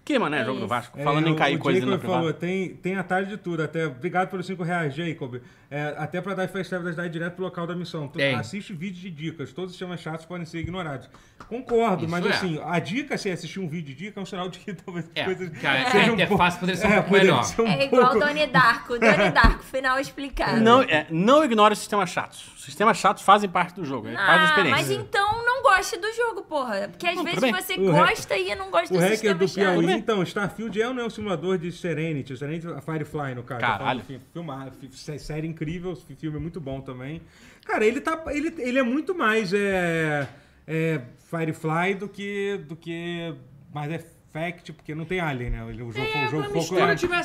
[0.05, 0.67] Que, mano, é, É jogo do.
[0.69, 0.99] Vasco.
[0.99, 2.21] É, Falando em cair o coisa na Jacob privada.
[2.21, 3.63] falou, tem, tem atalho de tudo.
[3.63, 5.37] Até, obrigado pelos 5 reais, Jacob.
[5.77, 8.07] É, até pra dar Fast Travel da cidade direto pro local da missão.
[8.07, 8.35] Tu Tem.
[8.37, 9.53] assiste vídeos de dicas.
[9.53, 11.09] Todos os sistemas chatos podem ser ignorados.
[11.49, 12.29] Concordo, Isso mas é.
[12.31, 15.11] assim, a dica, se assistir um vídeo de dica, é um sinal de que talvez
[15.17, 17.43] É, coisas cara, a sejam um pouco- interface poderia ser um é, pouco melhor.
[17.43, 18.99] ser um É igual pouco- Donnie Darko.
[19.01, 20.61] Donnie Darko, final explicado.
[20.61, 22.53] Não, é, não ignore os sistemas chatos.
[22.57, 24.77] Os sistemas chatos fazem parte do jogo, é parte da Ah, experiência.
[24.77, 26.89] mas então não goste do jogo, porra.
[26.89, 29.87] Porque às Não, vezes você O gosta e não gosta O do sistema do Piauí,
[29.87, 29.99] chato.
[29.99, 32.33] então, Starfield é ou não é um simulador de Serenity?
[32.33, 33.61] O Serenity, a Firefly, no caso.
[33.61, 34.03] Caralho.
[34.03, 35.64] Falo, Filmar, fi- sé- série incrível,
[35.97, 37.21] fi- filme muito bom também.
[37.67, 40.27] Cara, ele, tá, ele, ele é muito mais é,
[40.67, 41.01] é,
[41.31, 43.35] Firefly do que, do que
[43.73, 45.65] mais é fact, porque não tem alien, né?
[45.65, 46.83] O jogo, É, o jogo mas foco é,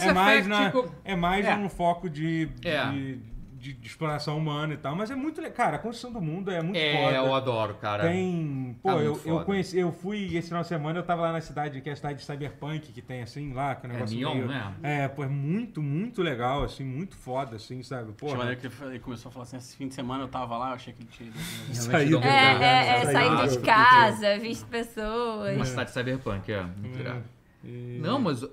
[0.09, 0.71] é mais, na,
[1.03, 1.55] é mais É.
[1.55, 2.89] um foco de, É.
[2.91, 3.19] de,
[3.59, 4.95] de- de exploração humana e tal.
[4.95, 5.55] Mas é muito legal.
[5.55, 7.15] Cara, a construção do mundo é muito É, foda.
[7.17, 8.03] eu adoro, cara.
[8.07, 8.75] Tem.
[8.81, 11.41] Pô, Tá eu, eu conheci, eu fui esse final de semana, eu tava lá na
[11.41, 13.95] cidade, que é a cidade de Cyberpunk, que tem assim lá, que é um É,
[13.95, 14.73] negócio Neon, meio- né?
[14.81, 18.05] É, pô, é muito, muito legal, assim, muito foda, assim, sabe?
[18.05, 18.37] Tinha Porra.
[18.37, 20.75] maneira que ele começou a falar assim, esse fim de semana eu tava lá, eu
[20.75, 21.31] achei que ele tinha.
[21.73, 25.55] Saído, É, é, é, Saiu saindo do de casa, visto pessoas.
[25.55, 26.63] Uma cidade cyberpunk, é.
[26.63, 27.23] Muito irado.
[27.63, 28.45] E- Não, mas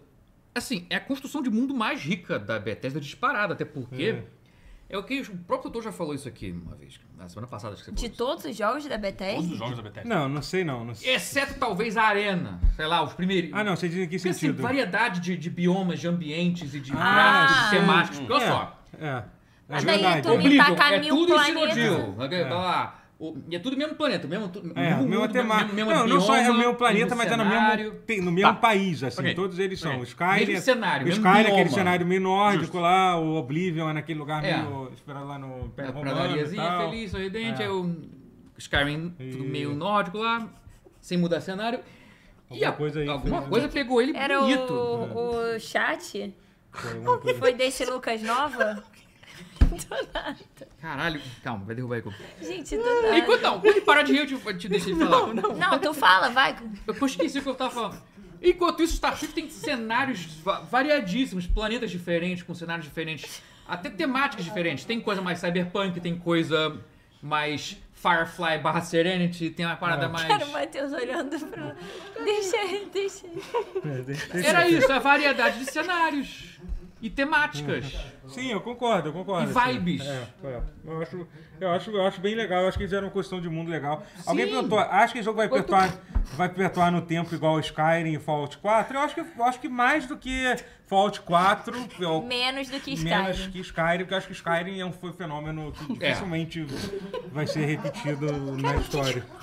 [0.55, 4.25] assim, é a construção de mundo mais rica da Bethesda disparada, até porque é
[4.95, 7.83] o que o próprio doutor já falou isso aqui uma vez, na semana passada acho
[7.83, 8.11] que você De falou.
[8.13, 8.19] isso.
[8.19, 9.53] todos os jogos da Todos Bethesda?
[9.53, 10.09] os jogos da Bethesda.
[10.09, 10.85] Não, não sei não.
[10.85, 11.15] não sei.
[11.15, 13.51] Exceto talvez a arena, sei lá, os primeiros.
[13.53, 14.63] Ah, não, você diz em que Porque, assim, sentido?
[14.63, 17.15] variedade de, de biomas, de ambientes e de Ah,
[17.47, 18.19] gráficos, temáticos.
[18.21, 19.07] Porque olha É, só, É.
[19.69, 20.23] É Mas daí verdade.
[20.23, 21.77] tu me tacar é mil tudo planetas.
[21.77, 22.49] estilo Jill.
[22.49, 22.96] Tá lá.
[23.19, 25.75] O- e é tudo mesmo planeta, mesmo, tu- É, mesmo mesmo mundo, temático.
[25.75, 27.93] mesmo, mesmo Não, não só é o bioma, mesmo planeta, mas é no mesmo, cenário.
[28.07, 28.59] tem- no mesmo Tá.
[28.61, 29.21] país, assim.
[29.23, 29.35] Ok.
[29.35, 29.91] Todos eles são.
[29.93, 30.01] Ok.
[30.03, 30.47] O Skyrim.
[30.53, 31.71] Mesmo cenário, o mesmo Skyrim, aquele bioma.
[31.79, 32.79] cenário meio nórdico Justo.
[32.79, 34.59] lá, o Oblivion é naquele lugar É.
[34.59, 34.91] meio.
[34.93, 36.37] esperado lá no Império Romano.
[36.37, 36.91] e tal.
[36.91, 37.65] feliz, sorridente, É.
[37.65, 37.71] é.
[37.71, 37.97] o
[38.59, 40.47] Skyrim tudo E- meio nórdico lá,
[41.01, 41.81] sem mudar cenário.
[42.51, 44.73] e Alguma a- coisa aí alguma fez- coisa pegou ele Era bonito.
[44.75, 46.35] o, o chat?
[46.71, 48.85] Foi Foi desse Lucas Nova?
[49.67, 50.37] Do nada.
[50.81, 52.03] Caralho, calma, vai derrubar aí.
[52.47, 53.19] Gente, do nada.
[53.19, 55.33] Enquanto não, quando ele parar de rir, eu te, te deixei falar.
[55.35, 56.57] Não, tu fala, vai.
[56.87, 58.03] Eu esqueci o que eu tava falando.
[58.43, 64.85] Enquanto isso, Starfield tem cenários va- variadíssimos, planetas diferentes, com cenários diferentes, até temáticas diferentes.
[64.85, 66.77] Tem coisa mais cyberpunk, tem coisa
[67.23, 70.29] mais Firefly barra Serenity, tem uma parada mais...
[70.29, 71.75] Cara, o Matheus olhando pra.
[72.23, 73.43] Deixa ele, deixa ele.
[73.85, 76.61] É, deixa- deixa- Era isso, a variedade de cenários
[77.01, 77.87] e temáticas.
[78.29, 79.51] Sim, eu concordo, eu concordo.
[79.53, 79.73] E assim.
[79.73, 80.05] vibes.
[80.07, 80.61] É, é.
[80.85, 81.27] Eu, acho,
[81.61, 83.71] eu, acho, eu acho bem legal, eu acho que eles fizeram uma questão de mundo
[83.71, 84.03] legal.
[84.27, 84.53] Alguém Sim.
[84.53, 85.93] perguntou, acha que o jogo vai perpetuar,
[86.35, 88.97] vai perpetuar no tempo igual o Skyrim e Fallout 4?
[88.97, 90.57] Eu acho que, eu acho que mais do que
[90.87, 93.17] Fallout 4, eu, Menos do que Skyrim.
[93.23, 96.09] menos que Skyrim, porque eu acho que Skyrim é um, foi um fenômeno que É.
[96.11, 96.67] dificilmente
[97.33, 98.27] vai ser repetido
[98.61, 99.25] na história.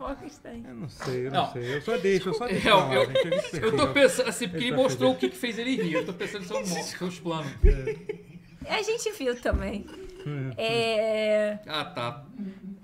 [0.00, 0.64] Olha isso, aí.
[0.66, 1.52] Eu não sei, eu não, Não.
[1.52, 1.76] sei.
[1.76, 2.68] Eu só deixo, eu só deixo.
[2.68, 5.36] Eu, falar, eu, eu eu tô pensando assim, porque ele tá mostrou o que, que
[5.36, 5.92] fez ele rir.
[5.94, 7.50] Eu tô pensando em seus, seus planos.
[8.68, 9.86] A gente viu também.
[10.26, 10.50] Hum.
[10.56, 11.58] É.
[11.66, 12.24] Ah, tá.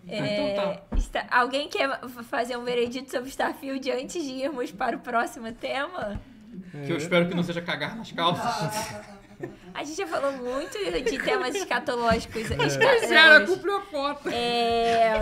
[0.08, 0.18] é,
[0.54, 0.96] Então tá.
[0.96, 2.00] está- alguém quer
[2.30, 6.20] fazer um veredito sobre Starfield antes de irmos para o próximo tema?
[6.84, 8.96] Que eu espero que não seja cagar nas calças.
[9.74, 12.48] A gente já falou muito de temas escatológicos.
[12.56, 13.52] Pois esca- era, hoje.
[13.52, 14.34] cumpriu a cota.
[14.34, 15.20] É.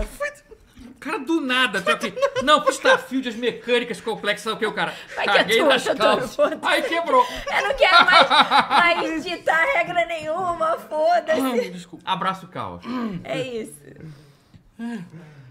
[1.05, 2.11] Cara, do nada, tô aqui.
[2.43, 4.91] Não, pro Starfield, as mecânicas complexas, o que o cara?
[5.15, 6.35] Vai que Caguei nas calças.
[6.35, 6.65] foda-se.
[6.65, 7.23] Aí quebrou.
[7.23, 8.29] Eu não quero mais,
[8.69, 11.69] mais ditar regra nenhuma, foda-se.
[11.69, 12.03] Desculpa.
[12.09, 12.83] Abraço, caos.
[13.23, 13.79] É isso.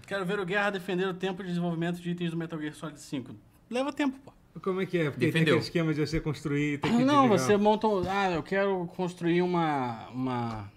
[0.07, 2.99] Quero ver o Guerra defender o tempo de desenvolvimento de itens do Metal Gear Solid
[2.99, 3.35] 5.
[3.69, 4.31] Leva tempo, pô.
[4.61, 5.03] Como é que é?
[5.05, 5.55] Porque tem Defendeu.
[5.55, 7.39] aquele esquema de você construir e ter que Não, desligar.
[7.39, 7.87] você monta.
[7.87, 10.07] um- Ah, eu quero construir uma.
[10.09, 10.71] Uma.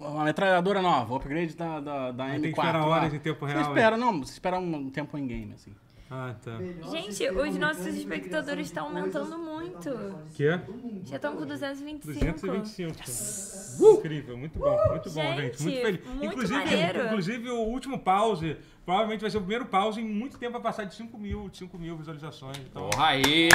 [0.00, 2.42] Uma metralhadora nova, o upgrade da, da, da Aí M4.
[2.42, 2.96] tem que esperar lá.
[2.96, 5.72] horas em tempo real, Você espera, não, você espera um tempo em game, assim.
[6.12, 6.58] Ah, tá.
[6.90, 9.90] Gente, os nossos espectadores estão aumentando muito.
[10.34, 10.60] Que é?
[11.04, 12.18] Já estão com 225.
[12.18, 13.94] 225.
[13.98, 15.62] Incrível, muito bom, muito bom, gente.
[15.62, 16.04] Gente, Muito feliz.
[16.06, 17.04] muito inclusive, maneiro.
[17.06, 20.84] inclusive, o último pause provavelmente vai ser o primeiro pause em muito tempo a passar
[20.84, 22.56] de 5 mil, de 5 mil visualizações.
[22.58, 23.22] Então, Porra aí.
[23.24, 23.48] Aê!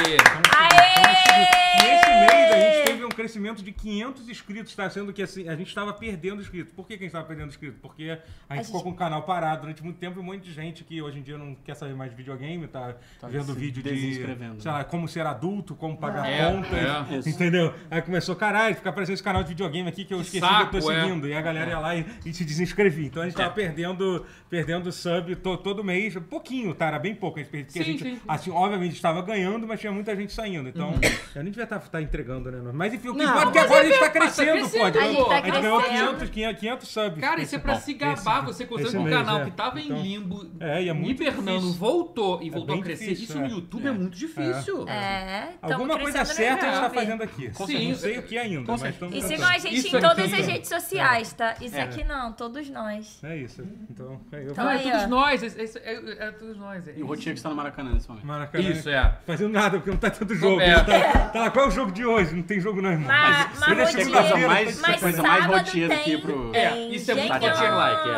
[1.76, 4.88] Nesse mês a gente teve um crescimento de 500 inscritos, tá?
[4.88, 6.72] Sendo que assim, a gente estava perdendo inscritos.
[6.74, 7.78] Por que, que a gente estava perdendo inscritos?
[7.80, 8.18] Porque
[8.48, 10.52] a gente ficou gente- com o canal parado durante muito tempo e um monte de
[10.52, 13.82] gente que hoje em dia não quer saber mais de videogame, tá, Tá vendo vídeo
[13.82, 14.14] de,
[14.58, 17.30] sei lá, como ser adulto, como pagar É, contas, é.
[17.30, 17.74] Entendeu?
[17.90, 20.76] Aí começou, caralho, fica aparecendo esse canal de videogame aqui que eu esqueci Saco, que
[20.76, 21.02] eu tô é.
[21.02, 21.28] seguindo.
[21.28, 23.06] E a galera ia lá e, e se desinscrevia.
[23.06, 26.86] Então a gente tava perdendo, perdendo sub to- todo mês, pouquinho, tá?
[26.86, 27.38] Era bem pouco.
[27.40, 28.20] a Porque a Sim, gente, sim.
[28.26, 30.68] assim, obviamente estava ganhando, mas tinha muita gente saindo.
[30.68, 30.94] Então,
[31.34, 32.70] eu nem devia estar entregando, né?
[32.74, 34.84] Mas enfim, o que importa é que agora a é gente tá tá crescendo, pô.
[34.84, 36.08] A gente, a ganhou crescendo.
[36.16, 37.20] 500, 500, 500 subs.
[37.20, 38.16] Cara, isso é pra se gabar.
[38.16, 39.44] esse- Você consegue esse um mês, canal é.
[39.44, 41.72] que tava Então, em limbo, É, e é muito hibernando, difícil.
[41.78, 43.04] voltou e voltou a crescer.
[43.06, 43.40] difícil, Isso é.
[43.48, 44.88] no YouTube é, muito difícil.
[44.88, 47.50] É, Alguma coisa certa a gente tá fazendo aqui.
[47.54, 47.88] Sim.
[47.90, 50.68] Não sei o que ainda, mas estamos E sigam a gente em todas as redes
[50.68, 51.54] sociais, tá?
[51.60, 53.18] Isso aqui não, todos nós.
[53.22, 53.62] É isso.
[53.90, 55.42] Então, eu Então é aí, todos nós.
[55.42, 56.88] É, é, é- é todos nós.
[56.88, 57.06] é E o.
[57.06, 58.26] Rotinha que está no Maracanã nesse momento.
[58.26, 58.64] Maracanã.
[58.68, 59.18] Isso, é.
[59.26, 60.60] Fazendo nada, porque não tá tendo jogo.
[60.60, 60.74] É.
[60.82, 62.34] Tá, tá lá, qual é o jogo de hoje?
[62.34, 63.08] Não tem jogo não, irmão.
[63.08, 66.70] Mas, mas, é Rotier- segunda-feira, mais- mas coisa mais rotier do que tem- pro- É,
[66.70, 67.54] tem isso é muito Engenhão.
[67.54, 68.08] rotier-like,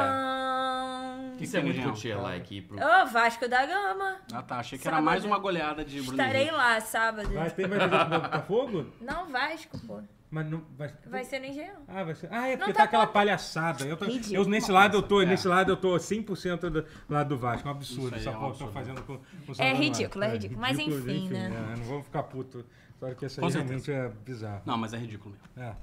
[1.44, 2.76] Isso é tem muito tier like pro.
[2.78, 4.16] Ô, Vasco da Gama.
[4.32, 5.04] Ah tá, achei que era Sábado.
[5.04, 7.28] mais uma goleada de Bruno Estarei lá sábado.
[7.32, 8.86] Vai ter mais jogo do Botafogo?
[9.00, 10.00] Não, Vasco, pô.
[10.30, 10.92] Mas não vai.
[11.06, 11.76] Vai ser no Engenhão.
[11.88, 12.28] Ah, vai ser.
[12.30, 13.84] Ah, é porque Não tá tá aquela palhaçada.
[13.86, 15.26] Eu, tô, eu nesse lado eu tô, É.
[15.26, 17.66] nesse lado eu tô 100% do lado do Vasco.
[17.66, 18.72] É um absurdo essa é porra que eu tô absurdo.
[18.72, 20.60] fazendo com, com o É ridículo, é ridículo.
[20.60, 21.46] Mas enfim, né?
[21.72, 22.64] é, não vamos ficar puto.
[22.98, 24.60] Claro que essa aí realmente é bizarro.
[24.66, 25.68] Não, mas é ridículo mesmo.
[25.70, 25.76] É.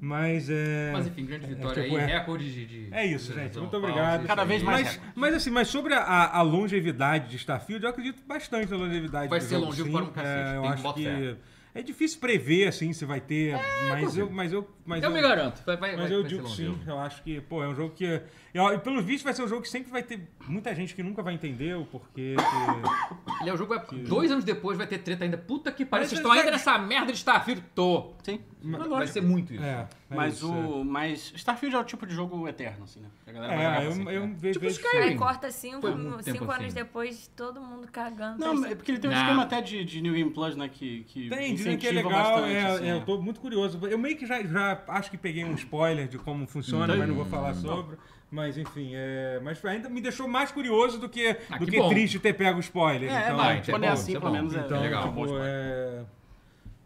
[0.00, 0.90] Mas é.
[0.92, 2.02] Mas enfim, grande vitória tipo, aí.
[2.02, 2.66] é- Recorde de.
[2.66, 3.48] de É isso, gente.
[3.48, 4.26] visualização, Muito obrigado.
[4.26, 8.22] Cada vez mais Mas, mas assim, mas sobre a, a longevidade de Starfield, eu acredito
[8.26, 11.04] bastante na longevidade Vai ser longevo para um cacete, É, eu tem- acho bota que
[11.06, 11.36] fé.
[11.74, 13.54] É difícil prever assim se vai ter,
[13.88, 15.62] mas eu, mas eu, mas Eu me garanto.
[15.64, 16.90] Vai, vai, Mas vai, eu digo sim, longevo.
[16.90, 18.20] eu acho que, pô, é um jogo que.
[18.54, 21.02] Eu- E pelo visto vai ser um jogo que sempre vai ter muita gente que
[21.02, 22.34] nunca vai entender o porquê.
[22.36, 23.74] que- Ele é o jogo.
[23.74, 25.36] Vai, dois anos depois vai ter treta ainda.
[25.38, 26.02] Puta que pariu.
[26.02, 27.62] Mas Vocês estão ainda vai- nessa merda de Starfield?
[27.74, 28.12] Tô.
[28.22, 28.40] Sim.
[28.88, 29.62] Vai ser muito isso.
[29.64, 30.84] É, É Mas isso, o.
[30.84, 33.08] Mas Starfield é o tipo de jogo eterno, assim, né?
[33.26, 34.34] A galera vai É, jogar eu, sempre, eu né?
[34.38, 34.60] vejo.
[34.60, 35.16] Tipo Skyrim.
[35.16, 35.80] Corta cinco,
[36.22, 36.74] cinco anos assim.
[36.74, 38.38] depois, todo mundo cagando.
[38.38, 39.20] Não, é porque ele tem um Não.
[39.20, 40.68] esquema até de, de New Game Plus, né?
[40.68, 42.92] Que, que Tem, dizem que é legal, bastante, é, assim, é, é.
[42.94, 43.80] eu tô muito curioso.
[43.88, 47.16] Eu meio que já, já acho que peguei um spoiler de como funciona, mas não
[47.16, 47.96] vou falar sobre.
[48.32, 51.88] Mas enfim, é, mas ainda me deixou mais curioso do que, Ah, do que que,
[51.90, 53.12] triste ter pego o spoiler.
[53.12, 54.76] É, é então, bom, Ah, é quando é bom, assim, é pelo menos é, então,
[54.78, 55.04] é legal.
[55.06, 56.02] um tipo, é...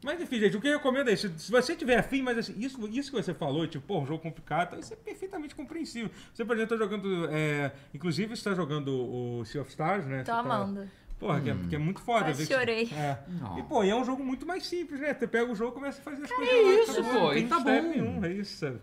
[0.05, 1.33] Mas enfim, gente, o que eu recomendo é isso.
[1.39, 4.21] Se você tiver afim, mas assim, isso, isso que você falou, tipo, pô, um jogo
[4.23, 6.11] complicado, então isso é perfeitamente compreensível.
[6.35, 7.29] Você, por exemplo, tá jogando.
[7.31, 10.19] é, inclusive, você tá jogando o Sea of Stars, né?
[10.25, 10.89] Tô Você tá- amando.
[11.19, 12.25] Porra, que, é, que é muito foda.
[12.27, 12.91] Quase que- chorei.
[12.93, 13.19] É.
[13.59, 15.15] E, pô, e é um jogo muito mais simples, né?
[15.15, 17.19] Você pega o jogo e começa a fazer as coisas é lá, isso, acabou, pô,
[17.21, 17.83] não e tem tá bom.
[17.83, 18.79] Nenhum, é isso, sabe?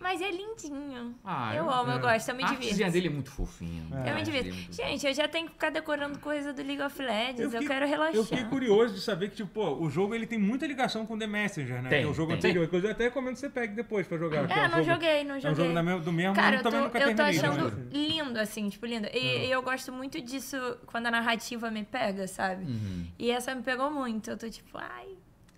[0.00, 1.14] Mas é lindinho.
[1.24, 2.00] Ah, eu eu- amo, eu é.
[2.00, 2.92] gosto, eu me A artezinha divirto.
[2.92, 3.88] dele é muito fofinho.
[4.04, 4.10] É.
[4.10, 4.48] Eu me divirto.
[4.48, 7.66] é Gente, eu já tenho que ficar decorando coisa do League of Legends, eu, fiquei-
[7.66, 8.14] quero relaxar.
[8.14, 11.18] Eu fiquei curioso de saber que, tipo, pô, o jogo ele tem muita ligação com
[11.18, 11.88] The Messenger, né?
[11.88, 12.38] Tem, que é o jogo tem.
[12.38, 12.68] anterior.
[12.72, 14.46] Eu até recomendo que você pegue depois pra jogar.
[14.46, 15.56] que É, um não jogo- joguei, não É um joguei.
[15.64, 17.86] jogo da me- do mesmo, Cara, eu eu tô, também nunca eu tô achando né?
[17.92, 19.08] lindo, assim, tipo, lindo.
[19.12, 22.64] E, e eu gosto muito disso quando a narrativa me pega, sabe?
[22.66, 23.06] Uhum.
[23.18, 24.30] E essa me pegou muito.
[24.30, 25.08] Eu tô tipo, ai.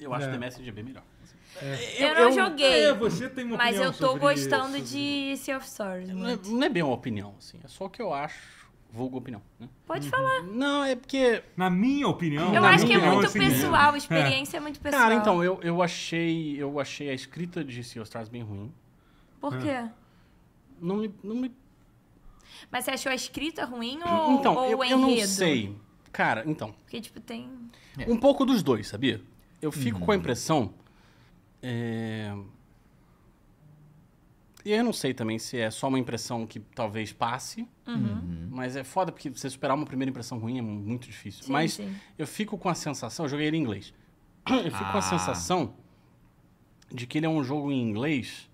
[0.00, 0.30] Eu acho É.
[0.32, 1.02] The Messenger bem melhor.
[1.64, 2.02] Assim.
[2.02, 2.84] Eu, não joguei.
[2.84, 4.86] É, você tem uma mas eu tô sobre gostando isso.
[4.94, 6.08] de Sea of Stars.
[6.08, 7.58] Não é, não é bem uma opinião, assim.
[7.64, 8.60] É só o que eu acho.
[8.92, 9.68] Vulgo opinião, né?
[9.86, 10.42] Pode falar.
[10.42, 11.44] Não, é porque.
[11.56, 12.52] Na minha opinião.
[12.52, 15.02] Eu acho que é muito opinião, assim, pessoal, a experiência é muito pessoal.
[15.04, 16.60] Cara, então, eu, eu achei.
[16.60, 18.72] Eu achei a escrita de Sea of Stars bem ruim.
[19.40, 19.84] Por quê?
[20.80, 21.14] Não me.
[21.22, 21.52] Não me
[22.68, 25.28] Mas você achou a escrita ruim ou, então, ou eu, o eu não enredo?
[25.28, 25.76] sei.
[26.10, 26.72] Cara, então.
[26.82, 27.48] Porque, tipo, tem.
[28.08, 29.20] Um pouco dos dois, sabia?
[29.62, 30.00] Eu fico Hum.
[30.06, 30.74] com a impressão.
[31.62, 32.34] É,
[34.64, 38.48] E eu não sei também se é só uma impressão que talvez passe, Uhum.
[38.50, 41.44] mas é foda porque você superar uma primeira impressão ruim é muito difícil.
[41.44, 41.94] Sim, mas sim.
[42.18, 43.94] eu fico com a sensação, eu joguei ele em inglês.
[44.46, 45.02] Eu fico com a Ah.
[45.02, 45.74] sensação
[46.92, 48.49] de que ele é um jogo em inglês.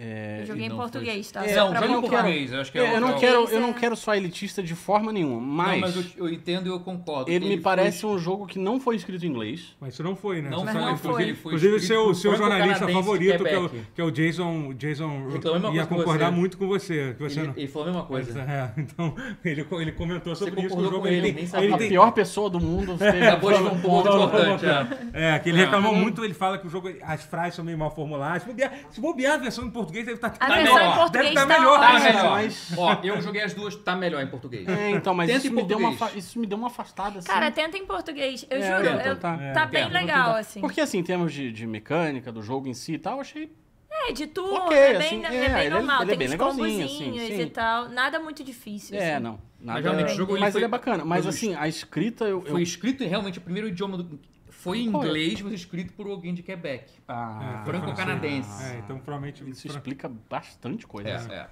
[0.00, 1.44] É, Eu joguei e em não português, tá?
[1.44, 3.60] É, um pra jogo em português, eu acho que é eu, não é quero, eu
[3.60, 6.68] não é- quero só elitista de forma nenhuma, mas, Não, mas eu, eu entendo e
[6.70, 7.30] eu concordo.
[7.30, 9.76] ele, me foi- parece um jogo que não foi escrito em inglês.
[9.80, 10.50] Mas isso não foi, né?
[10.50, 11.22] Não, Mas não inclusive- foi.
[11.24, 14.72] Ele foi Inclusive, seu, seu jornalista favorito, que é, o, que é o Jason.
[14.74, 17.14] Jason Ele mesma ia concordar muito com você.
[17.16, 17.54] Que você Ele, não...
[17.56, 18.40] ele falou a mesma coisa.
[18.40, 20.68] É, então, ele, ele comentou sobre Você isso.
[20.68, 21.66] que o concordou jogo com ele, sabia.
[21.66, 24.64] ele A pior pessoa do mundo Acabou de um ponto importante.
[25.12, 25.34] é.
[25.34, 25.64] É, que ele É.
[25.64, 28.42] reclamou muito, ele fala que o jogo, as frases são meio mal formuladas.
[28.42, 30.92] Se bobear, se bobear a versão em português, deve estar A Tá versão melhor.
[30.92, 32.30] em português Deve tá tá melhor, Tá melhor.
[32.30, 34.68] mas- Ó, eu joguei as duas, tá melhor em português.
[34.68, 36.12] É, então, mas Tenta isso em me, deu uma português.
[36.12, 37.28] fa- isso me deu uma afastada, assim.
[37.28, 38.46] Cara, tenta em português.
[38.50, 39.36] Eu É, juro, tenta, eu- tá.
[39.36, 39.66] tá É.
[39.66, 40.60] bem Tenta, legal, assim.
[40.60, 43.52] Porque, assim, em termos de, de mecânica, do jogo em si e tal, eu achei...
[43.90, 46.02] É, de tudo, Ok, é bem, assim, é, é, bem ele é- normal.
[46.02, 47.42] ele é Tem bem os legalzinho, combozinhos assim, sim.
[47.42, 47.88] e tal.
[47.88, 48.96] Nada muito difícil.
[48.96, 49.22] É, assim.
[49.24, 49.32] não.
[49.60, 49.80] Nada...
[49.80, 51.04] Mas realmente o jogo ele Mas foi- ele é bacana.
[51.04, 52.24] Mas, assim, a escrita...
[52.24, 54.20] Eu, eu- Foi escrito em realmente o primeiro idioma do.
[54.58, 55.06] Foi em Qual é?
[55.06, 56.90] inglês, mas escrito por alguém de Quebec.
[57.06, 58.64] Ah, Franco-canadense.
[58.64, 59.48] É, então provavelmente.
[59.48, 61.48] Isso explica bastante coisa, É, assim, é.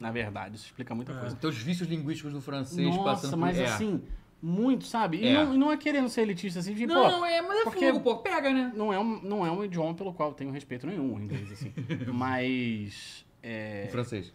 [0.00, 0.56] na verdade.
[0.56, 1.36] Isso explica muita coisa.
[1.38, 3.66] Então os vícios linguísticos do francês Nossa, passando por mas é.
[3.66, 4.02] assim,
[4.42, 5.18] muito, sabe?
[5.18, 5.32] E, É.
[5.44, 7.86] não, e não é querendo ser elitista, assim, de, Não, pô, é, mas é porque-
[7.92, 8.16] fogo, pô.
[8.16, 8.72] Pega, né?
[8.74, 11.52] não é, um, não é um idioma pelo qual eu tenho respeito nenhum, o inglês,
[11.52, 11.72] assim.
[12.12, 13.24] Mas...
[13.42, 13.84] É...
[13.88, 14.32] O francês.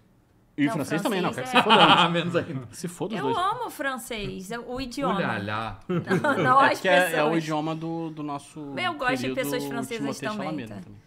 [0.57, 1.33] E o Não, francês também, não.
[1.33, 1.93] Quero francês que se foda.
[1.93, 2.67] Ah, menos ainda.
[2.71, 3.37] Se foda os Eu dois.
[3.37, 5.15] amo o francês, o idioma.
[5.15, 5.79] Olha lá.
[5.89, 7.13] Não, não as Que é, pessoas.
[7.19, 10.75] é o idioma do, do nosso Eu gosto de pessoas francesas também, tá?
[10.75, 11.05] né, também.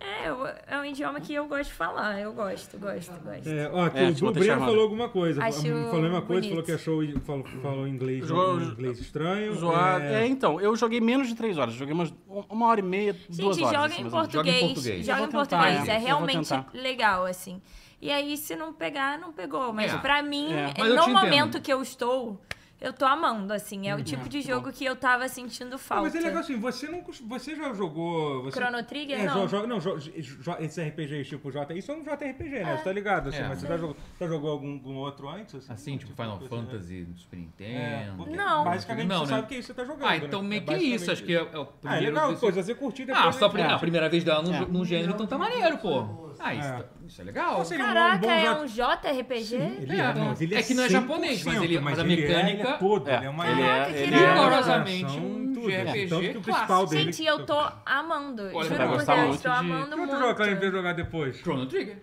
[0.00, 2.18] É, eu- é um idioma que eu gosto de falar.
[2.20, 3.48] Eu gosto, gosto, gosto.
[3.48, 5.42] É, ó, que É, o Breno falou alguma coisa.
[5.42, 6.48] Acho falou a mesma coisa, bonito.
[6.50, 7.20] falou que achou.
[7.20, 9.54] Falou, falou inglês, Jogou- inglês estranho.
[9.54, 10.04] Zoado.
[10.04, 11.72] é, É, então, eu joguei menos de três horas.
[11.74, 12.12] Joguei umas,
[12.50, 13.94] uma hora e meia, duas Gente, horas.
[13.94, 14.30] joga assim.
[14.30, 15.06] Joga em português.
[15.06, 15.88] Joga Eu em português.
[15.88, 15.92] é.
[15.92, 17.60] É Eu realmente legal, assim.
[18.04, 19.72] E aí, se não pegar, não pegou.
[19.72, 19.96] Mas É.
[19.96, 20.74] pra mim, É.
[20.78, 21.12] Mas no te entendo.
[21.24, 22.38] momento que eu estou,
[22.78, 23.88] eu tô amando, assim.
[23.88, 26.02] É o tipo de jogo que eu tava sentindo Não, falta.
[26.02, 28.42] mas é legal assim, você não você já jogou.
[28.42, 29.46] Você, Chrono Trigger, é, não.
[29.46, 31.72] jo- jo- não, jo- jo- esses RPGs tipo J.
[31.78, 32.76] Isso é um JRPG, né?
[32.76, 33.28] Você tá ligado?
[33.30, 33.48] Assim, É.
[33.48, 35.54] mas você já jogou, já jogou algum, algum outro antes?
[35.54, 36.62] Assim, Assim, tipo Final coisa, né?
[36.62, 38.16] Fantasy do Super É, Nintendo.
[38.18, 38.64] porque Não.
[38.64, 39.36] Basicamente Não, você né?
[39.38, 40.06] sabe que é isso que você tá jogando.
[40.10, 40.48] Ah, então né?
[40.50, 41.10] meio É que é isso.
[41.10, 42.14] Acho que é, é o Ah, é primeiro.
[42.28, 43.24] legal, você curtir depois.
[43.24, 43.54] Ah, só a, né?
[43.54, 44.60] pri- a primeira vez dela no, É.
[44.66, 46.23] no gênero, então tá maneiro, pô.
[46.40, 46.72] Ah, isso, É.
[46.72, 47.64] tá- isso é legal.
[47.64, 49.54] Seria um Caraca, bom é um JRPG?
[49.56, 51.98] Ele É, é, não, mas ele é que não é 100%, japonês, mas ele- mas
[51.98, 54.34] a ele é- mecânica- ele é todo, É, ele é uma ele é- ele é-
[54.34, 55.70] Rigorosamente ação, um tudo.
[55.70, 56.90] JRPG Tanto que o principal clássico.
[56.90, 58.42] dele- Gente, eu tô amando.
[58.52, 60.60] Olha, Juro por gostar Deus, muito tô amando Que outro jogo que ela muito.
[60.60, 61.36] veio jogar depois?
[61.38, 61.96] Chrono Trigger.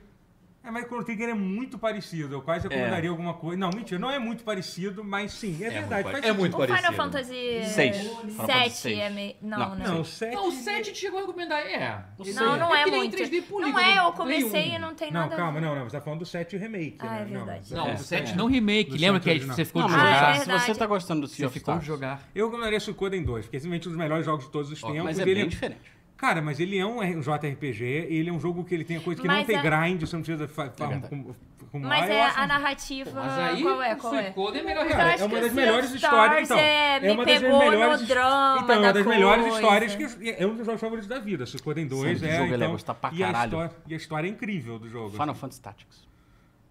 [0.64, 2.36] É, mas Chrono Trigger é muito parecido.
[2.36, 3.58] Eu quase recomendaria alguma coisa.
[3.60, 6.04] Não, mentira, não é muito parecido, mas sim, é, verdade.
[6.08, 6.96] muito é muito O Final parecido.
[6.96, 7.98] Fantasy Seis.
[7.98, 9.00] Final Fantasy 7 seis.
[9.00, 9.36] é meio...
[9.42, 9.86] Não, Não, né?
[9.88, 10.36] Não, o 7.
[10.36, 11.60] Não, o 7 chegou a recomendar.
[11.62, 12.06] É.
[12.36, 13.18] Não, não é nem muito.
[13.18, 15.76] 3D polígono, Não é, eu Play comecei e não tem Não, nada a calma, não,
[15.76, 15.84] não.
[15.86, 17.22] Você tá falando do 7 remake, Ah, né?
[17.22, 17.74] é verdade.
[17.74, 18.38] Não, falando o do 7 sete.
[18.38, 18.98] não remake.
[18.98, 20.36] Lembra que você ficou Não, de jogar?
[20.36, 22.00] é se você tá gostando do Sea of ficou de Stars...
[22.00, 22.22] jogar.
[22.36, 25.02] Eu recomendaria Suikoden 2, porque é simplesmente um dos melhores jogos de todos os tempos.
[25.04, 25.82] Mas é bem diferente.
[26.22, 29.20] Cara, mas ele é um JRPG, ele é um jogo que ele tem a coisa
[29.20, 31.10] que não Mas tem é- grind, você não precisa fa- fa- verdade.
[31.10, 31.24] com-
[31.72, 33.12] com- Mas é acho- a narrativa.
[33.12, 33.94] Mas aí qual é?
[33.94, 34.58] o Qual é?
[34.60, 36.60] É melhor Cara, é uma das o melhores histórias, então.
[36.60, 39.60] é- me uma das pegou melhores no drama Então, é uma das da melhores coisa.
[39.62, 41.46] histórias que é um dos jogos favoritos da vida.
[41.48, 43.46] Suicoden 2 Sim, é, jogo ele então, ia gostar pra e a caralho.
[43.50, 45.10] história e a história é incrível do jogo.
[45.10, 45.40] Final assim.
[45.40, 46.11] Fantasy Tactics.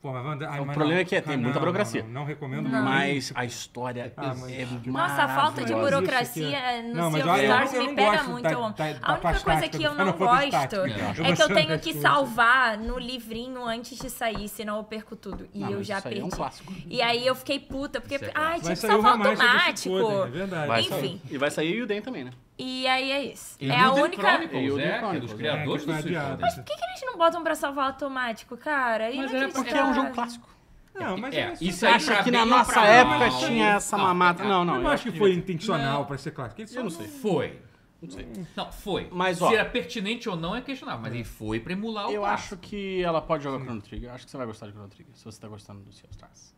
[0.03, 1.01] Pô, mas Wanda- ai, O mas problema não.
[1.03, 2.01] é que tem Ah, muita não, burocracia.
[2.03, 6.57] Não, não, não recomendo Mas a história Ah, mas- é Nossa, a falta de burocracia
[6.59, 8.43] é- no Não, mas Sea of Stars me pega muito.
[8.45, 10.77] da- da a única coisa tática que eu não gosto
[11.23, 15.47] é que eu tenho que salvar no livrinho antes de sair, senão eu perco tudo.
[15.53, 16.21] E Não, eu já perdi.
[16.21, 16.73] é um clássico.
[16.87, 19.99] E aí eu fiquei puta, porque é ai, tinha que salvar automático.
[19.99, 20.89] É verdade.
[20.89, 21.21] Enfim.
[21.31, 22.31] E vai sair o Uden também, né?
[22.63, 23.57] E aí é isso.
[23.61, 24.23] E é a única.
[24.23, 26.41] Chronicles, E Elden é, que é dos Chronicles, criadores é, que do.
[26.43, 29.11] Mas por que, que eles não botam pra salvar automático, cara?
[29.15, 30.49] Mas era Porque é um jogo clássico.
[30.95, 33.39] Não, mas É, isso- isso acha que na ou nossa época mal?
[33.39, 34.43] tinha essa mamata?
[34.43, 34.47] é.
[34.47, 34.77] Não, não.
[34.77, 36.05] eu não acho que foi intencional Não.
[36.05, 36.61] pra ser clássico.
[36.61, 37.07] Eles Eu não sei.
[37.09, 37.63] Foi.
[38.03, 38.29] Não sei.
[38.57, 39.09] Não, foi.
[39.13, 42.13] Mas, ó- Se era pertinente ou não é questionável, mas ele foi pra emular o
[42.13, 42.55] Eu clássico.
[42.55, 44.11] acho que ela pode jogar Chrono Trigger.
[44.13, 46.13] Acho que você vai gostar de Chrono Trigger, se você tá gostando do Sea of
[46.15, 46.55] Stars.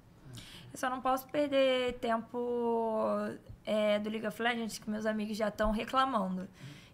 [0.73, 3.15] Eu só não posso perder tempo
[3.65, 6.49] é, do League of Legends, que meus amigos já estão reclamando.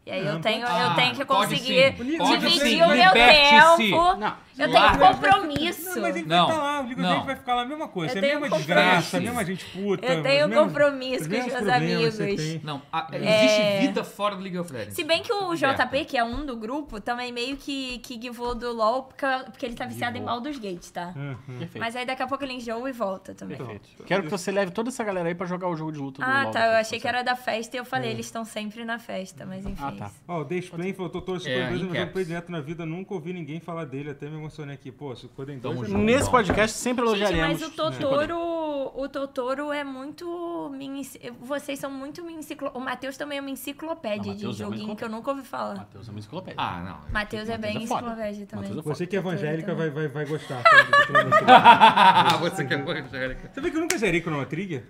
[0.09, 3.77] E aí eu tenho, Ah, eu tenho que pode conseguir dividir sim, o meu liberte-se.
[3.77, 4.15] tempo.
[4.17, 4.49] Não.
[4.59, 5.85] Eu tenho compromisso.
[5.95, 7.09] Não, mas ele Não, vai estar lá, o League of não.
[7.11, 8.13] Legends vai ficar lá a mesma coisa.
[8.13, 8.83] Eu é a tenho mesma compromisso.
[8.85, 10.07] desgraça, a mesma gente puta.
[10.07, 12.65] Eu tenho mesmos- compromisso com os meus que amigos.
[12.65, 13.45] Não, a- É.
[13.45, 14.95] existe vida fora do League of Legends.
[14.97, 15.55] Se bem que o.
[15.55, 19.67] JP, que é um do grupo, também meio que, que givou do LoL, porque, porque
[19.67, 20.35] ele tá viciado em Givou.
[20.35, 21.13] Baldur's Gate, tá?
[21.15, 21.69] Uhum.
[21.79, 23.59] Mas aí daqui a pouco ele enjoa e volta também.
[23.59, 23.89] Perfeito.
[24.07, 26.29] Quero que você leve toda essa galera aí pra jogar o jogo de luta do
[26.29, 26.67] Ah, LoL tá.
[26.67, 29.45] Eu achei que tá era da festa e eu falei, eles estão sempre na festa,
[29.47, 29.98] mas enfim.
[29.99, 30.11] Tá.
[30.27, 32.87] Ó, o The Explain falou, Totoro É, Suicoden 2 é em meu predileto na vida,
[32.87, 34.91] nunca ouvi ninguém falar dele, até me emocionei aqui.
[34.93, 35.99] Pô, Suicoden 2 Tamo é junto.
[35.99, 36.05] bom.
[36.05, 37.61] Nesse podcast sempre Gente, elogiaremos.
[37.61, 40.71] mas o Totoro, o Totoro é muito.
[40.75, 41.03] minha
[41.41, 42.81] Vocês são muito minha enciclopédia.
[42.81, 45.43] O Matheus também é uma enciclopédia Não, de é uma joguinho que eu nunca ouvi
[45.43, 45.77] falar.
[45.77, 46.61] Matheus é uma enciclopédia.
[46.61, 47.13] Ah, não.
[47.13, 48.07] Matheus é bem Matheus é foda.
[48.07, 48.71] enciclopédia também.
[48.71, 48.83] É.
[48.83, 50.63] Você que é evangélica vai, vai, vai gostar.
[52.41, 53.51] você que é evangélica.
[53.53, 54.85] Você vê que eu nunca zerei Chrono Trigger?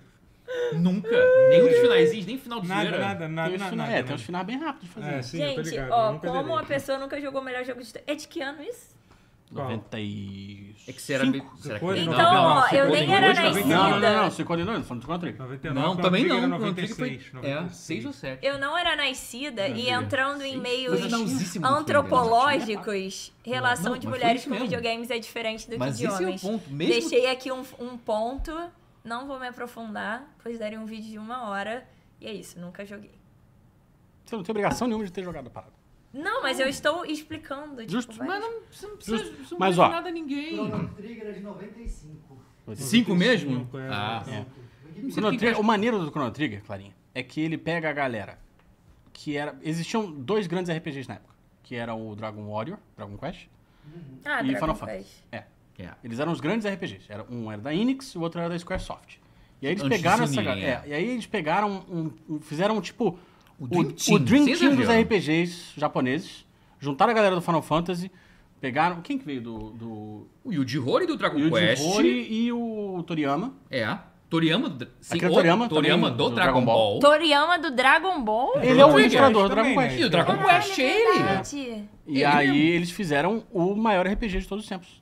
[0.73, 1.09] Nunca.
[1.49, 3.69] Nenhum dos finaizinhos, nem final de Nada, nada, nada, Tem nada.
[3.71, 5.13] finais, nada, é, tem uns finais bem rápidos de fazer.
[5.15, 6.41] É, sim, Gente, ó, como zerei.
[6.51, 7.93] uma pessoa nunca jogou o melhor jogo de.
[8.07, 8.97] É de que ano isso?
[9.51, 9.65] Qual?
[9.67, 10.75] 90 e...
[10.87, 11.25] É que você era...
[11.25, 11.57] Cinco.
[11.57, 11.85] Será que...
[11.85, 13.49] Então, não, ó, não, eu nem era nascida.
[13.49, 13.67] 99.
[13.73, 14.31] Não, não, não, não.
[14.31, 15.41] Suicoden não, falando de Chrono Trigger.
[15.41, 16.37] 99, Não, também não.
[16.37, 17.07] era Chrono Trigger foi...
[17.09, 17.75] 96, É, 96.
[17.77, 18.45] 6 ou 7.
[18.45, 20.99] Eu não era nascida e entrando em meios
[21.51, 26.13] filme, antropológicos, relação Não, de mulheres com videogames é diferente do que Mas de esse
[26.13, 26.41] é o homens.
[26.41, 26.69] ponto.
[26.69, 28.55] Mesmo- Deixei aqui um, um ponto,
[29.03, 31.87] não vou me aprofundar, pois daria um vídeo de uma hora.
[32.19, 33.11] E é isso, nunca joguei.
[34.25, 35.73] Você não tem obrigação nenhuma de ter jogado a parada.
[36.13, 37.77] Não, mas eu estou explicando.
[37.81, 38.17] Tipo, Justo.
[38.17, 39.37] vai- Mas não, você não precisa, Justo.
[39.45, 39.89] você não Mas, ó.
[39.89, 40.55] nada a ninguém.
[40.55, 42.41] Chrono Trigger é de 95.
[42.75, 43.51] Cinco mesmo?
[43.51, 43.89] 95, é.
[43.91, 44.45] Ah, É.
[45.11, 48.39] Chrono Trigger- o maneiro do Chrono Trigger, Clarinha, é que ele pega a galera
[49.13, 49.57] que era...
[49.61, 51.33] Existiam dois grandes RPGs na época,
[51.63, 53.47] que eram o Dragon Warrior, Dragon Quest,
[54.25, 54.79] Ah, e Dragon Final Quest.
[54.79, 55.23] Fantasy.
[55.31, 55.43] É.
[55.79, 55.89] É.
[56.03, 57.05] Eles eram os grandes RPGs.
[57.09, 59.17] Era, um era da Enix e o outro era da Squaresoft.
[59.61, 60.83] E aí eles Antes pegaram essa galera.
[60.85, 60.89] é.
[60.89, 63.17] e aí eles pegaram um, um- fizeram tipo
[63.59, 64.87] o, O Dream o Team, Dream sem Team dos.
[64.87, 66.45] RPGs japoneses.
[66.79, 68.09] Juntaram a galera do Final Fantasy,
[68.61, 71.83] pegaram quem que veio do do O Yuji Horii do Dragon Yuji Quest.
[71.85, 73.53] Horii e o Toriyama.
[73.69, 73.97] É.
[74.29, 76.99] Toriyama do, sim, Aquele o Toriyama Toriyama do, do Dragon Dragon Ball.
[76.99, 78.61] Toriyama do Dragon Ball?
[78.61, 79.87] Ele é o ilustrador do Dragon né?
[79.87, 79.99] Quest.
[79.99, 81.23] E o Dragon Quest é é ele.
[81.23, 81.57] verdade.
[81.57, 82.63] E Ele aí mesmo.
[82.63, 84.98] eles fizeram o maior RPG de todos os tempos.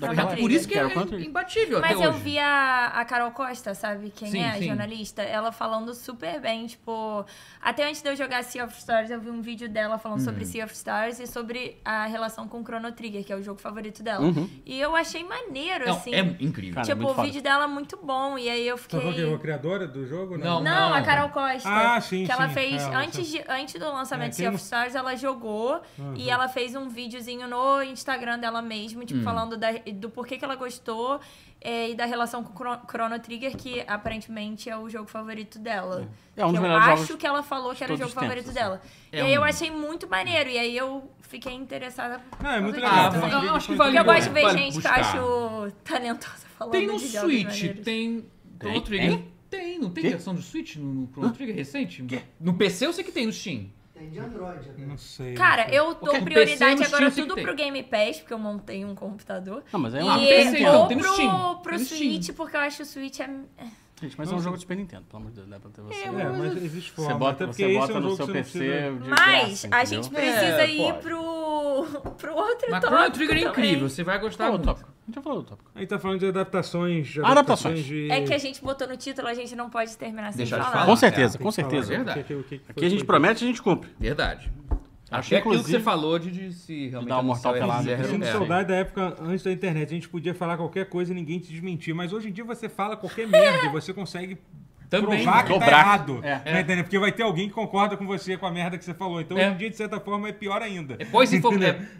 [0.00, 0.38] Trigger.
[0.38, 1.20] Por isso que era é Trigger.
[1.26, 2.18] imbatível Mas eu hoje.
[2.20, 4.10] vi a, a Carol Costa, sabe?
[4.14, 4.66] Quem Sim, é a sim.
[4.66, 5.22] jornalista?
[5.22, 7.24] Ela falando super bem, tipo...
[7.60, 10.44] Até antes de eu jogar Sea of Stars, eu vi um vídeo dela falando sobre
[10.44, 10.50] Uhum.
[10.50, 14.02] Sea of Stars e sobre a relação com Chrono Trigger, que é o jogo favorito
[14.02, 14.24] dela.
[14.24, 14.48] Uhum.
[14.64, 16.14] E eu achei maneiro, Não, assim.
[16.14, 16.74] é incrível.
[16.74, 17.26] Cara, é tipo, muito o foda.
[17.26, 18.38] vídeo dela é muito bom.
[18.38, 19.00] E aí eu Você fiquei...
[19.00, 20.36] falou que é a criadora do jogo?
[20.38, 21.04] Não, Não, a Não.
[21.06, 21.68] Carol Costa.
[21.68, 22.54] Ah, sim, Que ela sim.
[22.54, 25.80] fez, É, ela antes, de, antes do lançamento É, de Sea of Stars, ela jogou
[26.16, 30.44] e ela fez um videozinho no Instagram dela mesmo, tipo, falando da- do porquê que
[30.44, 31.20] ela gostou
[31.60, 35.58] é, e da relação com o Chro- Chrono Trigger, que aparentemente é o jogo favorito
[35.58, 36.08] dela.
[36.36, 38.08] É um dos Que eu melhores acho jogos que ela falou que era o jogo
[38.08, 38.58] os tempos, favorito assim.
[38.58, 38.82] dela.
[39.12, 42.20] É e aí eu um- achei muito maneiro, e aí eu fiquei interessada.
[42.42, 42.92] Não, é muito legal.
[42.92, 44.94] Ah, eu acho que vídeo vale Porque eu gosto de ver Vale gente buscar.
[44.94, 47.84] que eu acho talentosa falando Tem no de jogos Switch, maneiros.
[47.84, 48.24] tem
[48.58, 48.82] Chrono Tem?
[48.82, 49.10] Trigger.
[49.10, 49.36] Tem?
[49.48, 52.04] Tem, não tem versão do Switch no, no Chrono Trigger recente?
[52.40, 53.66] No PC eu sei que tem no Steam.
[53.96, 54.82] Tem de Android até.
[54.84, 55.34] Não sei.
[55.34, 55.78] Cara, não sei.
[55.78, 58.94] eu dou Porque prioridade PC no agora tudo pro Game Pass, porque eu montei um
[58.94, 59.62] computador.
[59.72, 60.16] Não, mas é e uma
[60.60, 61.58] não ou tem no pro, Steam.
[61.62, 62.36] pro Tem no Switch, Steam.
[62.36, 63.30] porque eu acho o Switch é...
[63.98, 65.80] Gente, mas é um jogo de Super Nintendo, pelo amor de Deus, dá pra ter
[65.80, 66.02] você.
[66.02, 67.12] É, mas existe forma.
[67.12, 68.92] Você bota, você bota é um no seu PC precisa...
[68.92, 70.98] de Mas graça, a gente precisa É, ir pode.
[71.02, 74.58] pro, pro outro Mas tópico Chrono Trigger é incrível, você vai gostar Qual é o
[74.58, 74.66] muito.
[74.66, 74.95] tópico?
[75.06, 75.70] A gente já falou do tópico.
[75.74, 77.06] Aí tá falando de adaptações.
[77.06, 77.84] de Adaptações.
[77.84, 78.10] de...
[78.10, 80.62] É que a gente botou no título, a gente não pode terminar sem Deixar de
[80.62, 80.72] falar.
[80.72, 80.86] falar.
[80.86, 81.90] Com Ah, certeza, é, com falar, certeza.
[81.90, 81.96] né?
[81.98, 82.20] Verdade.
[82.20, 83.88] O que- o que- Aqui a gente foi- promete e a gente cumpre.
[84.00, 84.50] Verdade.
[85.08, 87.88] Acho que é aquilo que você falou de, de se realmente dar um mortal pelado.
[87.88, 87.98] R0.
[88.00, 88.32] Eu sinto É.
[88.32, 89.90] saudade da época antes da internet.
[89.90, 91.94] A gente podia falar qualquer coisa e ninguém te desmentir.
[91.94, 94.36] Mas hoje em dia você fala qualquer merda e você consegue
[94.88, 95.22] Também.
[95.24, 95.78] provar que tá Dobrar.
[95.80, 96.20] errado.
[96.22, 96.36] É.
[96.38, 96.84] Tá entendendo?
[96.84, 99.20] Porque vai ter alguém que concorda com você com a merda que você falou.
[99.20, 99.46] Então É.
[99.46, 100.96] hoje em dia, de certa forma, é pior ainda.
[100.98, 101.36] É pós é,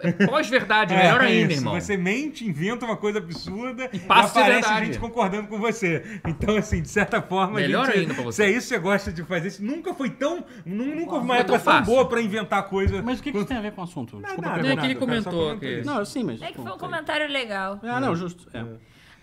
[0.01, 1.61] é pós-verdade, É, melhor é ainda, isso.
[1.63, 1.75] irmão.
[1.81, 4.87] Você mente, inventa uma coisa absurda e, passa a ser aparece verdade.
[4.87, 6.21] gente concordando com você.
[6.27, 8.45] Então, assim, de certa forma, Melhor gente- ainda pra você.
[8.45, 10.45] se é isso que você gosta de fazer, isso nunca foi tão.
[10.65, 13.03] nu- Nunca houve uma época tão boa pra inventar coisa.
[13.03, 14.17] Mas o que, que isso tem a ver com o assunto?
[14.19, 14.81] Desculpa nada, Não, é perguntar.
[14.83, 15.83] que ele comentou que-.
[15.85, 16.41] Não, sim, mas...
[16.43, 17.79] É que foi um comentário legal.
[17.83, 18.47] É, não, justo.
[18.55, 18.65] É.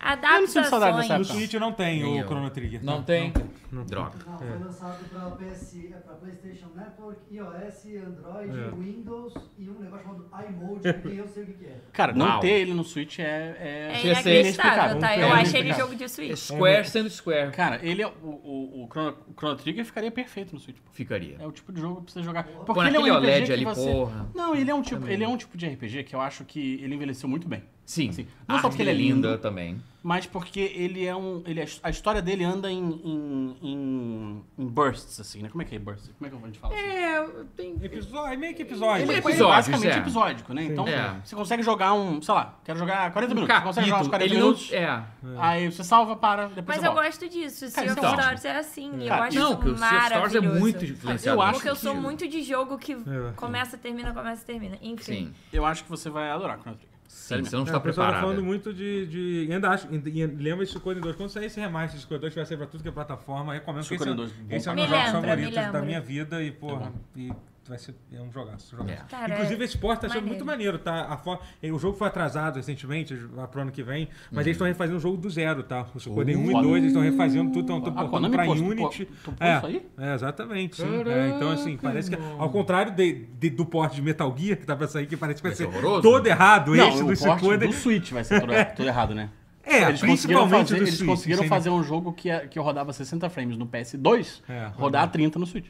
[0.03, 0.33] Adaptações.
[0.35, 1.33] Eu não sinto saudade dessa No época.
[1.39, 2.27] Switch não tem Nem o eu.
[2.27, 2.83] Chrono Trigger.
[2.83, 3.33] Não tem?
[3.71, 4.11] Não Droga.
[4.27, 8.69] Não, foi lançado para PS, é, pra PlayStation Network, iOS, Android, É.
[8.75, 11.77] Windows e um negócio chamado iMode, que nem eu sei o que que é.
[11.91, 12.39] Cara, não Uau.
[12.39, 13.23] ter ele no Switch é...
[13.23, 13.95] É é...
[13.95, 15.17] Chega a ser inacreditável, tá?
[15.17, 16.35] Eu É achei ele jogo de Switch.
[16.37, 17.51] Square sendo Square.
[17.51, 18.07] Cara, ele é...
[18.07, 20.77] O, o, o, Chrono, o Chrono Trigger ficaria perfeito no Switch.
[20.77, 20.91] pô.
[20.91, 21.37] Ficaria.
[21.39, 22.43] É o tipo de jogo que precisa jogar.
[22.43, 23.91] Porque ele é um naquele RPG OLED que ali, você...
[23.91, 24.29] porra.
[24.35, 26.75] Não, ele é um tipo, ele é um tipo de RPG que eu acho que
[26.83, 27.63] ele envelheceu muito bem.
[27.85, 28.09] Sim.
[28.09, 29.81] Assim, não não só porque ele é lindo, também.
[30.03, 34.67] Mas porque ele é um, ele é, a história dele anda em, em, em, em
[34.67, 35.47] bursts assim, né?
[35.47, 36.11] Como é que é bursts?
[36.19, 36.83] Como é que a gente fala assim?
[36.83, 37.77] É, tem...
[37.81, 39.03] Episódio, é meio que episódio.
[39.03, 39.97] Ele é Ele é basicamente é.
[39.97, 40.63] episódico, né?
[40.65, 41.21] Então, É.
[41.23, 43.55] você consegue jogar um, sei lá, quero jogar 40 Um minutos.
[43.55, 44.11] Você consegue jogar uns capítulo.
[44.11, 44.47] 40 Ele não...
[44.47, 45.03] minutos, É.
[45.39, 47.69] aí você salva, para, depois Mas você eu gosto disso.
[47.69, 48.13] Sea Cara, of então.
[48.19, 48.91] Stars é assim.
[49.03, 51.37] Eu Cara, acho Não, que o Sea of Stars é muito influenciado.
[51.37, 53.31] Eu acho Porque eu sou muito de jogo que É.
[53.37, 54.77] começa, termina, começa, termina.
[54.81, 55.03] Enfim.
[55.27, 55.33] Sim.
[55.53, 56.92] Eu acho que você vai adorar Chrono Trigger.
[57.13, 57.79] Sim, você não É, está pessoal tá
[58.13, 58.21] preparado.
[58.21, 59.05] falando muito de.
[59.07, 61.15] de e ainda acho, e, e lembra esse Suicoden 2.
[61.15, 63.53] Quando sair esse remaster de Suicoden 2, que vai ser pra tudo que é plataforma,
[63.53, 65.05] recomendo que esse, Suicoden é- 2, bom esse é um dos jogos.
[65.05, 67.31] Me favoritos lembra, da minha vida e, porra, e
[67.67, 68.75] vai ser é um jogaço.
[68.75, 68.91] jogaço.
[68.91, 69.05] É.
[69.09, 71.05] Cara, Inclusive, é esse port tá sendo muito maneiro, tá?
[71.05, 71.39] A fo-
[71.71, 74.39] O jogo foi atrasado recentemente, lá pro ano que vem, mas Uhum.
[74.41, 75.85] eles estão refazendo o jogo do zero, tá?
[75.95, 76.67] O Suicoden 1 e foda.
[76.67, 79.07] 2, eles estão refazendo tudo, estão portando Konami pra postou- Unity.
[79.39, 79.85] É, isso aí?
[79.97, 80.83] é, exatamente, sim.
[81.07, 84.65] É, então, assim, parece que, ao contrário de- de- do port de Metal Gear, que
[84.65, 87.07] tá pra sair, que parece que vai, Vai ser ser todo errado, Não, esse o
[87.07, 87.69] do porte Suicoden...
[87.69, 89.29] do Switch vai ser tudo, tudo errado, né?
[89.65, 92.59] É, eles conseguiram principalmente fazer, do eles Switch, conseguiram fazer um jogo que, é- que
[92.59, 95.67] rodava 60 frames no PS2, É, rodar a 30 no Switch.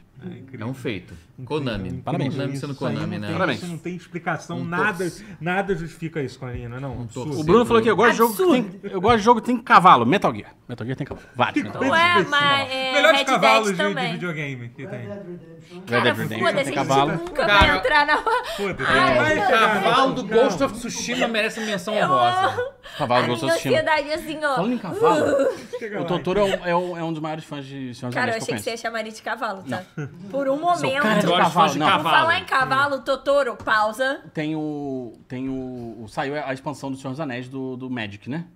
[0.58, 1.14] É um feito.
[1.44, 1.92] Konami.
[2.02, 2.34] Parabéns.
[2.34, 3.26] Konami sendo Konami, não né?
[3.26, 3.58] tem- Parabéns.
[3.62, 5.24] Isso não tem explicação, Um nada, torce.
[5.40, 7.02] nada justifica isso, Corina, não.
[7.02, 7.30] absurdo.
[7.30, 7.40] torce.
[7.42, 9.46] O Bruno falou que eu gosto de jogo que tem, eu gosto de jogo que
[9.46, 10.52] tem cavalo, Metal Gear.
[10.68, 11.62] Metal Gear tem cavalo, vários.
[11.64, 12.16] Metal Gear.
[12.18, 14.12] Ué, mas é, Melhores Red cavalos Dead de, de também.
[14.14, 15.08] videogame que tem.
[15.86, 17.12] Cara, foda-se, a cavalo.
[17.12, 18.16] nunca vai entrar na...
[18.56, 18.92] Foda-se.
[18.92, 19.50] Não.
[19.50, 22.56] Cavalo do Ghost of Tsushima merece menção honrosa.
[22.96, 23.82] Cavalo A Ghost of Tsushima.
[23.92, 24.54] Ansiedade assim, ó.
[24.56, 25.48] Falando em cavalo,
[25.78, 26.04] Chega o.
[26.04, 28.36] Totoro é, um- é um, é um dos maiores fãs de Senhor dos Cara, eu
[28.38, 29.82] achei que você ia chamar ele de cavalo, tá?
[30.30, 31.02] Por um momento.
[31.02, 31.86] cara de cavalo, de não.
[31.86, 32.16] Por cavalo.
[32.16, 34.20] falar em cavalo, Totoro, pausa.
[34.32, 35.12] Tem o.
[35.28, 36.06] Tem o.
[36.08, 38.46] Saiu a expansão do Senhor dos Anéis do, do Magic, né?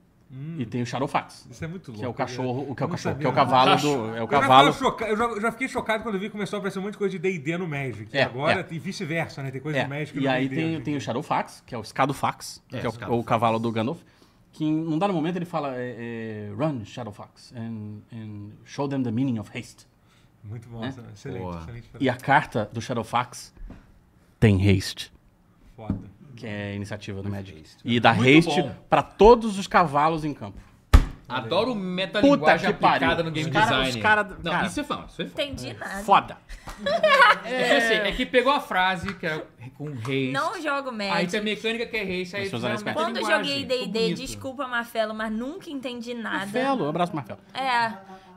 [0.58, 1.46] E tem o Shadowfax.
[1.50, 2.00] Isso é muito louco.
[2.00, 3.34] Que é o cachorro, o que é o cachorro, sabia, que é o não.
[3.34, 3.88] cavalo do.
[3.88, 4.72] É o Eu já, cavalo.
[4.74, 6.78] fiquei choca- eu já- eu já fiquei chocado quando eu vi que começou a aparecer
[6.78, 8.08] um monte de coisa de D&D no Magic.
[8.12, 8.74] É, e agora, é.
[8.74, 9.50] e vice-versa, né?
[9.50, 11.82] Tem coisa É, de Magic e no aí tem, tem o Shadowfax, que é o
[11.82, 14.00] Scadofax, É, que é o, o cavalo do Gandalf.
[14.52, 19.02] Que em um dado momento ele fala: é, é, Run, Shadowfax, and, and show them
[19.02, 19.86] the meaning of haste.
[20.42, 20.88] Muito bom, É?
[21.12, 21.58] excelente, Boa.
[21.60, 21.88] excelente.
[22.00, 23.52] E a carta do Shadowfax
[24.40, 25.12] tem haste.
[25.76, 25.98] Foda.
[26.34, 27.64] Que é a iniciativa do Magic.
[27.84, 30.60] E dá Muito haste pra todos os cavalos em campo.
[31.28, 32.96] Adoro metalinguagem Puta que pariu.
[33.08, 33.88] aplicada no game Os cara- design.
[33.90, 34.66] os cara- Não, cara.
[34.66, 35.42] isso é fã, isso é fã.
[35.42, 36.02] Entendi nada.
[36.04, 36.38] Foda.
[37.44, 39.46] É, assim, é que pegou a frase, que era
[39.76, 40.30] com haste.
[40.32, 41.30] Não jogo Aí Magic.
[41.30, 42.50] tem a mecânica que é haste, aí
[42.94, 46.38] Quando joguei D&D, desculpa, Marcelo, mas nunca entendi nada.
[46.38, 47.40] Marcelo, um abraço, Marcelo.
[47.52, 47.92] É,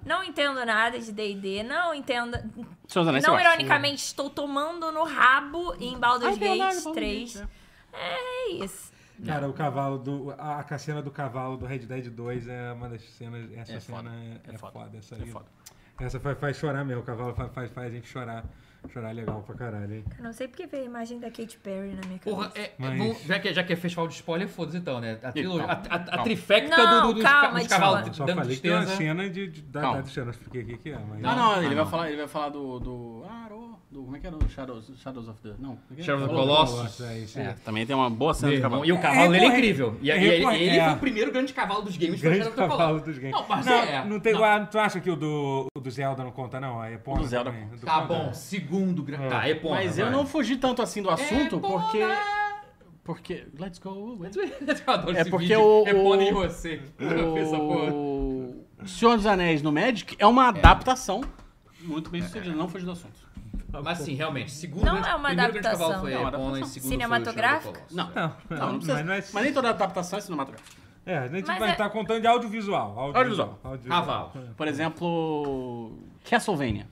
[0.05, 2.35] não entendo nada de D&D, não entendo...
[2.93, 7.35] Anéis Não, ironicamente, estou tomando no rabo em Baldur's Ah, é verdade, Gate Baldur's 3.
[7.37, 7.47] Gate,
[7.93, 8.90] É isso.
[9.25, 10.31] Cara, o cavalo do.
[10.37, 13.51] A, a cena do cavalo do Red Dead 2 é uma das cenas.
[13.55, 14.09] Essa É cena foda.
[14.09, 14.71] é, É é foda.
[14.73, 14.97] foda.
[14.97, 15.45] Essa, É aí, foda.
[15.99, 17.01] essa faz, faz chorar mesmo.
[17.01, 18.43] O cavalo faz, faz, faz a gente chorar.
[18.91, 20.03] Chorar legal pra caralho, hein?
[20.17, 22.23] Eu não sei porque veio a imagem da Katy Perry na minha cabeça.
[22.35, 24.99] Porra, é, é Mas- bom, já, que, já que é festival de spoiler, foda-se então,
[24.99, 25.19] né?
[25.21, 27.99] A, trilogia, a, calma, a- a trifecta Não, do, do, dos, calma, ca- dos cavalos
[28.09, 28.11] desculpa.
[28.11, 28.97] Eu só dando falei que tem uma tristeza.
[28.97, 29.99] cena de, de, da, da
[30.31, 30.97] expliquei o que, que é.
[30.97, 31.19] Mas...
[31.21, 31.85] Não, não, ele, Ah, vai não.
[31.85, 32.79] Falar, ele vai falar do.
[32.79, 33.50] do Aro,
[33.91, 34.35] do como é que era?
[34.37, 35.53] O Shadows, Shadows of the.
[35.59, 35.77] Não.
[35.91, 36.03] é que é?
[36.05, 36.47] Shadows of Falou.
[36.65, 37.01] Colossus.
[37.01, 37.55] É, isso É, é.
[37.65, 38.85] também tem uma boa cena de cavalo.
[38.85, 39.97] E o cavalo dele é incrível.
[40.01, 40.85] E, É e ele, ele é.
[40.85, 42.21] foi o primeiro grande cavalo dos games.
[42.21, 43.31] Grande the cavalo dos games.
[43.33, 44.05] Não, mas não, é.
[44.05, 44.39] não tem Não.
[44.39, 46.79] igual- Tu acha que o do, o do Zelda não conta, não?
[46.81, 47.65] A Epona O do Zelda também.
[47.67, 47.77] conta.
[47.81, 48.13] Do Tá conta.
[48.13, 49.27] bom, segundo grande.
[49.29, 49.71] Tá, é bom.
[49.71, 51.61] Mas eu não fugi tanto assim do assunto Epona!
[51.83, 51.99] porque.
[53.03, 53.47] Porque.
[53.59, 54.19] Let's go.
[54.23, 55.61] É esse porque vídeo.
[55.61, 56.81] o- É Pony o- em você.
[58.83, 61.21] O Senhor dos Anéis no Magic é uma adaptação
[61.83, 62.55] muito bem sucedida.
[62.55, 63.13] Não fugi do assunto.
[63.83, 64.51] Mas sim, realmente.
[64.51, 65.87] Segundo Não grande, é uma primeiro grande adaptação.
[65.93, 66.73] cavalo foi Não, é Epona e adaptação.
[66.73, 67.61] segundo Cinematográfica?
[67.63, 67.95] foi o Colossus.
[67.95, 68.05] Não.
[68.49, 68.93] Não, Não, não precisa.
[68.95, 70.81] mas não é- Mas nem toda adaptação é cinematográfica.
[71.05, 72.99] É, a gente Mas vai é- estar contando de audiovisual.
[72.99, 73.59] Audiovisual.
[73.87, 74.31] Cavalo.
[74.55, 75.97] Por exemplo,
[76.29, 76.87] Castlevania.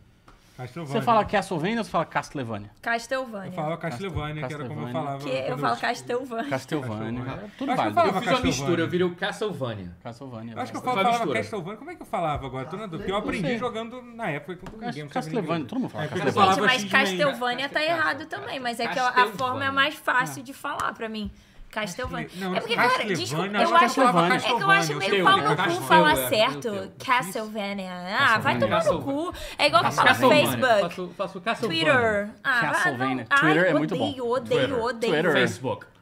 [0.60, 0.94] Castlevania.
[1.00, 2.70] Você fala Castlevania ou você fala Castlevania?
[2.82, 3.48] Castlevania.
[3.50, 5.20] Eu falava Castlevania, que era como eu falava.
[5.24, 6.50] Que eu falo eu- Castlevania.
[6.50, 6.50] Castlevania.
[6.50, 7.32] Castlevania.
[7.32, 9.92] É Tudo que eu falava Eu fiz uma mistura, eu virei o Castlevania.
[10.04, 10.54] Castlevania.
[10.54, 11.34] Eu acho que eu falava, falava.
[11.34, 11.78] Castlevania.
[11.78, 12.66] Como é que eu falava agora?
[12.66, 12.98] Tô na dúvida.
[13.00, 15.66] Porque eu aprendi jogando na época que ninguém não sabia Castlevania, ninguém.
[15.68, 16.52] todo mundo fala É, eu Castlevania.
[16.54, 16.90] Gente, mas X-Men.
[17.06, 21.08] Castlevania tá errado também, mas é que a- forma é mais fácil de falar pra
[21.08, 21.32] mim.
[21.72, 22.30] Castlevania.
[22.36, 24.96] Não, é porque, cara, desculpa, acho eu que eu acho, falava é que eu acho
[24.96, 26.92] meio pau no cu falar é, certo.
[27.04, 27.92] Castlevania.
[28.20, 29.34] Ah, vai tomar no cu.
[29.58, 30.48] É igual que Castlevania.
[30.58, 31.68] Facebook, Faço, faço.
[31.68, 32.30] Twitter.
[32.44, 33.28] Ah, vai- Castlevania.
[33.30, 33.38] não.
[33.38, 34.10] Twitter é muito bom.
[34.10, 35.14] odeio, odeio, odeio.
[35.24, 35.50] Twitter.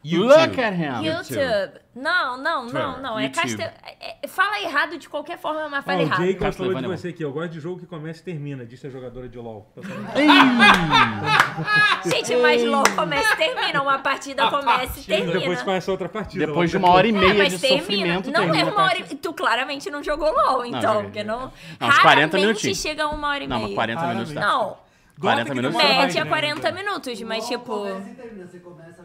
[0.10, 0.48] Facebook.
[0.48, 1.06] Look at him.
[1.06, 1.80] YouTube.
[1.96, 3.02] Não, não, não, Twitter.
[3.02, 3.20] não.
[3.20, 3.42] É YouTube.
[3.42, 3.72] Castel...
[3.84, 6.26] é- é- Fala errado de qualquer forma, mas fala o errado.
[6.26, 7.24] Jacob falou de é você aqui.
[7.24, 9.74] Eu gosto de jogo que começa e termina, disse a jogadora de LoL.
[12.06, 13.82] Gente, mas LOL começa e termina.
[13.82, 15.40] Uma partida começa e termina.
[15.40, 16.46] Depois começa outra partida.
[16.46, 17.82] Depois de uma hora e É, meia mas de termina.
[17.82, 19.04] sofrimento, Não termina é uma hora e...
[19.16, 21.04] Tu claramente não jogou LOL, então.
[21.04, 21.52] porque não...
[21.80, 22.82] Não, uns 40 Raramente minutinhos.
[22.82, 23.76] chega a uma hora e Não, mas meia.
[23.76, 24.42] 40 minutos tá.
[24.42, 24.78] Não.
[25.20, 25.78] 40 que minutos.
[25.78, 26.74] Média né, 40 então.
[26.74, 27.66] minutos, mas tipo...
[27.76, 28.48] Começa e termina.
[28.48, 29.02] Você começa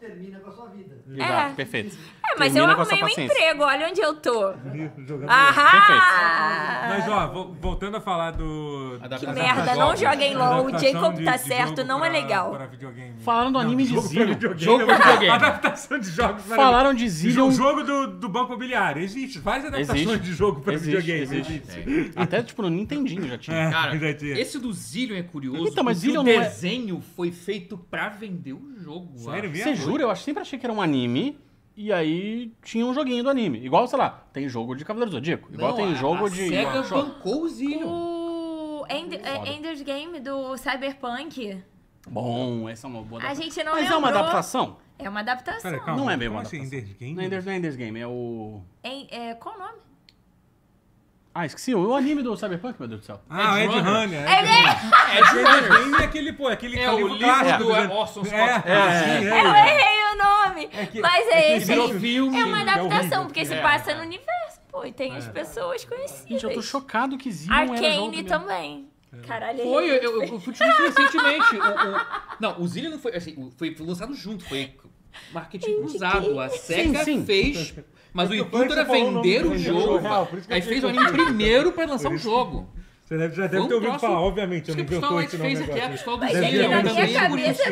[0.00, 0.96] termina com a sua vida.
[1.08, 1.54] Exato, É.
[1.54, 1.96] perfeito.
[1.96, 3.22] É, mas Termina eu arrumei um paciência.
[3.24, 3.62] emprego.
[3.64, 4.52] Olha onde eu tô.
[5.06, 6.88] Jogando Ahá!
[6.88, 8.98] Mas ó, vo- voltando a falar do.
[9.10, 10.66] Que Que da merda, não joguem LOL.
[10.66, 12.56] O Jacob de- tá de certo, não é legal.
[13.20, 14.38] Falaram do anime de Zillion.
[14.56, 15.28] Jogo pra videogame.
[15.30, 17.50] Adaptação de jogos para Falaram de O Zillion.
[17.50, 19.02] jogo do, do Banco Imobiliário.
[19.02, 19.38] Existe.
[19.38, 20.22] Várias adaptações Existe.
[20.24, 21.40] de jogo pra Existe, videogame.
[21.40, 22.12] existe.
[22.16, 23.56] Até, tipo, no Nintendinho já tinha.
[23.56, 24.38] É, Cara, já tinha.
[24.40, 25.66] esse do Zillion é curioso.
[25.68, 29.16] Então, mas porque Zillion o é- desenho foi feito pra vender o jogo.
[29.18, 29.76] Sério mesmo?
[29.76, 30.02] Você jura?
[30.04, 31.38] Eu sempre achei que era um anime.
[31.76, 33.64] E aí tinha um joguinho do anime.
[33.64, 35.48] Igual, sei lá, tem jogo de Cavaleiro do Zodíaco.
[35.52, 36.48] Igual Não, tem a- jogo a de.
[36.48, 37.86] SEGA bancou o Zillion.
[37.88, 39.48] O End- é, Foda.
[39.50, 41.62] Ender's Game do Cyberpunk.
[42.10, 43.44] Bom, essa é uma boa A adaptação.
[43.54, 44.22] gente não Mas é uma lembrou.
[44.24, 44.76] adaptação?
[44.98, 45.70] É uma adaptação.
[45.70, 46.00] Pera, calma.
[46.00, 46.78] Não é bem como uma assim, adaptação.
[46.80, 47.14] Ender's Game?
[47.14, 48.60] Não é Ender's, não é Ender's Game, é o.
[48.82, 49.78] Em- é, qual o nome?
[51.40, 51.72] Ah, esqueci.
[51.74, 53.20] O anime do Cyberpunk, meu Deus do céu.
[53.30, 54.28] Ah, o Ed Runner.
[54.28, 54.48] É Ed
[55.28, 55.98] Runner.
[55.98, 57.58] É é aquele, pô, aquele É o livro clássico.
[57.64, 59.68] do do- Orson Scott É, sim, Eu é.
[59.68, 60.68] errei o nome!
[60.90, 61.66] que- mas é é que esse.
[61.66, 62.40] virou filme.
[62.40, 62.86] É uma é horrível.
[62.86, 63.62] adaptação, porque se É.
[63.62, 66.26] passa no universo, pô, e tem as pessoas conhecidas.
[66.28, 68.24] Gente, eu tô chocado que jogo Arcane mesmo.
[68.28, 68.88] também.
[69.26, 71.56] Caralho, Foi, eu, eu, eu fui te isso recentemente.
[71.56, 72.00] O, o-
[72.40, 74.74] não, o Zillion não foi assim, foi lançado junto, foi
[75.32, 76.40] marketing cruzado.
[76.40, 77.74] A SEGA fez,
[78.12, 79.98] mas o É que intuito era o vender o jogo, jogo.
[79.98, 82.68] real, por isso que eu Aí fez o anime primeiro pra lançar o isso jogo.
[83.04, 84.68] Você deve, já deve um ter ouvido troço- falar, obviamente.
[84.68, 85.86] Eu não o inventou é esse nome aqui, agora.
[85.86, 87.62] a pessoal do ter na minha cabeça.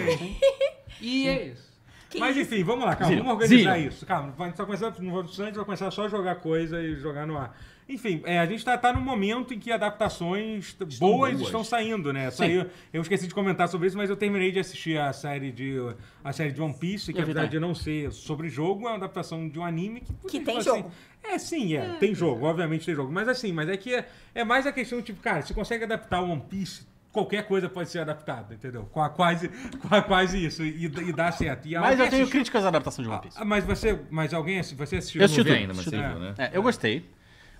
[1.00, 1.66] E é isso.
[2.08, 3.24] Que Mas enfim, vamos lá, calma, Zillion.
[3.26, 3.88] vamos organizar Zillion.
[3.88, 4.06] isso.
[4.06, 7.36] Calma, só começar, não a gente vai começar só a jogar coisa e jogar no
[7.36, 7.54] ar.
[7.88, 11.40] Enfim, é, a gente tá, tá num momento em que adaptações boas, boas.
[11.42, 12.30] estão saindo, né?
[12.32, 15.76] Saiu, eu esqueci de comentar sobre isso, mas eu terminei de assistir a série de,
[16.24, 18.96] a série de One Piece, que vi apesar de não ser sobre jogo, é uma
[18.96, 20.12] adaptação de um anime que...
[20.28, 20.90] Que tem assim, jogo.
[21.22, 23.12] É, sim, é, tem jogo, obviamente tem jogo.
[23.12, 26.20] Mas assim, mas é que é, é mais a questão, tipo, cara, se consegue adaptar
[26.22, 28.82] o One Piece qualquer coisa pode ser adaptada, entendeu?
[28.92, 29.48] Qua- Quase,
[29.88, 31.66] qua- quase isso, e, e dá certo.
[31.66, 33.38] E Mas eu tenho assistiu- críticas à adaptação de One Piece.
[33.40, 35.20] ah, mas você, mas alguém, você assistiu?
[35.22, 36.34] Eu assisti ainda, mas você viu, né?
[36.36, 37.08] É, eu gostei.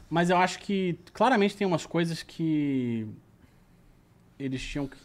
[0.09, 3.07] Mas eu acho que claramente tem umas coisas que
[4.39, 4.97] eles tinham que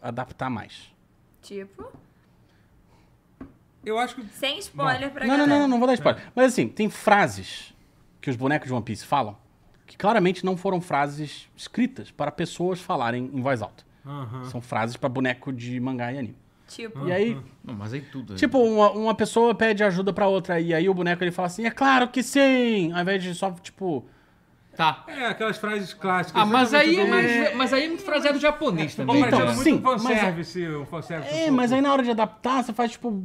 [0.00, 0.90] adaptar mais.
[1.42, 1.90] Tipo,
[3.84, 5.52] Eu acho que sem spoiler pra Não, não, galera.
[5.54, 6.22] não, não, não vou dar spoiler.
[6.34, 7.72] Mas assim, tem frases
[8.20, 9.36] que os bonecos de One Piece falam
[9.86, 13.84] que claramente não foram frases escritas para pessoas falarem em voz alta.
[14.06, 14.44] Aham.
[14.44, 16.36] São frases para boneco de mangá e anime.
[16.70, 18.36] Tipo, E aí, Não, mas aí tudo.
[18.36, 21.66] tipo, uma, uma pessoa pede ajuda pra outra e aí o boneco ele fala assim:
[21.66, 24.06] "É claro que sim", ao invés de só tipo,
[24.76, 25.04] Tá.
[25.08, 26.40] É, aquelas frases clássicas.
[26.40, 29.20] Ah, mas aí, é do- mais, mas aí é muito fraseado japonês também.
[29.20, 29.54] Bom, Então, mas é né?
[29.56, 31.34] muito sim, fanservice, um fanservice.
[31.34, 33.20] É, um mas aí na hora de adaptar, você faz tipo.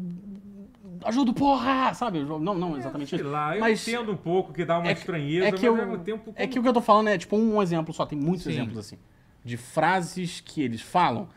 [1.03, 1.93] Ajuda, porra!
[1.93, 2.23] Sabe?
[2.23, 3.29] Não, não exatamente Sei isso.
[3.29, 5.63] lá, eu mas entendo um pouco que dá uma é que- estranheza, é que mas
[5.63, 6.33] eu, ao mesmo tempo...
[6.35, 8.51] É que o que eu tô falando é tipo um exemplo só, tem muitos Sim.
[8.53, 8.97] exemplos assim.
[9.43, 11.29] De frases que eles falam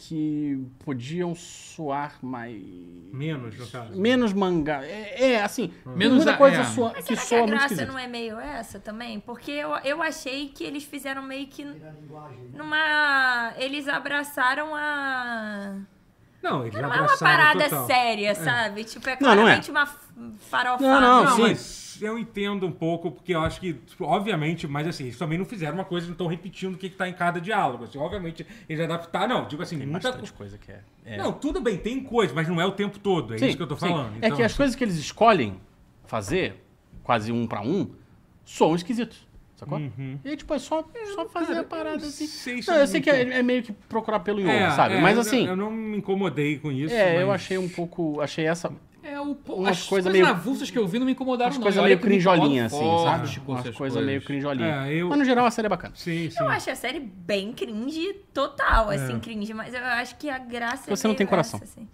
[0.00, 2.62] que podiam soar mais.
[3.12, 3.98] Menos, no caso.
[4.00, 4.84] Menos mangá.
[4.84, 5.72] É, é, assim.
[5.84, 6.64] Menos muita a- coisa é.
[6.64, 9.18] soa- Mas que será que soa a muito graça não é meio essa também?
[9.18, 11.74] Porque eu, eu achei que eles fizeram meio que né?
[12.54, 13.52] numa...
[13.56, 15.76] Eles abraçaram a...
[16.42, 17.86] Não, eles Não é uma parada total.
[17.86, 18.84] séria, sabe?
[18.84, 19.34] Tipo, é Não, não é.
[19.58, 19.96] claramente uma f-
[20.48, 21.00] farofada.
[21.00, 21.42] Não, não, Não, sim.
[21.42, 25.38] mas eu entendo um pouco, porque eu acho que, tipo, obviamente, mas assim, eles também
[25.38, 27.84] não fizeram uma coisa, não estão repetindo o que, que tá em cada diálogo.
[27.84, 30.80] Assim, obviamente, eles adaptaram, não, digo assim, Tem muita coisa que é.
[31.04, 31.16] é.
[31.16, 33.62] Não, tudo bem, tem coisa, mas não é o tempo todo, é Sim, isso que
[33.62, 33.88] eu tô sim.
[33.88, 34.14] falando.
[34.22, 35.60] É Então, que as coisas que eles escolhem
[36.06, 36.62] fazer,
[37.02, 37.90] quase um pra um,
[38.44, 39.26] soam esquisitos.
[39.56, 39.76] Sacou?
[39.78, 40.20] Uhum.
[40.24, 40.84] E aí, tipo, é só,
[41.16, 42.28] só fazer a parada assim.
[42.28, 44.70] sei se Não, eu eu sei que é, é meio que procurar pelo ovo, É,
[44.70, 44.94] sabe?
[44.94, 46.94] é, Mas eu- assim, Eu não me incomodei com isso.
[46.94, 48.20] é, eu mas- achei um pouco.
[48.20, 48.70] Achei essa.
[49.08, 51.56] É, É, o, Umas as coisas meio- avulsas que eu vi não me incomodaram, Umas
[51.56, 51.62] não.
[51.62, 53.26] coisas meio crinjolinha, assim, sabe?
[53.26, 54.86] forte Umas essas coisas meio crinjolinha.
[54.86, 55.94] É, eu- Mas no geral a série é bacana.
[55.96, 56.36] Sim, sim.
[56.42, 60.94] Eu acho a série bem cringe total, assim, cringe, mas eu acho que a graça
[60.94, 61.60] Você é não tem meio coração.
[61.62, 61.88] essa, assim.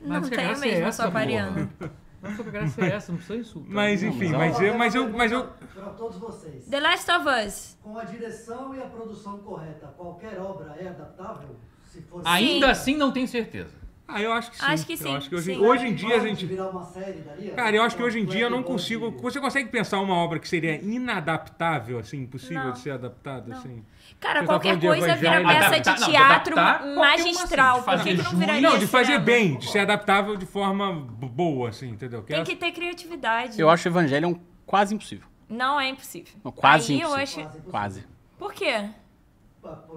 [0.00, 1.68] Mas Não que a tenho é mesmo, eu essa, sou aquariana.
[2.20, 3.70] Mas só que a graça é essa, não precisa insultar.
[3.72, 4.38] Mas Não, enfim, não.
[4.40, 6.64] mas eu, mas eu, mas eu, Para todos vocês.
[6.68, 7.76] The Last of Us.
[7.80, 11.54] Com a direção e a produção correta, qualquer obra é adaptável?
[11.86, 12.72] Se for Ainda Sim.
[12.72, 13.70] assim não tenho certeza.
[14.08, 14.64] Ah, eu acho que sim.
[14.66, 15.58] Acho que Eu sim, acho que hoje, sim.
[15.60, 17.52] hoje em dia a gente virar uma série, daria?
[17.52, 19.10] Cara, eu acho que hoje em dia eu não consigo.
[19.20, 22.72] Você consegue pensar uma obra que seria inadaptável, assim, impossível Não.
[22.72, 23.84] de ser adaptada, assim?
[24.18, 25.70] Cara, Você tá qualquer de coisa vira Evangelho.
[25.70, 26.56] peça de não, de teatro
[26.96, 27.84] magistral.
[27.86, 29.24] assim, de Por que, que fazer não viraria Não, de fazer cinema?
[29.24, 32.22] bem, de ser adaptável de forma boa, assim, entendeu?
[32.22, 33.60] Tem é- que ter criatividade.
[33.60, 34.34] Eu acho Evangelion
[34.66, 35.26] quase impossível.
[35.48, 36.34] Não é impossível.
[36.42, 37.46] Não, quase Aí eu impossível.
[37.48, 37.60] acho...
[37.70, 38.04] Quase.
[38.38, 38.88] Por quê?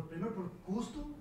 [0.10, 1.16] Primeiro por custo,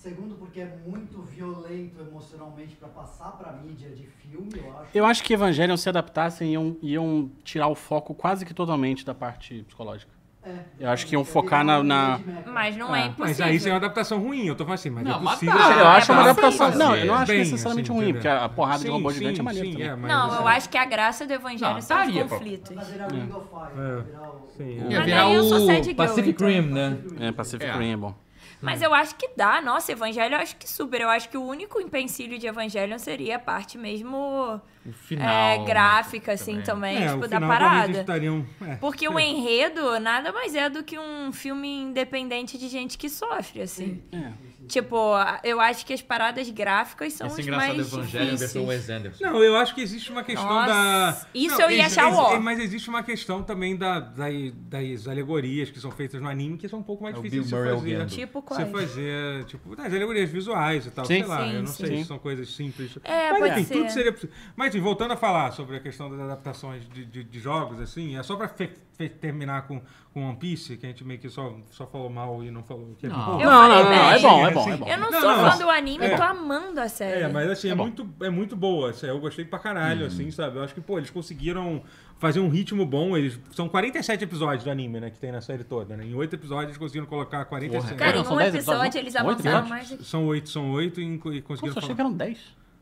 [0.00, 4.90] segundo porque é muito violento emocionalmente pra passar pra mídia de filme, eu acho.
[4.94, 9.14] Eu acho que Evangelion se adaptassem iam, iam tirar o foco quase que totalmente da
[9.14, 10.10] parte psicológica.
[10.42, 12.20] É, Eu acho que iam é focar na- na-.
[12.46, 13.26] Mas não Ah, é mas impossível.
[13.26, 15.34] Mas aí isso é uma adaptação ruim, eu tô falando assim, mas Não, é mas
[15.34, 15.54] possível.
[15.58, 15.68] tá.
[15.74, 16.66] ser eu acho uma é adaptação.
[16.66, 16.86] possível.
[16.88, 18.22] Não, eu não acho Bem, necessariamente assim, ruim, entendeu?
[18.32, 19.88] porque a porrada de Sim, robô sim, gigante é maneiro sim, também.
[19.88, 22.24] é, mas Não, assim, eu acho que a graça do Evangelho Não, são os daria
[22.24, 22.76] pra- conflitos.
[22.76, 24.04] Vai virar Ring of Fire, É.
[24.06, 24.40] virar o...
[24.56, 24.90] O- é.
[24.90, 26.48] Ia Mas virar aí o Pacific então.
[26.48, 26.98] Rim, né?
[27.18, 27.76] É, Pacific É.
[27.78, 28.14] Rim é bom.
[28.60, 29.60] Mas eu acho que dá.
[29.60, 31.00] Nossa, Evangelho eu acho que super.
[31.00, 35.28] Eu acho que o único empecilho de Evangelho seria a parte mesmo O final.
[35.28, 38.00] é, né, gráfica, assim, também, É, tipo, o da final parada.
[38.00, 38.46] estariam...
[38.62, 38.76] é.
[38.76, 43.60] Porque o enredo nada mais é do que um filme independente de gente que sofre,
[43.62, 44.02] assim.
[44.10, 44.50] É.
[44.68, 48.68] Tipo, eu acho que as paradas gráficas são Esse os engraçado mais Evangelho é difíceis.
[48.68, 49.24] Wes Anderson.
[49.24, 51.26] Não, eu acho que existe uma questão Nossa, da.
[51.34, 52.38] isso Não, eu ia ex- achar ex- ó.
[52.38, 54.26] Mas existe uma questão também da, da-
[54.68, 57.46] das alegorias que são feitas no anime que são um pouco mais É o difíceis
[57.48, 58.06] de Bill você fazer.
[58.06, 58.70] Tipo Você quais?
[58.70, 61.14] fazer, tipo, das alegorias visuais e tal, Sim.
[61.18, 61.86] sei lá, Sim, eu não sim.
[61.86, 62.02] sei Sim.
[62.02, 62.96] se são coisas simples.
[63.02, 63.74] É, mas pode enfim, ser.
[63.74, 64.36] tudo seria possível.
[64.54, 68.22] Mas voltando a falar sobre a questão das adaptações de, de- de jogos, assim, é
[68.22, 69.80] só pra fe- fe- terminar com,
[70.12, 72.94] com One Piece, que a gente meio que só, só falou mal e não falou
[72.98, 73.24] que é Não.
[73.24, 73.40] bom.
[73.40, 74.86] Eu Não, não, não, não, é bom, é bom, é bom.
[74.88, 76.12] Eu não, Não, sou não, fã do anime, é.
[76.12, 77.22] eu tô amando a série.
[77.22, 78.90] É, mas assim, é, É muito, é muito boa.
[78.90, 80.58] assim, Eu gostei pra caralho, assim, sabe?
[80.58, 81.82] Eu acho que, pô, eles conseguiram
[82.18, 83.16] fazer um ritmo bom.
[83.16, 85.08] Eles, são 47 episódios do anime, né?
[85.10, 86.04] Que tem na série toda, né?
[86.04, 87.82] Em 8 episódios eles conseguiram colocar 47.
[87.82, 89.14] Porra, Cara, em um 10 episódio episódios, eles?
[89.14, 89.88] Oito avançaram mais.
[90.06, 92.38] São 8, são 8 e, conseguiram Nossa, eu achei que eram 10.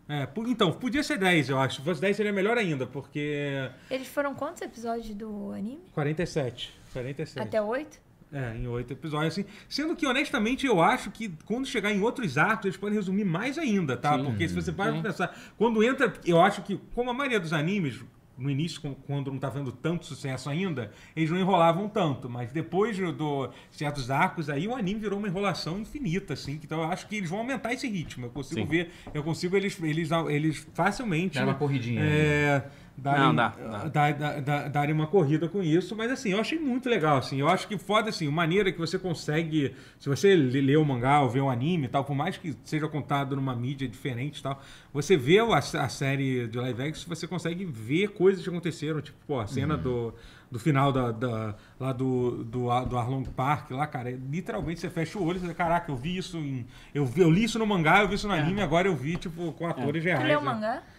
[0.08, 1.76] É, então, podia ser 10, eu acho.
[1.76, 3.70] Se fosse 10 seria melhor ainda, porque.
[3.90, 5.80] Eles foram quantos episódios do anime?
[5.92, 6.72] 47.
[6.92, 7.46] 47.
[7.46, 8.00] Até oito?
[8.32, 9.44] É, em oito episódios, assim.
[9.68, 13.58] Sendo que, honestamente, eu acho que quando chegar em outros arcos, eles podem resumir mais
[13.58, 14.16] ainda, tá?
[14.16, 14.24] Sim.
[14.24, 16.12] Porque se você para pra pensar, quando entra.
[16.24, 18.00] Eu acho que, como a maioria dos animes,
[18.38, 22.30] no início, quando não tá vendo tanto sucesso ainda, eles não enrolavam tanto.
[22.30, 26.60] Mas depois do, do certos arcos, aí o anime virou uma enrolação infinita, assim.
[26.62, 28.26] Então eu acho que eles vão aumentar esse ritmo.
[28.26, 28.66] Eu consigo Sim.
[28.66, 31.34] ver, eu consigo eles, eles, eles facilmente.
[31.34, 32.00] Dá uma corridinha.
[32.00, 32.64] É,
[33.00, 33.78] darem, Não, dá, dá.
[33.88, 37.38] dar- dar- dar- darem uma corrida com isso, mas assim, eu achei muito legal, assim,
[37.40, 41.30] eu acho que foda, assim, maneira que você consegue, se você lê o mangá ou
[41.30, 44.60] vê o anime e tal, por mais que seja contado numa mídia diferente e tal,
[44.92, 49.16] você vê a, a série de live action, você consegue ver coisas que aconteceram, tipo,
[49.26, 50.12] pô, a cena do,
[50.50, 54.90] do final da, da- lá do, do, do Arlong Park, lá, cara, é- literalmente você
[54.90, 56.66] fecha o olho e você fala, caraca, eu vi isso em...
[56.94, 59.16] Eu, vi, eu li isso no mangá, eu vi isso no anime, agora eu vi,
[59.16, 60.24] tipo, com atores Tu reais.
[60.26, 60.52] leu o né?
[60.52, 60.74] mangá?
[60.76, 60.97] É,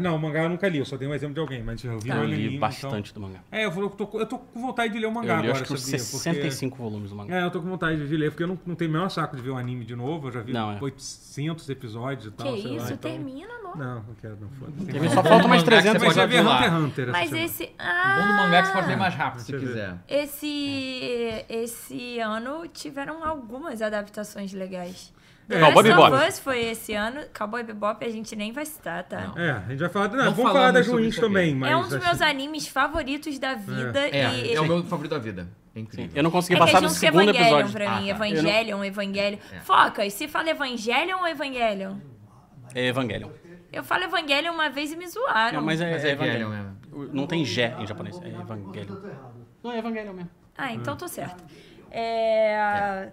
[0.00, 1.98] não, o mangá eu nunca li, eu só dei um exemplo de alguém, mas eu
[1.98, 2.16] vi Tá.
[2.16, 3.38] no Eu li então- bastante do mangá.
[3.52, 5.52] É, eu, eu tô, eu tô com vontade de ler o mangá Eu li agora,
[5.52, 5.98] acho que uns sabia?
[6.00, 7.30] 65 volumes do Porque...
[7.32, 7.42] mangá.
[7.42, 9.36] É, eu tô com vontade de ler, porque eu não, não tenho o menor saco
[9.36, 10.78] de ver o anime de novo, eu já vi Não, é.
[10.80, 12.92] 800 episódios e Que tal, sei lá, isso?
[12.94, 13.10] então...
[13.12, 13.78] Termina logo.
[13.78, 14.86] Não, não quero, não.
[14.86, 16.40] Teve só falta mais mangá que você 300 Mas vai ver.
[16.40, 17.64] Hunter x Hunter Mas esse.
[17.64, 18.16] O Ah!
[18.20, 19.94] bom do mangá é que você pode ler mais rápido se quiser.
[20.08, 25.12] Esse, esse ano tiveram algumas adaptações legais.
[25.48, 26.28] É, Last Cowboy of Bebop.
[26.28, 27.20] Us foi esse ano.
[27.36, 29.28] Cowboy Bebop a gente nem vai citar, tá?
[29.28, 29.38] Não.
[29.38, 30.08] É, a gente vai falar...
[30.08, 31.70] Não, Não vamos falar das ruins também, mas...
[31.70, 34.08] é um dos meus animes favoritos da vida.
[34.08, 35.46] É, e é o meu favorito da vida.
[35.74, 36.10] É incrível.
[36.14, 37.72] Eu não consegui É é passar do segundo Evangelion episódio.
[37.72, 38.10] pra mim.
[38.10, 38.28] Ah, tá.
[38.28, 39.38] Evangelion, Evangelion.
[39.52, 39.60] É.
[39.60, 41.96] Focas, se fala Evangelion ou Evangelion?
[42.74, 43.28] É Evangelion.
[43.72, 45.58] Eu falo Evangelion uma vez e me zoaram.
[45.58, 46.48] É, mas é, Mas é é Evangelion.
[46.48, 47.10] Mesmo.
[47.12, 48.94] Não tem Gé em japonês, é Evangelion.
[48.94, 49.34] eu tô errado.
[49.62, 50.30] Não, é Evangelion mesmo.
[50.56, 51.42] Ah, então tô certo.
[51.90, 53.10] É...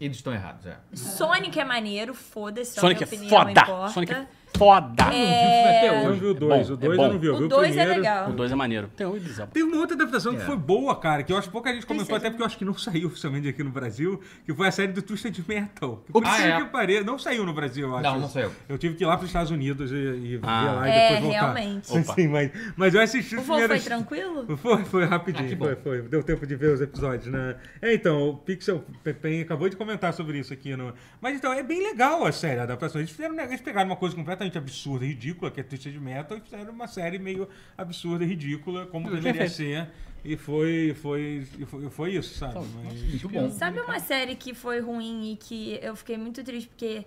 [0.00, 0.76] Eles estão errados, é.
[0.94, 2.74] Sonic é maneiro, foda-se.
[2.74, 3.50] só Sonic é minha opinião foda!
[3.60, 3.88] importa.
[3.92, 5.04] Sonic é foda!
[5.04, 6.20] Eu não vi o filme até Eu hoje.
[6.20, 7.12] vi o 2, bom, o é 2 eu bom.
[7.12, 8.00] não vi, eu vi O o 2 é primeiro.
[8.00, 8.30] legal.
[8.30, 8.88] O 2 é maneiro.
[8.96, 9.46] Tem Elba.
[9.52, 10.44] Tem uma outra adaptação que É.
[10.44, 12.64] foi boa, cara, que eu acho que pouca gente comentou, até porque eu acho que
[12.64, 16.02] não saiu oficialmente aqui no Brasil, que foi a série do Twisted Metal.
[16.06, 16.60] Que Ah, é.
[16.60, 18.02] que pareça, não saiu no Brasil, eu acho.
[18.02, 18.50] Não, não saiu.
[18.68, 20.60] Eu tive que ir lá para os Estados Unidos e, e Ah.
[20.64, 21.40] ver lá e É, depois voltar.
[21.54, 21.92] realmente.
[21.92, 22.14] Opa.
[22.14, 24.56] Sim, mas, mas eu assisti O voo foi tranquilo?
[24.56, 25.64] Foi, foi Ah, rapidinho, que bom.
[25.66, 26.02] foi, foi.
[26.02, 27.56] Deu tempo de ver os episódios, né?
[27.82, 28.84] É, então, o Pixel
[29.20, 30.76] Pen acabou de comentar sobre isso aqui.
[30.76, 30.92] No...
[31.20, 33.00] Mas então, é bem legal a série, a adaptação.
[33.00, 35.96] Eles, fizeram, um eles pegaram uma coisa completamente completamente absurda e ridícula, que é Twisted
[36.00, 39.88] Metal, e fizeram uma série meio absurda e ridícula, como deveria ser.
[40.24, 42.54] E foi, foi, e foi, foi isso, sabe?
[42.84, 43.50] Mas- Muito bom.
[43.50, 47.04] Sabe uma série que foi ruim e que eu fiquei muito triste porque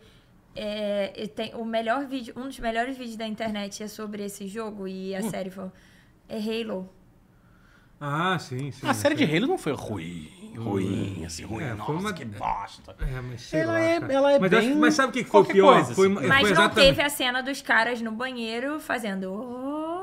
[0.56, 4.88] é, tem o melhor vídeo, um dos melhores vídeos da internet é sobre esse jogo
[4.88, 5.18] e Hum.
[5.18, 5.70] a série foi
[6.30, 6.90] é Halo.
[8.00, 8.86] Ah, sim, sim.
[8.88, 9.24] A série de.
[9.24, 11.64] Halo não foi ruim, ruim, assim, ruim.
[11.64, 12.96] É, foi Nossa, uma- que bosta.
[13.00, 15.12] É, mas sei Ela lá, é- ela é mas, eu acho- bem mas sabe o
[15.12, 15.74] que foi o pior?
[15.76, 16.16] coisa, foi, assim.
[16.18, 19.98] foi Mas não exatamente- teve a cena dos caras no banheiro fazendo "Oh".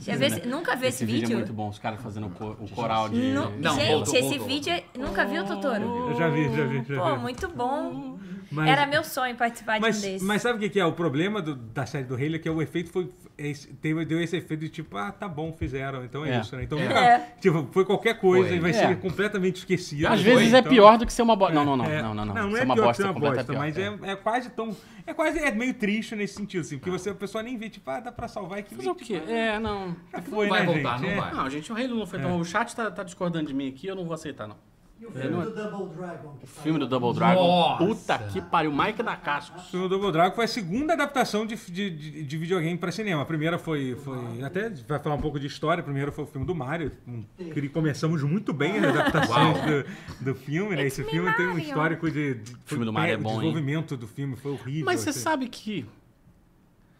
[0.00, 1.32] Já vê esse- nunca viu esse, vídeo vídeo?
[1.32, 3.32] é muito bom, os caras fazendo o, co- o coral de...
[3.32, 4.84] Não, Gente, voltou, esse voltou, vídeo é...
[4.98, 6.10] nunca viu, Totoro?
[6.10, 7.22] Eu já vi, já vi, já Pô, vi.
[7.22, 8.17] muito bom.
[8.50, 10.22] Mas- Era meu sonho participar de um Mas, desses.
[10.22, 10.84] mas sabe o que, que é?
[10.84, 13.10] O problema do- da série do Halo é que o efeito foi.
[13.36, 16.40] esse- teve- deu esse efeito de tipo, ah, tá bom, fizeram, então é, É.
[16.40, 16.64] isso, né?
[16.64, 16.82] Então, É.
[16.88, 17.18] nunca- É.
[17.40, 18.56] tipo, foi qualquer coisa Foi.
[18.56, 18.74] e vai É.
[18.74, 20.06] ser completamente esquecido.
[20.08, 21.54] Às Foi, vezes é Então- pior do que ser uma bosta.
[21.54, 22.34] Não, não, não, É, não, não, não.
[22.34, 23.58] Não, Ser é uma pior que bosta ser uma bosta, é pior.
[23.58, 24.76] mas é, é quase tão.
[25.06, 27.88] É quase é meio triste nesse sentido, assim, porque você, a pessoa nem vê, tipo,
[27.90, 28.74] ah, dá pra salvar aqui.
[28.74, 29.22] Fazer o quê?
[29.28, 29.94] É, não.
[30.12, 31.02] Já Não foi, vai né, voltar, gente?
[31.06, 31.20] não É.
[31.20, 31.34] vai.
[31.34, 32.40] Não, gente, o Halo não foi tão...
[32.40, 34.56] O chat tá, tá discordando de mim aqui, eu não vou aceitar, não.
[35.00, 36.38] E o filme é- do Double Dragon?
[36.44, 36.86] saiu Filme do?
[36.88, 37.46] Double Dragon.
[37.46, 37.84] Nossa.
[37.84, 38.72] Puta que pariu.
[38.72, 39.62] Mike da Cascos.
[39.68, 42.90] O filme do Double Dragon foi a segunda adaptação de, de, de, de videogame para
[42.90, 43.22] cinema.
[43.22, 44.42] A primeira foi, foi.
[44.42, 45.80] Até vai falar um pouco de história.
[45.80, 46.90] A primeira foi o filme do Mario.
[47.06, 50.86] Um, que começamos muito bem as adaptações do, do filme, né?
[50.86, 52.34] Esse me filme tem um histórico de.
[52.34, 53.36] de O filme do Mario é o bom, hein?
[53.38, 54.84] desenvolvimento do filme foi horrível.
[54.84, 55.20] Mas você assim.
[55.20, 55.86] sabe que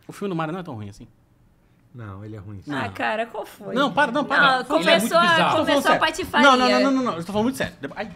[0.07, 1.09] o filme do Mario não é tão ruim assim.
[1.99, 2.63] Não, ele é ruim.
[2.63, 2.73] sim.
[2.73, 3.75] Ah, cara, qual foi?
[3.75, 4.63] Não, para, não, para.
[4.63, 6.49] Não, Ele é começou, a, começou a patifaria.
[6.49, 7.13] Não, não, não, não, não, não.
[7.19, 7.75] Eu tô falando muito sério.
[7.81, 8.09] De- ai,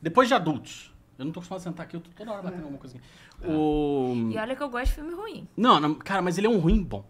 [0.00, 0.94] Depois de adultos.
[1.18, 3.46] Eu não tô acostumado a sentar aqui, eu tô toda hora batendo alguma coisa aqui.
[3.46, 4.14] O...
[4.32, 5.46] E olha que eu gosto de filme ruim.
[5.54, 7.04] Não, não, cara, mas ele é um ruim bom.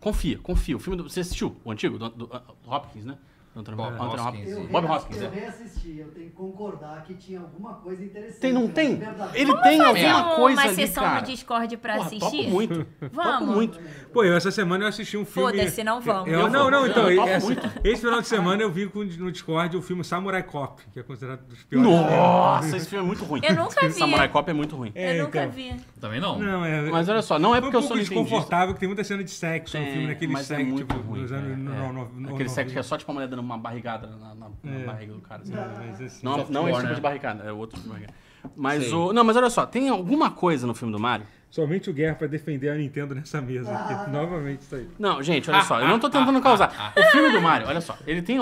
[0.00, 0.76] Confia, confia.
[0.76, 1.08] O filme do.
[1.08, 1.56] Você assistiu?
[1.64, 1.96] O antigo?
[1.96, 3.16] Do, do- do Hopkins, né?
[3.56, 4.50] Anthony, Bob Anthony Hoskins.
[4.50, 5.30] Eu, Bob rea- Hoskins, eu é.
[5.34, 8.40] reassisti, eu tenho que concordar que tinha alguma coisa interessante.
[8.40, 9.00] Tem, não tem?
[9.34, 11.20] Ele tem Fazer alguma um- coisa uma ali, sessão cara.
[11.20, 12.36] no Discord pra Porra, assistir?
[12.38, 12.84] topo muito.
[12.84, 13.54] Topo Vamos.
[13.54, 13.80] muito.
[14.12, 15.52] Pô, eu essa semana eu assisti um filme.
[15.52, 16.28] Foda-se, não vamos.
[16.30, 16.70] Eu, Eu não, vou.
[16.70, 17.10] não, então.
[17.10, 20.82] Eu topo esse, esse final de semana eu vi no Discord o filme Samurai Cop,
[20.92, 21.88] que é considerado um dos piores.
[21.88, 23.40] Nossa, esse filme é muito ruim.
[23.42, 23.92] Eu nunca vi.
[23.92, 24.92] Samurai Cop é muito ruim.
[24.94, 25.50] É, eu nunca então.
[25.52, 25.74] vi.
[26.00, 26.38] Também não.
[26.38, 26.82] Não, é.
[26.90, 29.30] Mas olha só, não é porque um eu sou desconfortável, que tem muita cena de
[29.30, 31.52] sexo no filme, naquele é sexo, tipo, ruim, nos anos.
[31.52, 31.56] É.
[31.56, 34.06] no- no- no- Aquele no- sexo que é só tipo uma mulher dando uma barrigada
[34.08, 34.84] na, na- na É.
[34.84, 35.42] barriga do cara.
[35.42, 35.52] assim.
[35.54, 36.94] Mas, assim, Não, Soft não core, esse tipo né?
[36.96, 38.14] de barrigada, é outro tipo de barrigada.
[38.56, 38.92] Mas Sei.
[38.94, 39.12] o.
[39.12, 41.26] Não, mas olha só, tem alguma coisa no filme do Mario?
[41.50, 44.10] Somente o Guerra pra defender a Nintendo nessa mesa aqui.
[44.10, 44.88] Novamente isso aí.
[44.98, 46.92] Não, gente, olha só, eu não tô tentando causar.
[46.96, 48.36] O filme do Mario, olha só, ele tem.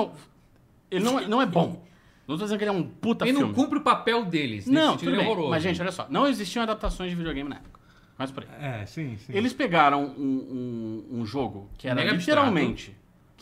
[0.91, 1.83] Ele não é, não é bom.
[2.27, 3.47] Não tô dizendo que ele é um puta Ele filme.
[3.49, 4.67] não cumpre o papel deles.
[4.67, 5.27] Não, tudo ele é bem.
[5.27, 5.51] horroroso.
[5.51, 7.81] Mas, gente, olha só, não existiam adaptações de videogame na época.
[8.17, 8.49] Mas por aí.
[8.81, 9.33] É, sim, sim.
[9.35, 12.97] Eles pegaram um, um, um jogo que era Mega literalmente.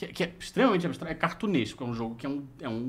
[0.06, 2.44] Que, que é extremamente abstrato, é cartunesco, é um jogo que é um.
[2.60, 2.86] É um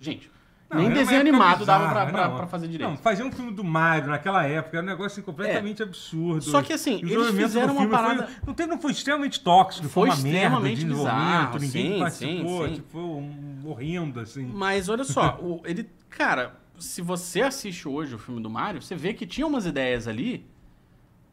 [0.00, 0.28] gente,
[0.68, 2.36] Não, nem desenho animado dava bizarra, pra, pra, não.
[2.38, 2.90] pra fazer direito.
[2.90, 6.42] Não, fazer um filme do Mario naquela época era um negócio assim, completamente absurdo.
[6.42, 9.88] Só que, assim, eles fizeram uma filme foi- parada- não, teve, não foi extremamente tóxico,
[9.88, 12.74] Foi foi merda extremamente desenvolvimento, bizarro, ninguém sim, participou, sim, sim.
[12.74, 14.46] tipo, foi um, horrendo, assim.
[14.52, 15.88] Mas olha só, o- ele.
[16.08, 20.08] Cara, se você assiste hoje o filme do Mario, você vê que tinha umas ideias
[20.08, 20.46] ali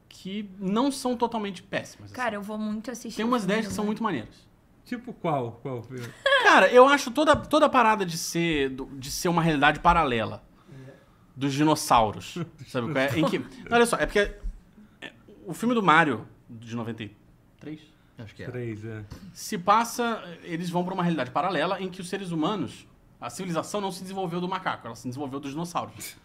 [0.09, 2.11] que não são totalmente péssimas.
[2.11, 2.15] assim.
[2.15, 3.15] Cara, eu vou muito assistir.
[3.17, 4.46] Tem umas ideias que são muito maneiras.
[4.87, 5.59] Tipo qual?
[5.61, 6.07] qual filme?
[6.43, 10.41] Cara, eu acho toda, toda a parada de ser, de ser uma realidade paralela
[11.35, 12.37] dos dinossauros.
[12.67, 13.19] Sabe qual é?
[13.19, 14.33] Em que, olha só, é porque
[15.01, 15.11] é,
[15.45, 17.81] o filme do Mario, de 93,
[18.17, 18.45] Acho que é.
[18.49, 19.03] Três, é.
[19.33, 20.23] se passa.
[20.41, 22.87] Eles vão pra uma realidade paralela em que os seres humanos.
[23.19, 26.15] A civilização não se desenvolveu do macaco, ela se desenvolveu dos dinossauros.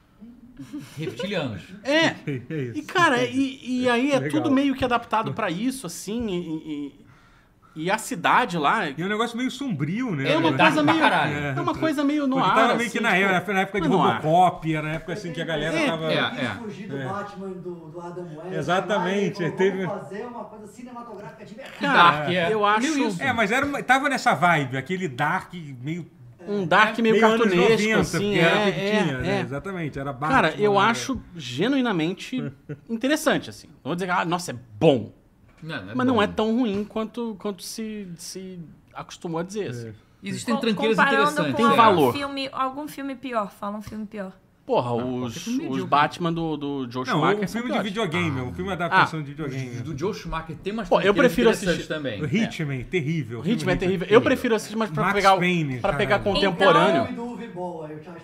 [0.96, 1.62] Reptilianos.
[1.82, 2.10] É!
[2.48, 2.86] É E, isso.
[2.86, 4.30] cara, e, e aí é Legal.
[4.42, 7.01] tudo meio que adaptado pra isso, assim, e,
[7.76, 8.88] e- a cidade lá.
[8.88, 10.32] E é um negócio meio sombrio, né?
[10.32, 10.52] É uma?
[10.52, 10.98] Dark coisa meio.
[10.98, 11.36] caralho.
[11.36, 12.54] É uma coisa meio no ar.
[12.54, 13.88] tava meio que assim, na, tipo, época, na época de.
[13.88, 16.12] Robocop, era na época assim que a galera É, tava...
[16.12, 16.30] é.
[16.30, 18.52] Quis fugir do Batman do, do Adam West.
[18.52, 21.80] Exatamente, lá, falou, teve- fazer uma coisa cinematográfica de verdade.
[21.80, 22.52] Dark, é.
[22.52, 23.22] eu acho.
[23.22, 26.06] É, mas era uma- tava nessa vibe, aquele dark meio...
[26.46, 28.34] um dark meio, meio anos cartunesco, 90, assim.
[28.36, 29.38] É, era o que é, tinha, né?
[29.38, 29.40] é.
[29.40, 30.28] Exatamente, era Batman.
[30.28, 30.78] Cara, eu né?
[30.80, 32.52] acho genuinamente
[32.88, 33.68] interessante, assim.
[33.68, 35.12] Não vou dizer que, ah, nossa, é bom.
[35.62, 36.22] Não, não é mas não bom.
[36.22, 38.58] é tão ruim quanto, quanto se, se
[38.94, 39.92] acostumou a dizer, assim.
[40.24, 41.54] Existem Com- tranqueiras interessantes.
[41.56, 41.76] Tem é.
[41.76, 42.06] valor.
[42.06, 43.50] algum Filme, algum filme pior.
[43.50, 44.32] Fala um filme pior.
[44.64, 45.84] Porra, os, filme os medíocre.
[45.90, 49.26] Batman do, do Joe Não, Schumacher o são filme de videogame, o filme adaptação de
[49.26, 49.80] videogame.
[49.80, 51.96] Do Joe Schumacher tem umas Pô, eu prefiro interessantes assistir- O
[52.28, 52.44] também.
[52.44, 53.38] Hitman, terrível.
[53.40, 54.06] O ritmo é terrível.
[54.08, 56.34] Eu prefiro assistir mais pra Max pegar, o- Payne, pra pegar caralho.
[56.36, 57.12] contemporâneo.
[57.16, 57.36] Do o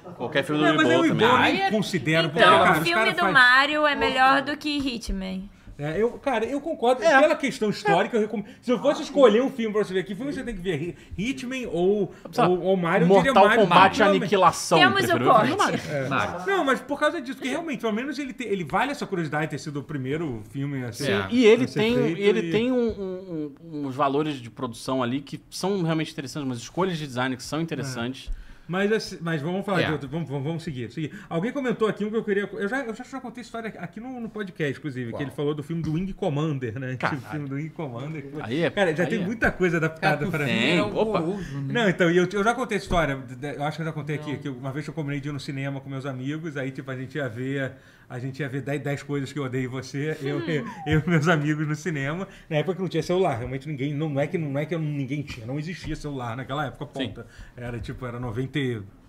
[0.01, 0.17] falando.
[0.17, 1.61] Qualquer filme do É, mas eu também.
[1.61, 5.51] é- considero, Então, cara, o os filme do Mario é melhor do que Hitman.
[5.81, 7.05] É, eu, cara, eu concordo.
[7.05, 7.21] É.
[7.21, 8.47] Pela questão histórica, eu recomendo.
[8.61, 10.75] Se eu fosse escolher um filme pra você ver, que filme você tem que ver?
[10.77, 12.13] Hi- Hitman ou,
[12.49, 13.07] ou, ou Mario?
[13.07, 14.23] eu diria Mortal Mario, Kombat tranquilamente.
[14.25, 14.79] Aniquilação.
[14.79, 15.57] Temos o corte.
[15.57, 15.81] Mario.
[16.11, 16.47] Mario.
[16.49, 19.45] Não, mas por causa disso, porque realmente, pelo menos ele, te- ele vale essa curiosidade
[19.45, 21.05] de ter sido o primeiro filme assim.
[21.05, 24.41] Sim, E ele a ser tem, feito ele e- tem um- um- um- uns valores
[24.41, 28.31] de produção ali que são realmente interessantes, umas escolhas de design que são interessantes.
[28.69, 29.87] Mas, assim, mas vamos falar É.
[29.87, 30.09] de outro.
[30.09, 31.13] Vamos, vamos, vamos seguir, seguir.
[31.29, 32.49] Alguém comentou aqui um que eu queria.
[32.53, 35.31] Eu já, eu já, já contei a história aqui no, no podcast, inclusive, que ele
[35.31, 36.97] falou do filme do Wing Commander, né?
[36.97, 37.19] Caralho.
[37.19, 38.27] Tipo, filme do Wing Commander.
[38.43, 39.25] Aí é- Cara, já aí tem é.
[39.25, 40.51] muita coisa adaptada para mim.
[40.53, 41.21] Tem, é opa.
[41.21, 41.37] né?
[41.73, 43.19] Não, então, eu, eu já contei a história,
[43.57, 45.41] eu acho que eu já contei aqui, que uma vez eu combinei de ir no
[45.41, 47.73] cinema com meus amigos, aí tipo, a gente ia ver,
[48.09, 51.01] a gente ia ver 10, 10 coisas que eu odeio em você, eu, eu, eu
[51.01, 54.27] e meus amigos no cinema, na época que não tinha celular, realmente ninguém, não, é
[54.27, 57.27] que, não é que ninguém tinha, não existia celular naquela época, ponta.
[57.57, 58.19] Era tipo, era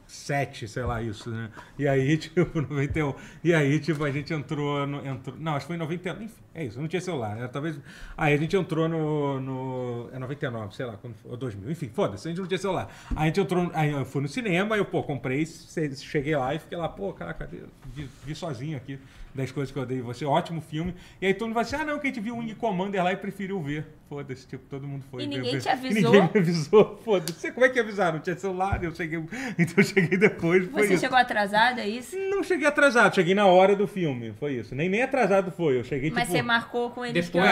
[0.09, 1.49] 97, sei lá, isso, né?
[1.77, 3.13] E aí, tipo, 91,
[3.43, 6.41] e aí, tipo, a gente entrou, no, entrou não, acho que foi em 99, enfim,
[6.53, 7.79] é isso, não tinha celular, era, talvez,
[8.17, 12.27] aí a gente entrou no, no, é 99, sei lá, quando ou 2000, enfim, foda-se,
[12.27, 12.89] a gente não tinha celular.
[13.15, 16.59] Aí a gente entrou, aí eu fui no cinema, eu, pô, comprei, cheguei lá e
[16.59, 17.47] fiquei lá, pô, caraca,
[17.93, 18.99] vi, vi sozinho aqui,
[19.35, 20.93] 10 coisas que eu odeio em você, ótimo filme.
[21.21, 23.03] E aí todo mundo vai assim, ah não, que a gente viu o Wing Commander
[23.03, 23.85] lá e preferiu ver.
[24.09, 25.61] Foda-se, tipo, todo mundo foi E ver- ninguém ver.
[25.61, 26.11] te E avisou?
[26.13, 27.51] ninguém me avisou, foda-se.
[27.51, 28.11] Como é que ia avisar?
[28.13, 29.19] Não tinha celular, eu cheguei,
[29.57, 31.01] então eu cheguei depois, foi Você isso.
[31.03, 32.15] chegou atrasado, é isso?
[32.17, 34.73] Não cheguei atrasado, cheguei na hora do filme, foi isso.
[34.73, 36.33] Nem, nem atrasado foi, eu cheguei Mas tipo...
[36.37, 37.43] você marcou com eles Depois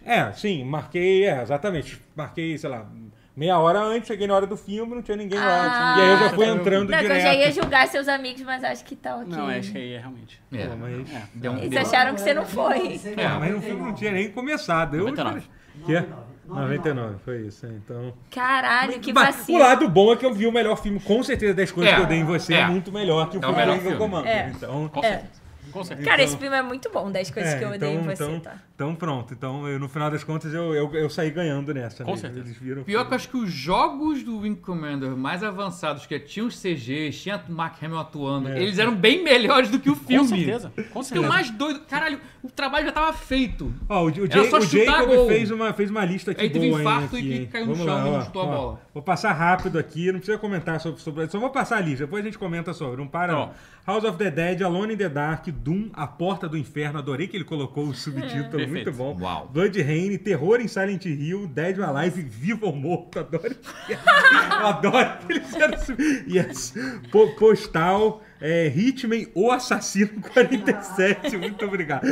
[0.00, 2.00] que É, é, sim, marquei, é, exatamente.
[2.14, 2.88] Marquei, sei lá,
[3.36, 5.94] meia hora antes, cheguei na hora do filme, não tinha ninguém lá.
[5.94, 6.52] Ah, E aí eu já fui tá.
[6.52, 7.22] entrando Não, que eu direto.
[7.22, 9.26] já ia julgar seus amigos, mas acho que tá ok.
[9.28, 10.40] Não, acho que aí é realmente.
[10.52, 10.66] É.
[10.66, 11.12] Pô, mas...
[11.14, 11.22] É.
[11.34, 13.00] Deu um- Eles acharam que você não foi.
[13.16, 14.96] É, mas o filme não tinha nem começado.
[14.96, 15.42] Eu, 99.
[15.84, 16.00] Que é?
[16.00, 16.26] 99.
[16.48, 18.14] 99, foi isso, é, então...
[18.30, 19.58] Caralho, que Mas vacilo.
[19.58, 21.96] o lado bom é que eu vi o melhor filme, com certeza, das coisas É,
[21.96, 22.66] que eu dei em você, é, é.
[22.68, 23.98] muito melhor que o É o filme melhor do Wing filme.
[23.98, 24.30] Commander.
[24.32, 24.52] É.
[24.54, 25.08] Então, Com É.
[25.08, 25.45] certeza.
[25.78, 26.08] Com certeza.
[26.08, 28.16] Cara, Então- esse filme é muito bom, das coisas é, que eu odeio então, em
[28.16, 28.54] você, então, tá?
[28.74, 29.34] então pronto.
[29.34, 32.04] Então, eu, no final das contas, eu, eu, eu saí ganhando nessa.
[32.04, 32.16] Com né?
[32.16, 32.40] certeza.
[32.46, 32.82] Eles viram.
[32.84, 36.58] Pior que eu acho que os jogos do Wing Commander mais avançados, que tinham os
[36.60, 38.62] CGs, tinha o Mark Hamill atuando, É.
[38.62, 40.28] eles eram bem melhores do que o filme.
[40.28, 40.72] Com certeza.
[40.74, 41.28] Com Isso é o certeza.
[41.28, 41.80] mais doido.
[41.88, 43.72] Caralho, o trabalho já tava feito.
[43.88, 45.26] Ó, o, o, Jay, o chutar Jacob gol.
[45.28, 47.48] fez uma, fez uma lista aqui Aí teve boa, hein, infarto e aqui, que hein?
[47.52, 48.80] caiu no Vamos chão lá, e ó, chutou a bola.
[48.94, 52.22] Vou passar rápido aqui, não precisa comentar sobre, sobre só vou passar a lista, depois
[52.22, 53.50] a gente comenta sobre, não para não.
[53.86, 57.36] House of the Dead, Alone in the Dark, Doom, A Porta do Inferno, adorei que
[57.36, 58.68] ele colocou o subtítulo, Perfeito.
[58.70, 59.16] muito bom.
[59.20, 59.48] Uau.
[59.52, 63.54] Blood Rain, Terror em Silent Hill, Dead or Alive, Vivo ou Morto, adoro.
[63.88, 65.32] Eu adoro que
[65.62, 66.74] eles sub- Yes.
[67.12, 72.06] Po- Postal, é, Hitman, O Assassino 47, muito obrigado.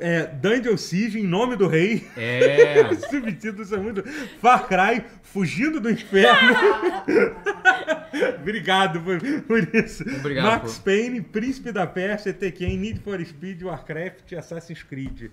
[0.00, 2.06] É, Dungeon Siege, Em Nome do Rei.
[2.16, 2.88] É.
[2.90, 4.02] Os subtítulos são muito.
[4.40, 6.54] Far Cry, Fugindo do Inferno.
[8.40, 10.02] Obrigado por, por isso.
[10.18, 10.84] Obrigado, Max pô.
[10.84, 15.30] Payne, Príncipe da Pérsia, Tekken, Need for Speed, Warcraft Assassin's Creed.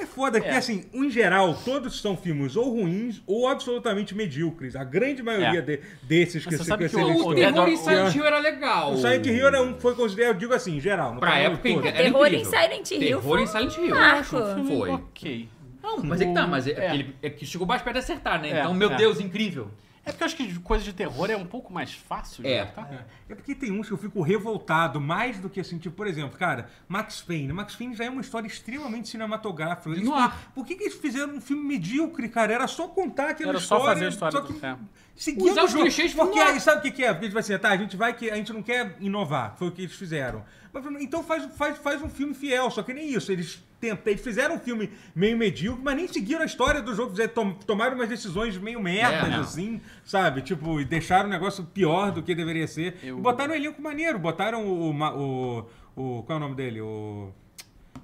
[0.00, 0.56] É foda que, É.
[0.56, 4.76] assim, em geral, todos são filmes ou ruins ou absolutamente medíocres.
[4.76, 5.62] A grande maioria É.
[5.62, 8.92] de- desses que você sabe que que o- O terror em Silent Hill era legal.
[8.92, 11.14] O Silent Hill era um, foi considerado, eu digo assim, em geral.
[11.14, 11.86] no Pra época todo.
[11.86, 12.44] era Terror em.
[12.44, 13.90] Silent Hill Terror foi em Silent Hill.
[13.94, 14.36] marco.
[14.66, 14.90] Foi.
[14.90, 15.48] Ok.
[15.82, 16.74] Não, mas é que tá, mas é, É.
[16.86, 16.94] é.
[16.94, 18.50] Ele, é que chegou mais perto de acertar, né?
[18.50, 18.96] É, então, meu é.
[18.96, 19.68] Deus, incrível.
[20.08, 22.62] É porque eu acho que coisa de terror é um pouco mais fácil de É.
[22.62, 23.06] adaptar.
[23.28, 26.38] É porque tem uns que eu fico revoltado, mais do que assim, tipo, por exemplo,
[26.38, 27.52] cara, Max Payne.
[27.52, 29.90] Max Payne já é uma história extremamente cinematográfica.
[29.90, 30.50] Eles- No ar.
[30.54, 32.52] por que, que eles fizeram um filme medíocre, cara?
[32.54, 33.94] Era só contar aquela Era só história.
[33.94, 34.76] fazer a história Só do- que é.
[35.18, 35.82] Seguindo Usar o os jogo.
[35.84, 36.48] clichês Porque ar.
[36.48, 37.12] aí, sabe o que, que é?
[37.12, 39.54] Porque eles vão assim, tá, a gente vai que a gente não quer inovar.
[39.58, 40.44] Foi o que eles fizeram.
[40.72, 43.32] Mas, então faz, faz, faz um filme fiel, só que nem isso.
[43.32, 47.10] Eles tentam, eles fizeram um filme meio medíocre, mas nem seguiram a história do jogo,
[47.12, 50.42] fizeram, tom- tomaram umas decisões meio merdas, É, assim, sabe?
[50.42, 52.96] Tipo, e deixaram o negócio pior do que deveria ser.
[53.02, 55.66] Eu- E botaram um elenco maneiro, botaram o, Ma- o,
[55.96, 56.22] o.
[56.24, 56.80] Qual é o nome dele?
[56.80, 57.32] O.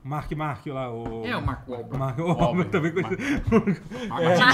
[0.03, 1.25] Mark Mark lá, o.
[1.27, 1.99] É, o Mark Wahlberg.
[1.99, 3.43] Mark Wahlberg, também conhecido.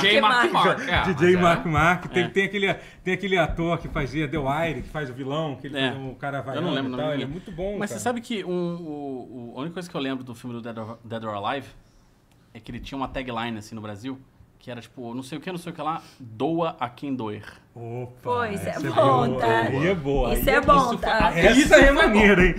[0.00, 0.52] DJ Mark Mark.
[0.52, 0.88] Mark.
[0.88, 1.36] é, DJ mas é.
[1.42, 2.06] Mark Mark.
[2.08, 2.28] Tem, É.
[2.28, 5.78] tem, aquele, tem aquele ator que fazia The Wire, que faz o vilão, que ele
[5.78, 5.92] É.
[5.92, 7.06] faz o cara Eu não lembro o tal.
[7.06, 7.30] nome Ele é dele.
[7.32, 7.98] muito bom, Mas cara.
[7.98, 10.62] você sabe que um, o, o- a única coisa que eu lembro do filme do
[10.62, 11.68] Dead or, Dead or Alive
[12.52, 14.18] é que ele tinha uma tagline assim no Brasil,
[14.60, 17.14] que era tipo, não sei o que, não sei o que lá, doa a quem
[17.14, 17.44] doer.
[17.74, 19.40] Opa, Pô, isso é essa bom, boa.
[19.40, 19.60] tá?
[19.62, 20.34] Aí é boa.
[20.34, 21.50] Isso aí é bom, isso tá?
[21.50, 22.54] Isso é foi maneira, hein?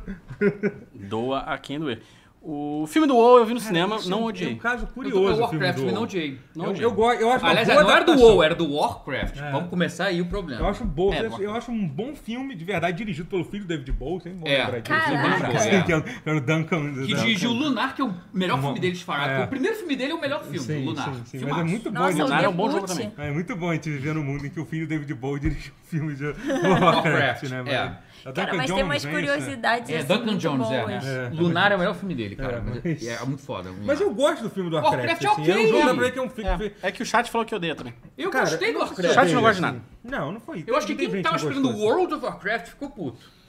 [0.94, 2.02] Doa a quem doer.
[2.42, 4.54] O filme do WoW eu vi no cinema, é não um- É odiei.
[4.54, 5.18] um caso Eu curioso.
[5.18, 6.38] o filme Warcraft, do mas não odiei.
[6.56, 6.86] Não Eu, odiei.
[6.86, 8.18] eu, gosto- eu acho Aliás, não era do.
[8.18, 9.36] WoW, era do Warcraft.
[9.38, 9.50] É.
[9.50, 10.62] Vamos começar aí o problema.
[10.62, 13.44] Eu acho, um bom, É, do eu, acho um bom filme, de verdade, dirigido pelo
[13.44, 14.22] filho do David Bowie.
[14.22, 14.58] Sempre bom É.
[14.64, 15.64] lembrar disso.
[15.64, 16.94] Sim, que é o- que era o Duncan.
[16.94, 19.32] Que dirigiu o Lunar, que é o melhor Bom, filme dele disparado.
[19.42, 19.44] é.
[19.44, 21.14] O primeiro filme dele é o melhor filme, Sim, o Lunar.
[21.14, 21.44] sim, sim.
[21.46, 21.98] Mas é muito bom.
[22.00, 23.12] Nossa, Lunar é um bom jogo também.
[23.18, 25.40] É muito bom a gente viver num mundo em que o filho do David Bowie
[25.40, 26.72] dirigiu filmes de Warcraft,
[27.04, 27.64] Warcraft, né?
[27.66, 28.10] é.
[28.22, 29.08] É Cara, mas tem umas é isso?
[29.08, 30.80] curiosidades É, assim, Duncan muito Jones, é.
[30.84, 31.06] boas.
[31.06, 31.30] É.
[31.32, 32.56] Lunar é o melhor filme dele, cara.
[32.58, 33.70] É, mas mas- É, é muito foda.
[33.84, 34.98] Mas eu gosto do filme do Warcraft.
[34.98, 35.52] Warcraft é assim, ok.
[35.52, 36.72] É um jogo que é um filme.
[36.82, 37.94] É, é que o chat falou que odeia também.
[38.16, 39.14] Eu Cara, gostei do Warcraft.
[39.14, 39.82] Chat não gosta de nada.
[40.02, 40.64] Não, não foi.
[40.66, 41.80] Eu acho que quem tava esperando assim.
[41.80, 43.40] World of Warcraft ficou puto.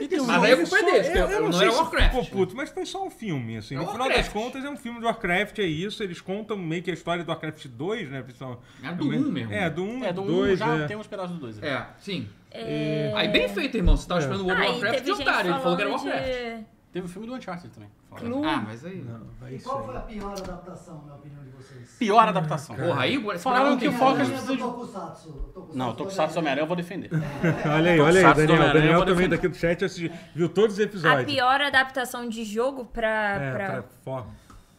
[0.00, 2.10] Mas Mas aí a culpa é deles, eu, não não sei era se Warcraft.
[2.10, 3.76] ficou puto, mas foi só um filme, assim.
[3.76, 6.02] É no final das contas, é um filme do Warcraft, é isso.
[6.02, 8.20] Eles contam meio que a história do Warcraft 2, né?
[8.22, 8.60] pessoal?
[8.82, 9.52] É do um mesmo.
[9.52, 10.86] É, do 1 É, do do 2, 1 já é.
[10.88, 11.62] tem uns pedaços do 2.
[11.62, 12.28] É, sim.
[12.50, 13.12] É...
[13.14, 13.96] Aí bem feito, irmão.
[13.96, 15.50] Você tava esperando o World of Warcraft de otário.
[15.52, 16.24] Ele falou que era Warcraft.
[16.24, 16.64] de...
[16.94, 17.90] Teve o filme do Uncharted também.
[18.14, 18.46] Clube.
[18.46, 19.02] Ah, mas aí...
[19.02, 20.14] Não, é E qual foi a aí.
[20.14, 21.96] pior adaptação, na opinião de vocês?
[21.98, 22.76] Pior adaptação.
[22.76, 23.38] Porra, aí...
[23.38, 25.32] Falaram que o foco é precisa de- Tokusatsu.
[25.32, 27.10] Tokusatsu Não, Tokusatsu Homem-Aranha eu vou defender.
[27.12, 28.72] Olha aí, olha aí, Tokusatsu do Daniel.
[28.72, 29.28] Daniel também defender.
[29.36, 31.24] daqui do chat assisti- viu todos os A episódios.
[31.34, 33.08] pior adaptação de jogo pra...
[33.08, 33.66] É, pra...
[33.66, 34.30] pra forma.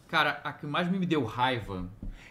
[0.08, 1.84] Cara, a que mais me deu raiva...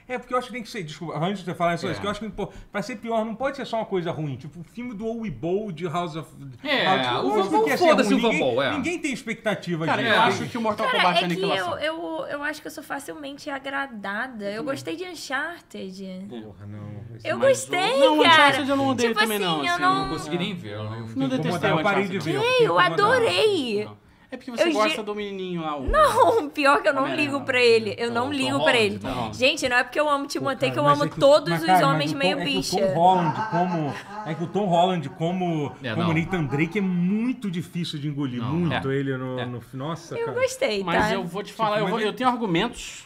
[0.07, 0.83] É, porque eu acho que tem que ser.
[0.83, 1.93] Desculpa, antes de você falar isso, É.
[1.95, 4.35] que eu acho que pô, pra ser pior não pode ser só uma coisa ruim.
[4.35, 6.29] Tipo, o filme do Owie Bowl de House of.
[6.63, 8.71] É, House, o Van que ia ser foda-se o ninguém, Bowl, é.
[8.73, 10.13] ninguém tem expectativa Cara, disso.
[10.15, 12.67] eu acho que o Mortal Cara, Kombat é é que eu, eu, eu acho que
[12.67, 14.45] eu sou facilmente agradada.
[14.51, 16.27] Eu gostei de Uncharted.
[16.29, 17.05] Porra, não.
[17.23, 18.33] Eu gostei, o- Não, o cara.
[18.49, 19.65] Uncharted eu não odeio tipo também, assim, não.
[19.65, 20.73] eu assim, não- Não consegui nem ver.
[20.73, 22.41] Eu não- Não Fiquei detestei o eu parei de ver.
[22.61, 23.89] eu adorei.
[24.35, 24.35] Não.
[24.35, 25.77] É porque você Eu gosta ge- do menininho lá.
[25.77, 25.87] O...
[25.87, 27.45] Não, pior que eu não ligo não.
[27.45, 27.95] pra ele.
[27.97, 28.99] Eu não ligo Holland, pra ele.
[29.33, 31.65] Gente, não é porque eu amo Timothée que eu amo é que todos mas, os
[31.67, 32.75] cara, mas homens Tom- meio é que bicha.
[32.75, 33.93] O Tom Holland como.
[34.25, 36.13] É que o Tom Holland como, É, como.
[36.13, 38.41] Nathan Drake é muito difícil de engolir.
[38.41, 38.49] Não.
[38.51, 38.95] muito É.
[38.95, 39.45] ele no, É.
[39.45, 39.61] no.
[39.73, 40.39] Nossa, Eu cara.
[40.39, 40.85] gostei, tá?
[40.85, 43.05] Mas eu vou te falar, eu, mas vou- ele- eu tenho argumentos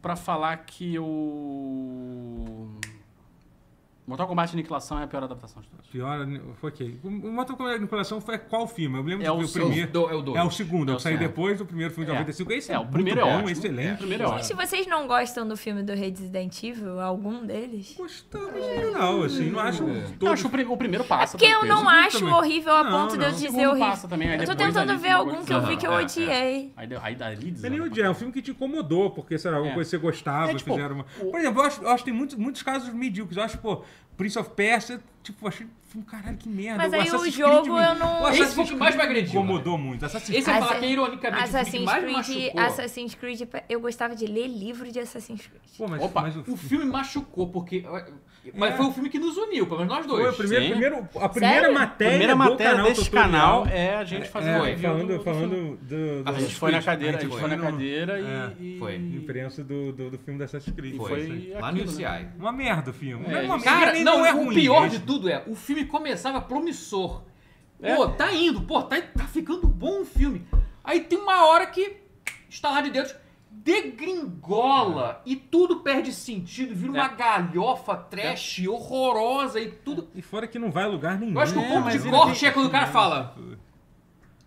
[0.00, 2.68] pra falar que o.
[4.08, 5.86] Mortal Kombat Aniquilação é a pior adaptação de todas.
[5.86, 6.26] Pior,
[6.60, 6.98] foi ok.
[7.04, 8.96] O Mortal Kombat Aniquilação foi qual filme?
[8.98, 9.90] Eu me lembro É de ver o o primeiro.
[9.92, 10.38] do- é o dois.
[10.38, 11.28] É o segundo, É é o o saiu segundo.
[11.28, 12.14] depois do primeiro filme de É.
[12.14, 12.52] 95.
[12.52, 13.50] Esse é, É, o primeiro muito é bom, ótimo.
[13.50, 13.88] excelente.
[13.88, 14.60] É, o primeiro é Gente, ótimo.
[14.66, 17.00] vocês não gostam do filme do Resident Evil?
[17.00, 17.94] Algum deles?
[17.96, 19.50] Gostamos geral, assim.
[19.50, 20.32] Não acho Eu todos...
[20.34, 21.36] acho o, pri- o primeiro passa.
[21.36, 22.34] Porque eu não acho também.
[22.34, 23.36] horrível a Não, ponto de eu não.
[23.36, 23.78] dizer horrível.
[23.78, 26.04] passa também, eu tô tentando ver você algum que eu vi que eu Aham, é,
[26.04, 26.72] odiei.
[26.76, 29.58] Aí, dali Não é nem odiar, é um filme que te incomodou, porque, sei lá,
[29.58, 29.74] alguma É.
[29.74, 31.04] coisa que você gostava, É, tipo, fizeram uma...
[31.04, 33.36] Por exemplo, eu acho, eu acho que tem muitos, muitos casos medíocres.
[33.36, 33.82] Eu acho, pô,
[34.16, 36.78] Prince of Persia, tipo, achei filme, caralho, que merda.
[36.78, 38.74] Mas aí o Assassin's jogo Creed me- eu não- o Esse Assassin's foi o que
[38.76, 40.04] mais me Creed me agrediu, incomodou muito.
[40.04, 42.26] Assassin's Esse eu ia falar Assa- que, ironicamente, o filme que Assassin's mais me Creed,
[42.54, 42.60] machucou...
[42.60, 45.62] Assassin's Creed, eu gostava de ler livro de Assassin's Creed.
[45.76, 47.84] Pô, mas, Opa, mas o O filme machucou, porque...
[48.54, 48.76] Mas É.
[48.78, 50.22] foi o filme que nos uniu, pelo menos nós dois.
[50.22, 51.70] Foi o primeiro, primeiro, a primeira Sério?
[51.76, 52.72] A matéria primeira do matéria
[53.10, 55.24] canal canal é a gente fazer É, um review falando, do, do filme.
[55.24, 58.52] falando do, do A gente foi na cadeira, a Creed, gente foi na cadeira é,
[58.58, 58.96] e, e- foi.
[58.96, 60.96] Imprensa do, do, do filme da Assassin's Creed.
[60.96, 62.28] Foi, foi lá no UCI.
[62.38, 63.26] Uma merda o filme.
[63.26, 65.54] É, não é uma merda, Cara, não, é o pior é- de tudo é, o
[65.54, 67.22] filme começava promissor.
[67.80, 67.94] É.
[67.94, 70.46] Pô, tá indo, pô, tá, tá ficando bom o filme.
[70.82, 71.96] Aí tem uma hora que,
[72.48, 73.14] estalar de dedos,
[73.50, 77.14] degringola e tudo perde sentido, vira uma É.
[77.14, 80.08] galhofa trash horrorosa e tudo.
[80.14, 81.34] E fora que não vai a lugar nenhum.
[81.34, 83.34] Eu acho que o É, ponto de corte é quando o cara fala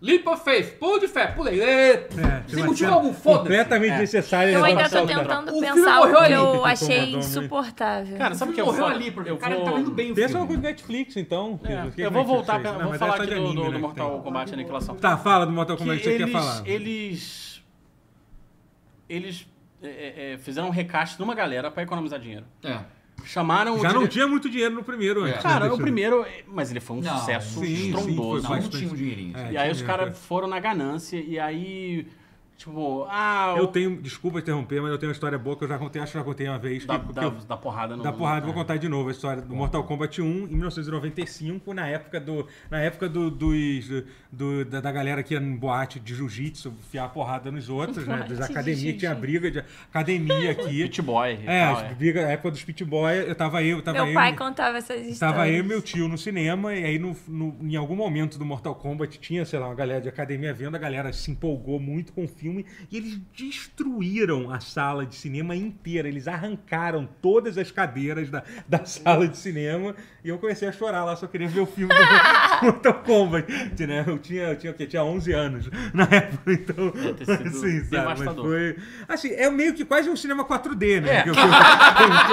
[0.02, 1.60] Leap of Faith, pulo de fé, pulei.
[1.62, 2.08] É, É,
[2.48, 3.42] Sem motivo algum, foda-se.
[3.44, 3.98] Completamente É.
[4.00, 4.52] desnecessário.
[4.52, 6.32] Eu ainda tô tentando pensar o morreu que ali.
[6.34, 8.18] eu achei insuportável.
[8.18, 8.96] Cara, sabe o que é morreu foda?
[8.96, 10.40] ali, porque Eu o cara vou- tava indo bem o Pensa filme.
[10.42, 11.60] uma coisa do Netflix, então.
[11.62, 13.54] É, que eu vou Netflix voltar, pra, Não, vou falar é aqui de do, anime,
[13.54, 14.22] do- né, do que Mortal tem.
[14.22, 14.96] Kombat Aniquilação.
[14.96, 16.62] Tá, fala do Mortal Kombat que você quer eles, falar.
[16.68, 17.62] eles,
[19.08, 19.46] eles
[19.82, 22.44] é, é, é, fizeram um recast de uma galera pra economizar dinheiro.
[22.64, 22.80] É.
[23.24, 25.42] Chamaram o Já não dire- tinha muito dinheiro no primeiro, antes.
[25.42, 28.46] Cara, né, o desse- primeiro, é, mas ele foi um Não, sucesso sim, sim, estrondoso.
[28.46, 29.36] foi Não, não tinha um dinheirinho.
[29.36, 30.14] É, E aí os caras cara.
[30.14, 32.06] foram na ganância e aí,
[32.56, 35.78] tipo, ah, Eu tenho, desculpa interromper, mas eu tenho uma história boa que eu já
[35.78, 36.84] contei, acho que já contei uma vez.
[36.86, 38.02] da, que, que da, eu- da porrada no...
[38.02, 38.54] Da porrada, vou é.
[38.54, 40.56] contar de novo a história do Mortal Kombat 1 em
[40.96, 45.56] 1995, na época do na época do, dos do, da, da galera que ia em
[45.56, 48.24] boate de jiu-jitsu, fiar porrada nos outros, né?
[48.28, 49.58] Das de academias, tinha briga de
[49.90, 50.82] academia aqui.
[50.84, 53.98] Pit Boy é, tal, as briga, a época dos pit boy, eu tava eu, tava
[53.98, 55.18] Meu eu, pai contava essas histórias.
[55.18, 58.44] Tava eu e meu tio no cinema, e aí no, no- em algum momento do
[58.44, 62.12] Mortal Kombat tinha, sei lá, uma galera de academia vendo, a galera se empolgou muito
[62.12, 66.08] com o filme e eles destruíram a sala de cinema inteira.
[66.08, 69.94] Eles arrancaram todas as cadeiras da, da sala de cinema
[70.24, 72.00] e eu comecei a chorar lá, só queria ver o filme do
[72.66, 73.46] Mortal Kombat.
[73.86, 74.04] Né?
[74.06, 74.86] Eu tinha, eu tinha o quê?
[74.86, 76.92] Tinha 11 anos na época, então.
[76.92, 78.06] Sido assim, sabe?
[78.06, 78.44] Mas devastador.
[78.44, 78.76] foi.
[79.08, 81.16] Assim, é meio que quase um cinema 4D, né?
[81.18, 81.22] É.
[81.22, 81.40] Que eu- que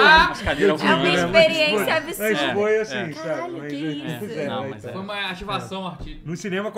[0.00, 1.14] eu- As cadeiras É uma ruins.
[1.14, 1.24] né?
[1.26, 2.14] experiência absurda.
[2.14, 3.12] foi- Mas foi assim, É.
[3.12, 3.28] sabe?
[3.28, 4.38] Caralho, Mas, isso?
[4.40, 4.92] é, Não, mas mas é.
[4.92, 6.20] Foi uma ativação artística.
[6.24, 6.70] No cinema,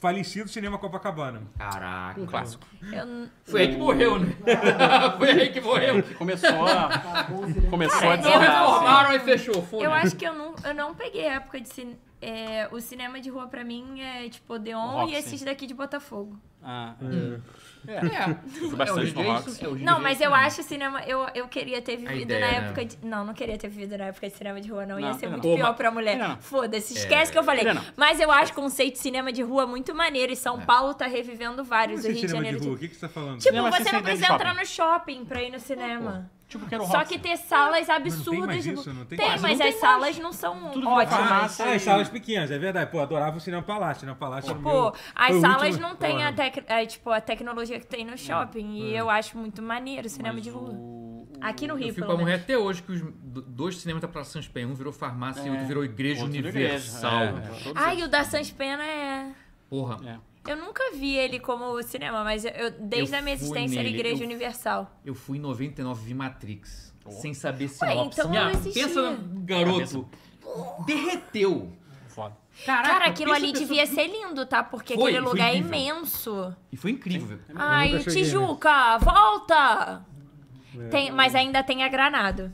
[0.00, 1.42] falecido cinema Copacabana.
[1.58, 2.20] Caraca.
[2.20, 2.66] Um clássico.
[2.92, 4.26] Eu- Foi aí que morreu, né?
[5.18, 6.02] Foi aí que morreu.
[6.02, 7.70] Que começou a, cinema.
[7.70, 8.60] começou a Cara, Não desandar, assim.
[8.66, 9.66] reformaram e fechou.
[9.80, 11.98] Eu acho que eu não, eu não peguei a época de cine...
[12.28, 16.36] é, o cinema de rua pra mim é tipo Odeon e esses daqui de Botafogo.
[16.68, 16.94] Ah,
[17.86, 18.74] É.
[18.76, 19.46] bastante no dia é Rocks.
[19.54, 21.00] isso, é, hoje em Não, mas é eu acho cinema.
[21.04, 22.66] Eu, eu queria ter vivido ideia, na né?
[22.66, 22.98] época de.
[23.04, 24.98] Não, não queria ter vivido na época de cinema de rua, não.
[24.98, 25.54] Ia Não, ser queria muito não.
[25.56, 26.16] pior Pô, pra mulher.
[26.18, 26.36] não.
[26.38, 27.62] Foda-se, esquece que eu falei.
[27.62, 27.80] Não.
[27.96, 30.32] Mas eu acho o conceito de cinema de rua muito maneiro.
[30.32, 32.00] E São Paulo tá revivendo vários.
[32.02, 32.58] Como o Rio de Janeiro.
[32.60, 32.74] de rua?
[32.74, 33.38] O tipo- que, que você tá falando?
[33.38, 36.28] Tipo, Cinema você não de precisa entrar no shopping pra ir no cinema.
[36.48, 38.46] Tipo, quero Só que ter salas não absurdas.
[38.46, 39.42] mais tipo, isso, não tem tem, mais.
[39.42, 41.60] mas Não as tem salas não são Tudo ótimas.
[41.60, 42.88] Ah, as salas pequenas, é verdade.
[42.90, 44.00] Pô, adorava o Cinema Palácio.
[44.00, 46.62] Cinema Palácio Tipo, meu- as salas último- não têm a, tec...
[46.68, 48.74] é, tipo, a tecnologia que tem no shopping.
[48.76, 50.70] E eu acho muito maneiro o cinema Mas de rua.
[50.70, 52.44] o- Aqui no Eu Rio, fico pelo pra morrer menos.
[52.44, 55.48] até hoje que os do- dois cinemas da Praça Sans Penha, um virou farmácia e
[55.48, 55.50] É.
[55.50, 57.24] outro virou Igreja Outro Universal.
[57.24, 59.32] igreja, é, é, Ah, e o da Sans Pena é...
[59.68, 60.22] Porra.
[60.46, 60.52] É.
[60.52, 63.88] Eu nunca vi ele como cinema, mas eu, eu- desde Eu a minha existência era
[63.88, 64.90] Igreja eu- Universal.
[65.04, 66.94] Eu fui em 99, vi Matrix.
[67.08, 68.86] Sem saber se Ué, então não existia.
[68.88, 70.08] Pensa no garoto.
[70.86, 71.72] Derreteu.
[72.08, 72.36] Foda.
[72.64, 74.62] Caraca, Cara, aquilo ali pessoa- devia ser lindo, tá?
[74.64, 76.54] Porque Foi, aquele lugar é imenso.
[76.72, 77.38] E foi incrível.
[77.54, 77.98] Ai, né?
[78.00, 80.04] Tijuca, volta!
[80.78, 80.88] É.
[80.88, 82.52] Tem, mas ainda tem a Granado,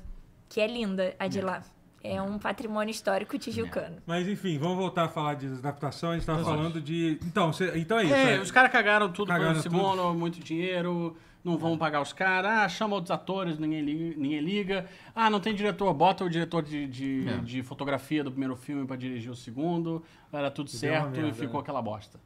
[0.49, 1.63] que é linda, a de lá.
[2.05, 3.97] É um patrimônio histórico tijucano.
[4.07, 6.11] Mas enfim, vamos voltar a falar de adaptação.
[6.11, 6.57] A gente tava Exato.
[6.57, 7.19] falando de.
[7.25, 8.15] Então, cê- então é isso.
[8.15, 8.41] É, é.
[8.41, 12.69] os caras cagaram tudo Cagaram pelo segundo, muito dinheiro, não vão pagar os caras, ah,
[12.69, 14.87] chama outros atores, ninguém liga, ninguém liga.
[15.15, 17.37] Ah, não tem diretor, bota o diretor de, de, É.
[17.39, 20.03] de fotografia do primeiro filme pra dirigir o segundo,
[20.33, 21.61] era tudo certo e merda, ficou né?
[21.61, 22.19] aquela bosta.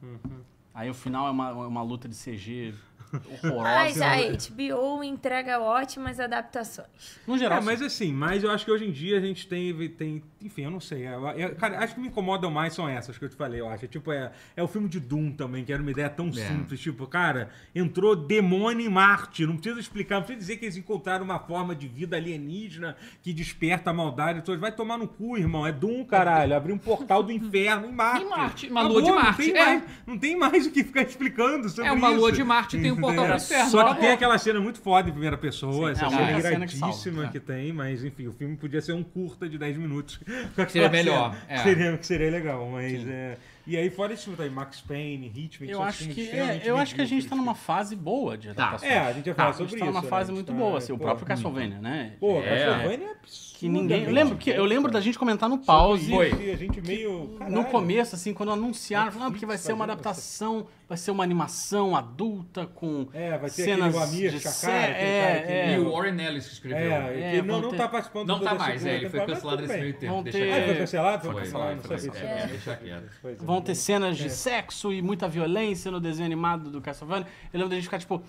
[0.73, 2.73] Aí o final é uma, é uma luta de CG
[3.13, 3.63] horrorosa.
[3.63, 6.87] Mas a HBO entrega ótimas adaptações.
[7.27, 9.89] no geral, É, mas assim, mas eu acho que hoje em dia a gente tem.
[9.89, 11.07] tem enfim, eu não sei.
[11.07, 13.67] Eu- eu- cara, acho que me incomodam mais são essas que eu te falei, eu
[13.69, 13.85] acho.
[13.85, 16.79] É, tipo, é, é o filme de Doom também, que era uma ideia tão simples.
[16.79, 19.45] Tipo, cara, entrou demônio em Marte.
[19.45, 23.33] Não precisa explicar, não precisa dizer que eles encontraram uma forma de vida alienígena que
[23.33, 24.39] desperta a maldade.
[24.39, 25.65] Então, vai tomar no cu, irmão.
[25.65, 26.55] É Doom, caralho.
[26.55, 28.23] Abrir um portal do inferno em Marte.
[28.23, 29.65] Em Marte, uma lua de não Marte, tem é.
[29.65, 32.19] mais- não tem mais o que ficar explicando sobre É uma isso.
[32.19, 33.35] lua de Marte tem um portal Entendeu?
[33.35, 33.71] pro inferno.
[33.71, 34.01] Só que Acabou.
[34.01, 36.93] tem aquela cena muito foda em primeira pessoa, Sim, essa é cena cena que iradíssima
[36.93, 37.41] salva, que, é.
[37.41, 40.19] tem, mas enfim, o filme podia ser um curta de 10 minutos.
[40.69, 41.57] Seria melhor, é.
[41.59, 43.37] Seria, que seria legal, mas é...
[43.67, 46.95] E aí, fora esse filme também, Max Payne, Hitman, eu acho que, é, eu acho
[46.95, 48.87] que a gente tá numa fase boa de adaptação.
[48.87, 49.85] É, a gente vai falar a sobre gente isso.
[49.85, 50.07] tá numa né?
[50.07, 52.13] fase A gente muito tá- boa, assim, o próprio Castlevania, né?
[52.19, 52.43] Pô, É.
[52.65, 53.47] Castlevania é absurdo.
[53.57, 54.03] Que ninguém.
[54.03, 56.11] Eu lembro, que, eu lembro da gente comentar no pause.
[56.11, 56.29] Foi.
[56.51, 57.23] A gente meio...
[57.31, 57.65] No caralho.
[57.65, 61.95] começo, assim, quando anunciaram, falaram, não, porque vai ser uma adaptação, vai ser uma animação
[61.95, 65.73] adulta com É, vai ter cenas aquele Amir de cara é, que- é.
[65.75, 66.91] E o Warren Ellis que escreveu.
[66.91, 69.25] É, É, que não, vão não ter- tá participando Não tá mais, é, ele foi
[69.25, 70.13] cancelado nesse meio tempo.
[70.13, 71.21] Vão Deixa ter- Ah, ele foi cancelado?
[71.23, 73.09] Foi Foi, cancelado, não foi, sabia é, deixa quieto.
[73.57, 73.59] É.
[73.59, 74.23] Vão ter cenas É.
[74.23, 77.27] de sexo e muita violência no desenho animado do Castlevania.
[77.51, 78.21] Eu lembro da gente ficar tipo.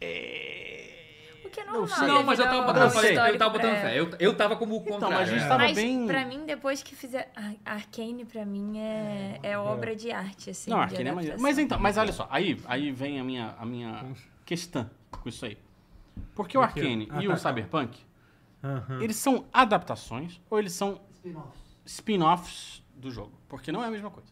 [0.00, 0.86] é,
[1.44, 1.98] O que é Não normal.
[1.98, 2.06] sei.
[2.06, 2.82] Não, mas eu tava ao- botando.
[3.04, 3.98] Eu histórico tava botando fé.
[3.98, 5.16] Eu, eu tava como o Então, contrário.
[5.18, 5.48] mas a gente é.
[5.48, 6.06] tava Mas bem.
[6.06, 7.30] pra mim, depois que fizer.
[7.34, 10.70] Ai, Arcane, pra mim, é, é obra de arte, assim.
[10.70, 11.40] Não, aquele é maneiro.
[11.40, 14.06] Mas então, mas olha só, aí, aí vem a minha, a minha
[14.46, 15.58] questão com isso aí.
[16.36, 16.60] Porque o?
[16.62, 17.48] Arcane Ah, e tá, o tá.
[17.48, 17.98] Cyberpunk,
[18.62, 19.02] Aham.
[19.02, 21.60] eles são adaptações ou eles são Spin-offs.
[21.84, 23.32] spin-offs do jogo?
[23.48, 24.28] Porque não é a mesma coisa.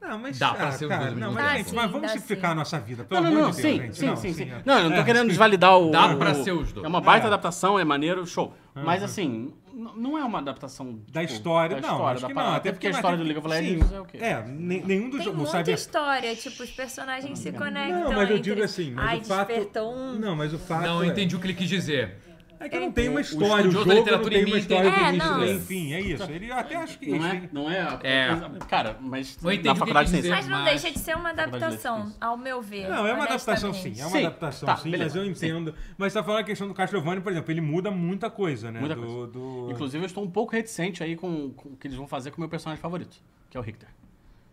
[0.00, 1.56] Não, mas Dá pra ah, ser os cara, dois não, mas, tempo.
[1.64, 2.52] gente, mas sim, vamos simplificar sim.
[2.52, 3.96] a nossa vida, pelo Não, não, amor não, de Deus, sim, gente.
[3.98, 4.42] sim, não, sim, sim.
[4.44, 4.62] é.
[4.64, 5.04] Não, eu não tô É.
[5.04, 5.90] querendo desvalidar o.
[5.90, 6.84] Dá pra ser os dois.
[6.84, 7.28] É uma baita É.
[7.28, 8.54] adaptação, é maneiro, show.
[8.74, 9.52] Mas assim,
[9.96, 11.00] não é uma adaptação.
[11.10, 12.54] Da tipo, história, da não, história acho da que não.
[12.54, 14.18] Até porque a história tem- do League of sim, Legends é o quê?
[14.20, 18.04] É, ne- nenhum dos Tem muita Cyber- história, tipo, os personagens se conectam.
[18.04, 19.48] Não, mas eu digo assim, mas Ai, o fato.
[19.48, 20.12] despertou um.
[20.14, 20.82] Não, mas o fato.
[20.82, 22.18] Não, é- eu entendi o que ele quis dizer.
[22.60, 24.88] É que não tem uma O- o história, o, jogo não tem em uma história
[24.88, 25.42] É, início não.
[25.54, 26.22] ao fim, é isso.
[26.30, 27.10] Ele até acho que.
[27.10, 27.98] Não é, enfim, não é.
[28.02, 28.28] É.
[28.68, 30.30] Cara, mas na faculdade tem.
[30.30, 32.88] Mas não deixa de ser uma adaptação, ao meu ver.
[32.88, 35.74] Não, é uma adaptação sim, é uma Sim, adaptação tá, sim, beleza, mas eu entendo.
[35.96, 38.80] Mas tá falando a questão do Castlevania, por exemplo, ele muda muita coisa, né?
[38.80, 39.26] Muita do, coisa.
[39.32, 42.30] do- Inclusive, eu estou um pouco reticente aí com, com o que eles vão fazer
[42.30, 43.16] com o meu personagem favorito,
[43.50, 43.88] que é o Richter.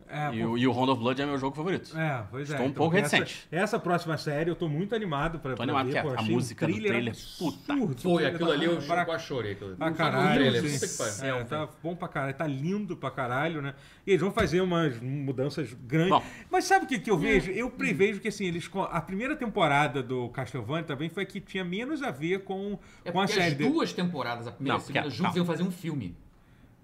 [0.08, 1.98] É, e, o, e o Round of Blood é meu jogo favorito.
[1.98, 2.54] É, pois é.
[2.54, 3.48] Estou um então, pouco essa- reticente.
[3.52, 6.02] Essa, próxima série eu tô muito animado pra, Tô pra animado, ver.
[6.04, 7.58] pô, a música um do trailer absurdo.
[7.66, 8.02] puta.
[8.04, 9.54] Foi, aquilo tá ali eu pra quase chorei.
[9.54, 9.76] aquilo.
[9.76, 10.98] Pra caralho, trailer, sim.
[11.20, 11.36] pariu.
[11.38, 13.74] É, tá bom pra caralho, tá lindo pra caralho, né?
[14.06, 16.10] E eles vão fazer umas mudanças grandes.
[16.12, 16.24] Bom.
[16.52, 17.50] Mas sabe o que, que eu vejo?
[17.52, 18.70] Eu prevejo que assim, eles.
[18.92, 23.12] A primeira temporada do Castlevania também foi a que tinha menos a ver com, É
[23.12, 25.64] com a série as duas temporadas, a primeira e a segunda, porque- juntos iam fazer
[25.64, 26.16] um filme.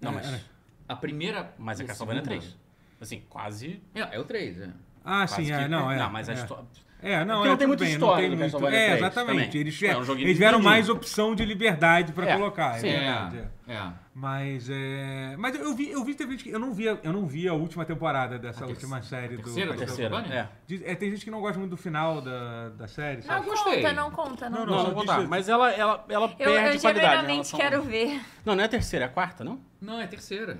[0.00, 0.40] Não, É, mas, é.
[0.88, 1.54] A primeira.
[1.56, 2.61] mas é a Castlevania segunda- 3.
[3.02, 3.82] Assim, quase.
[3.94, 4.68] É, é o 3, é.
[5.04, 5.98] Ah, quase sim, que- é, não, é.
[5.98, 6.36] Não, mas a é.
[6.36, 6.64] história.
[7.04, 8.66] É, não, Porque é, não tem muita bem, história não tem muito.
[8.68, 9.44] É, 3 exatamente.
[9.48, 9.60] também.
[9.60, 12.86] Eles, É um joguinho eles tiveram mais opção de liberdade pra É, colocar, sim.
[12.86, 13.38] é É, verdade.
[13.66, 13.72] é.
[13.72, 13.92] é.
[14.14, 15.34] Mas é.
[15.36, 16.50] Mas eu vi, eu vi teve gente que.
[16.50, 19.42] Eu não vi, eu não vi a última temporada dessa A última série do.
[19.42, 19.72] terceira?
[19.72, 20.20] A Castlevania.
[20.68, 20.88] terceira.
[20.88, 20.92] É.
[20.92, 23.46] É, tem gente que não gosta muito do final da, da série, Não sabe?
[23.46, 23.76] gostei.
[23.82, 24.88] conta, não conta, não, Não, Não, conta.
[24.90, 25.16] não contar.
[25.16, 26.86] disse- Mas ela, ela, ela Eu, perde eu qualidade.
[26.86, 28.20] em genuinamente relação- quero ver.
[28.44, 29.58] Não, não é a terceira, é a quarta, não?
[29.80, 30.56] Não, é a terceira.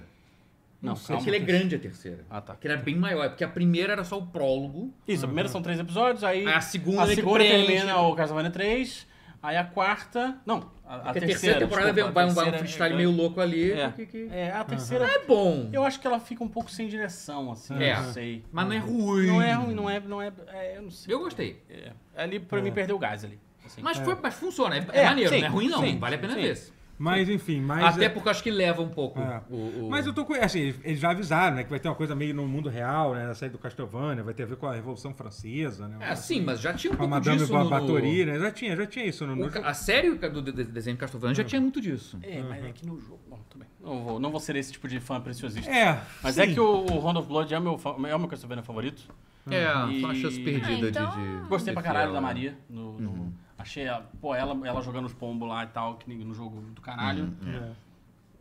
[0.83, 1.29] Não, Porque calma.
[1.29, 2.25] ele é grande a terceira.
[2.29, 2.55] Ah, tá.
[2.55, 3.29] Porque ele é bem maior.
[3.29, 4.93] Porque a primeira era só o prólogo.
[5.07, 8.51] Isso, a primeira são três episódios, aí A segunda a ele segunda termina o Castlevania
[8.51, 9.07] 3,
[9.41, 10.39] aí a quarta...
[10.45, 12.97] Não, a, a terceira, terceira temporada desculpa, vai, a um- vai um terceira freestyle é-
[12.97, 13.73] meio louco ali.
[13.73, 15.05] É, que- que- é, a terceira...
[15.07, 15.71] É bom.
[15.73, 17.95] Eu acho que ela fica um pouco sem direção, assim, É.
[17.95, 18.45] não sei.
[18.51, 19.27] Mas não é ruim.
[19.29, 20.01] Não é ruim, não é...
[20.01, 21.15] Não é, é eu não sei.
[21.15, 21.63] Eu gostei.
[21.71, 23.39] É, ali, pra mim, perdeu o gás ali.
[23.65, 23.81] assim.
[23.83, 24.77] Mas, foi, mas funciona.
[24.77, 25.81] É, é É, maneiro, sim, não é ruim não.
[25.81, 26.41] sim, vale a pena sim.
[26.43, 26.73] ver.
[27.03, 27.97] Mas enfim, mas.
[27.97, 29.43] Até é- porque eu acho que leva um pouco É.
[29.51, 29.57] o,
[29.87, 30.35] o- Mas eu tô com.
[30.35, 31.65] Assim, eles já avisaram, né?
[31.65, 33.27] Que vai ter uma coisa meio no mundo real, né?
[33.27, 35.97] Na série do Castlevania, vai ter a ver com a Revolução Francesa, né?
[36.01, 37.69] É, sim, mas já tinha um pouco Madame disso no...
[37.69, 38.39] Batory, né?
[38.39, 41.35] Já tinha, já tinha isso no, no a série do de- de- desenho de Castlevania
[41.35, 42.19] já tinha muito disso.
[42.23, 43.19] É, mas é que no jogo...
[43.29, 43.69] Bom, tudo bem.
[43.81, 45.69] Não vou, não vou ser esse tipo de fã preciosista.
[45.71, 46.01] É.
[46.23, 46.43] Mas sim.
[46.43, 49.03] é que o, o Round of Blood é o meu, é o meu Castlevania favorito.
[49.51, 51.49] É, E- foi uma chance perdida Ah, então- de, de...
[51.49, 52.27] Gostei de pra caralho da né?
[52.27, 52.57] Maria.
[52.71, 56.35] No, no- Achei, a- pô, ela, ela jogando os pombos lá e tal, que no
[56.35, 57.33] jogo do caralho.
[57.47, 57.73] É.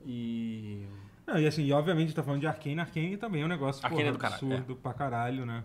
[0.05, 0.85] E.
[1.25, 3.47] Não, e assim, e obviamente a gente tá falando de Arkane, Arkane também é um
[3.47, 5.63] negócio Arkane porra, é do caralho, absurdo pra caralho, né?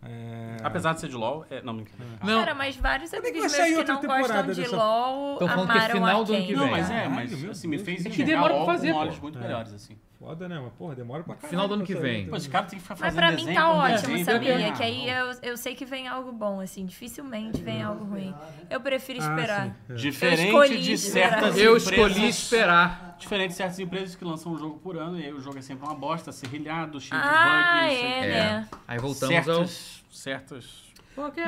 [0.00, 0.56] É...
[0.62, 1.60] Apesar de ser de LOL, é.
[1.60, 2.12] Não, brincadeira.
[2.22, 3.66] Não, Cara, mas vários Quando é que amigos meus
[4.00, 6.52] que não gostam de dessa- LOL Tão falando que é amaram final do ano que
[6.54, 6.70] Não, vem.
[6.70, 9.38] mas é, mas meu assim, me fez que enxergar demora pra fazer, com olhos muito
[9.38, 9.42] É.
[9.42, 9.98] melhores, assim.
[10.20, 10.60] Foda, né?
[10.60, 11.50] Mas, porra, demora pra caralho.
[11.50, 12.26] Final do ano que vem.
[12.28, 14.72] Pô, esse cara tem que ficar Mas fazendo pra mim tá ótimo, desenho, sabia?
[14.72, 16.84] Que aí eu, eu sei que vem algo bom, assim.
[16.86, 18.34] Dificilmente vem algo ruim.
[18.68, 19.76] Eu prefiro Ah, esperar.
[19.88, 19.94] é.
[19.94, 23.07] Diferente de certas eu escolhi esperar.
[23.18, 25.62] Diferente de certas empresas que lançam um jogo por ano e aí o jogo é
[25.62, 27.98] sempre uma bosta, serrilhado, cheio Ah, de bugs.
[28.04, 28.68] é, sei- né?
[28.86, 29.66] Aí voltamos ao...
[29.66, 30.88] certas, certas...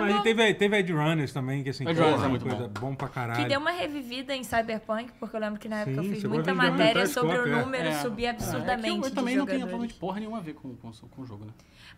[0.01, 2.93] Mas teve, teve Ed Runners também, que assim, Ed Runners é é muito coisa bom
[2.93, 3.41] pra caralho.
[3.45, 6.21] Que deu uma revivida em Cyberpunk, porque eu lembro que na época eu Sim, fiz
[6.23, 7.61] chegou a muita matéria sobre o é.
[7.61, 7.93] número É.
[7.93, 10.55] subir É que absurdamente eu, eu de também não tenho absolutamente porra nenhuma a ver
[10.55, 11.53] com, com, com o jogo, né?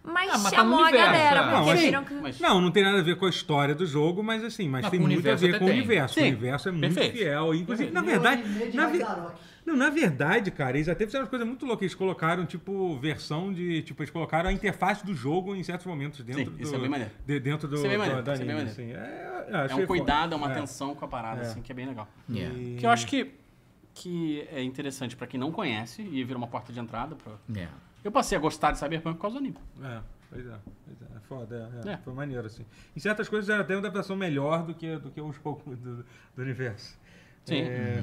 [0.05, 1.43] Mas Ah, mas tá chamou a universo, galera, é.
[1.45, 2.15] porque Não, assim, viram que...
[2.15, 4.83] Mas, Não, não tem nada a ver com a história do jogo, mas assim, mas
[4.83, 6.15] Não, tem muito a ver com o universo.
[6.17, 7.17] Sim, O universo é muito perfeito.
[7.17, 7.55] fiel.
[7.55, 8.43] Inclusive, na Meu verdade.
[8.77, 9.03] Na, ve-.
[9.65, 11.85] Não, na verdade, cara, eles até fizeram uma coisa muito louca.
[11.85, 13.83] Eles colocaram, tipo, versão de.
[13.83, 16.63] Tipo, eles colocaram a interface do jogo em certos momentos dentro Sim, do.
[16.63, 17.13] isso é bem maneiro.
[17.27, 18.99] de- dentro do, Isso é bem do- maneiro, da isso é bem anime, maneiro.
[18.99, 19.53] assim.
[19.53, 20.53] É, é, É um cuidado, é uma É.
[20.53, 21.45] atenção com a parada, É.
[21.47, 22.09] assim, que é bem legal.
[22.29, 22.59] Yeah.
[22.59, 23.33] E- Que eu acho que,
[23.95, 27.15] que é interessante pra quem não conhece e vira uma porta de entrada.
[27.15, 27.33] Pra...
[27.49, 27.73] Yeah.
[28.03, 29.59] Eu passei a gostar de Cyberpunk por causa do anime.
[29.83, 30.55] É, pois é.
[30.87, 31.97] Pois é, é foda, é, é, É.
[31.99, 32.65] Foi maneiro, assim.
[32.97, 35.99] Em certas coisas era até uma adaptação melhor do que, do que os poucos do,
[36.35, 36.99] do universo.
[37.45, 37.61] Sim.
[37.61, 38.03] É,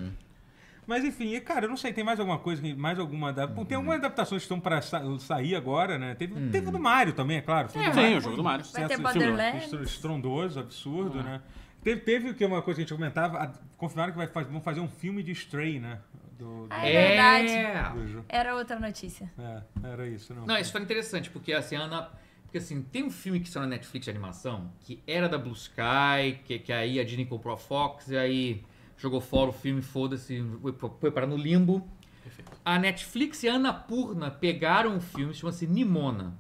[0.90, 3.64] Mas enfim, e, cara, eu não sei, tem mais alguma coisa, mais alguma adaptação.
[3.64, 6.16] Tem algumas adaptações que estão pra sa- sair agora, né?
[6.16, 7.70] Teve, teve o do Mario também, é claro.
[7.70, 8.66] Foi Sim, Mario, o jogo do Mario.
[8.74, 9.64] Vai ter Borderlands.
[9.66, 11.24] estro- Estrondoso, absurdo, Ah.
[11.24, 11.42] né?
[11.84, 14.26] Teve, teve o que é uma coisa que a gente comentava, a- confirmaram que vai
[14.28, 16.00] faz- vão fazer um filme de Stray, né?
[16.40, 17.50] Do, do- Ah, é verdade.
[17.54, 18.24] É.
[18.28, 19.32] Era outra notícia.
[19.38, 20.46] É, era isso, não.
[20.48, 22.10] Não, isso foi interessante, porque assim, a Ana.
[22.44, 25.54] Porque assim, tem um filme que saiu na Netflix de animação, que era da Blue
[25.54, 28.64] Sky, que, que aí a Disney comprou a Fox, e aí
[29.00, 31.88] jogou fora o filme, foda-se, foi, foi parar no limbo.
[32.24, 32.52] Perfeito.
[32.64, 36.38] A Netflix e a Annapurna pegaram o filme, chama-se Nimona.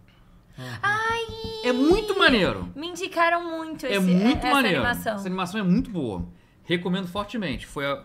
[0.84, 1.26] Ai!
[1.64, 2.69] É muito maneiro.
[2.76, 4.77] Me indicaram muito esse, É muito essa maneiro.
[4.81, 5.15] animação.
[5.15, 6.27] Essa animação é muito boa.
[6.64, 7.65] Recomendo fortemente.
[7.65, 8.03] Foi a...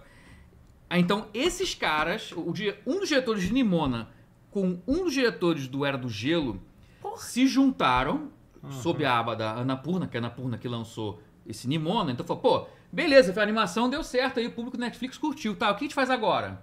[0.92, 2.52] Então, esses caras, o,
[2.86, 4.08] um dos diretores de Nimona
[4.50, 6.62] com um dos diretores do Era do Gelo
[7.02, 7.16] Porra.
[7.16, 8.30] se juntaram
[8.70, 12.12] sob a aba da Annapurna, que é a Annapurna que lançou esse Nimona.
[12.12, 15.54] Então, falou, pô, beleza, a animação, deu certo aí, o público do Netflix curtiu.
[15.56, 16.62] Tá, o que a gente faz agora?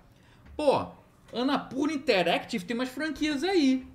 [0.56, 0.86] Pô,
[1.34, 3.86] Annapurna Interactive tem umas franquias aí.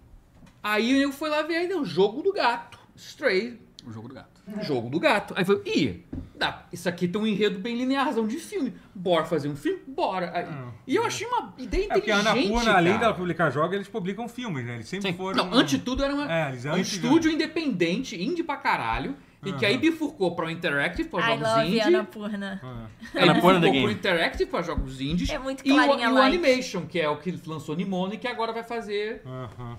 [0.63, 2.79] Aí eu fui lá ver aí, o jogo do gato.
[2.97, 4.37] Stray, O jogo do gato.
[4.63, 5.35] Jogo do gato.
[5.37, 6.05] Aí foi, ih,
[6.37, 8.75] dá, isso aqui tem um enredo bem linearzão de filme.
[8.95, 9.81] Bora fazer um filme?
[9.87, 10.31] Bora.
[10.35, 10.47] Aí-
[10.87, 14.29] E eu achei uma ideia É porque a Annapurna, além dela publicar jogos, eles publicam
[14.29, 14.75] filmes, né?
[14.77, 15.17] Eles sempre Sim.
[15.17, 15.45] foram...
[15.45, 19.17] Não, antes de tudo era uma, É, um estúdio independente, indie pra caralho,
[19.49, 21.81] e que aí bifurcou pra um Interactive, pra I jogos love indie.
[21.81, 22.61] Annapurna.
[22.63, 22.87] Ah.
[23.15, 23.83] Aí Annapurna the bifurcou Game.
[23.83, 25.31] pro Interactive pra jogos indies.
[25.31, 26.19] É muito e o, e o.
[26.19, 29.23] Animation, que é o que lançou Nimona e que agora vai fazer...
[29.25, 29.79] Aham.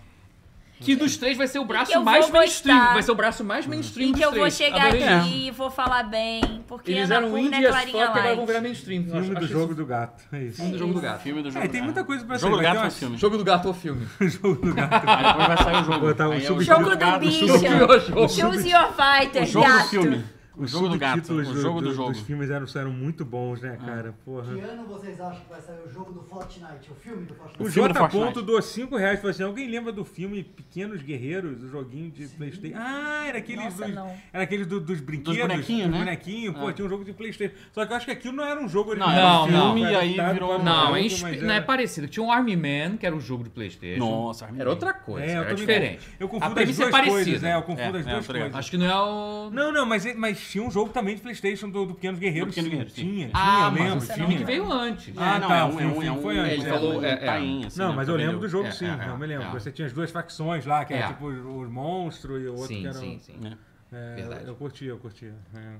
[0.79, 2.75] Que dos três vai ser o braço mais mainstream.
[2.77, 2.93] gostar.
[2.93, 4.55] Vai ser o braço mais mainstream E dos que eu vou três.
[4.55, 5.03] chegar Adorei.
[5.07, 8.61] aqui e vou falar bem, porque Eles eram indie é fuck, clarinha agora vão virar
[8.61, 8.99] mainstream.
[9.01, 10.55] Eu Filme acho- do acho jogo isso- do gato, é isso.
[10.57, 11.21] Filme do jogo do gato.
[11.23, 11.85] Filme do jogo É, do tem gato.
[11.85, 12.51] muita coisa pra Jogo sair.
[12.51, 13.17] do Vai gato ter é o filme.
[13.17, 14.07] Jogo do gato ou filme?
[14.21, 14.93] jogo do gato.
[15.09, 15.99] Aí depois vai sair o jogo.
[16.07, 16.41] Botar um Aí é.
[16.41, 17.47] Jogo do gato, bicho.
[17.47, 18.29] jogo- jogo.
[18.29, 20.36] Choose your fighter, O jogo do gato.
[20.57, 20.61] Filme.
[20.61, 21.33] O Os jogo do gato.
[21.33, 22.11] O jogo do do- jogo.
[22.11, 24.13] Dos filmes eram, eram muito bons, né, cara?
[24.25, 24.53] Porra.
[24.53, 26.91] Que ano vocês acham que vai sair o jogo do Fortnite?
[26.91, 27.59] O filme do Fortnite?
[27.59, 27.93] O O do J.
[27.93, 28.25] Fortnite.
[28.25, 32.27] Ponto doou 5 reais falou assim: alguém lembra do filme Pequenos Guerreiros, o joguinho de
[32.27, 32.77] Playstation?
[32.77, 33.95] Ah, era aqueles Nossa, dos.
[33.95, 34.13] não.
[34.33, 35.39] Era aqueles do- dos brinquedos.
[35.41, 35.97] bonequinhos, né?
[35.99, 36.73] bonequinhos, pô, É.
[36.73, 37.55] tinha um jogo de Playstation.
[37.71, 39.47] Só que eu acho que aquilo não era um jogo Não, original.
[39.47, 41.61] era um Era filme era e aí virou- para um Não, jogo, é, não é
[41.61, 42.07] parecido.
[42.07, 43.99] Tinha um Army Man, que era o jogo do Playstation.
[43.99, 46.07] Nossa, Armin Era outra É, coisa, eu era diferente.
[46.19, 47.55] Eu A confundo as duas é coisas, né?
[47.55, 48.55] Eu confundo É, as é, duas coisas.
[48.55, 49.49] Acho que não é o...
[49.51, 52.53] Não, não, mas, mas tinha um jogo também de Playstation do, do Pequenos Guerreiros.
[52.55, 53.01] Do Pequenos sim, Guerreiros, sim.
[53.01, 54.27] Tinha, tinha, Ah, eu mas lembro.
[54.27, 54.37] tinha.
[54.39, 55.13] que veio antes.
[55.17, 57.03] Ah, não, tá, é o um, é um, é um, foi antes, ele é, falou,
[57.05, 57.15] é, é.
[57.17, 59.47] tain, assim, Não, né, mas eu lembro do jogo É, sim, é, eu me lembro.
[59.47, 59.51] é.
[59.51, 61.07] Você tinha as duas facções lá, que era É.
[61.09, 62.93] tipo os monstros e o outro que Sim, era.
[62.93, 63.35] sim, sim.
[63.45, 63.51] É.
[63.91, 64.45] É, Verdade.
[64.47, 65.33] Eu curtia, eu curtia.
[65.55, 65.75] É.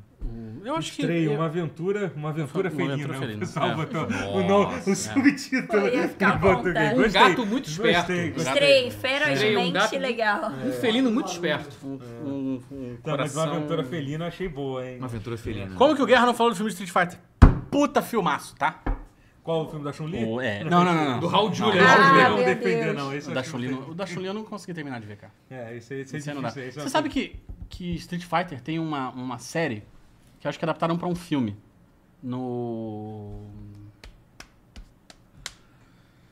[0.64, 1.02] Eu acho que.
[1.02, 2.94] Estreia, eu- uma aventura, uma aventura Uma felina.
[2.94, 3.76] aventura O felina, pessoal é.
[3.76, 4.42] botou o,
[4.88, 4.90] é.
[4.92, 5.88] o subtítulo.
[5.90, 7.00] Ia ficar vontade.
[7.00, 8.34] Um gato muito gostei, esperto.
[8.34, 8.54] gostei.
[8.54, 10.52] Estrei, Estrei, um ferozmente gato- legal.
[10.52, 11.76] Um felino muito esperto.
[11.86, 14.98] Um, um, um Tá, mas uma aventura felina eu achei boa, hein?
[15.00, 15.76] Uma aventura felina.
[15.76, 17.20] Como que o Guerra não falou do filme Street Fighter?
[17.70, 18.82] Puta filmaço, tá?
[19.48, 20.26] Qual o filme da Chun-Li?
[20.26, 20.62] O- é.
[20.66, 21.20] Não, não, não, não.
[21.22, 21.82] Do Raul Julia.
[21.82, 22.96] Não, Ah, não, meu defender, Deus.
[22.98, 23.14] não.
[23.14, 25.08] Esse O eu da acho Chun-Li, não- o da Chun-Li eu não consegui terminar de
[25.08, 25.32] ver, cara.
[25.50, 26.50] É, esse, aí- esse é Esse não dá.
[26.50, 26.68] difícil.
[26.70, 27.38] esse é Você sabe que,
[27.70, 29.84] que Street Fighter tem uma, uma série
[30.42, 31.56] que eu acho que adaptaram pra um filme
[32.22, 33.40] no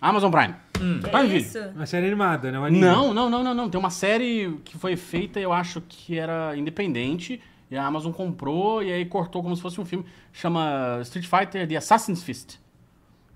[0.02, 0.56] Amazon Prime.
[0.74, 1.38] Que Prime Video.
[1.38, 1.60] isso?
[1.74, 2.60] Uma série animada, né?
[2.60, 2.82] Um anime.
[2.84, 3.70] Não, não, não, não, não.
[3.70, 8.84] Tem uma série que foi feita, eu acho que era independente, e a Amazon comprou
[8.84, 10.06] e aí cortou como se fosse um filme.
[10.34, 12.58] Chama Street Fighter The Assassin's Fist.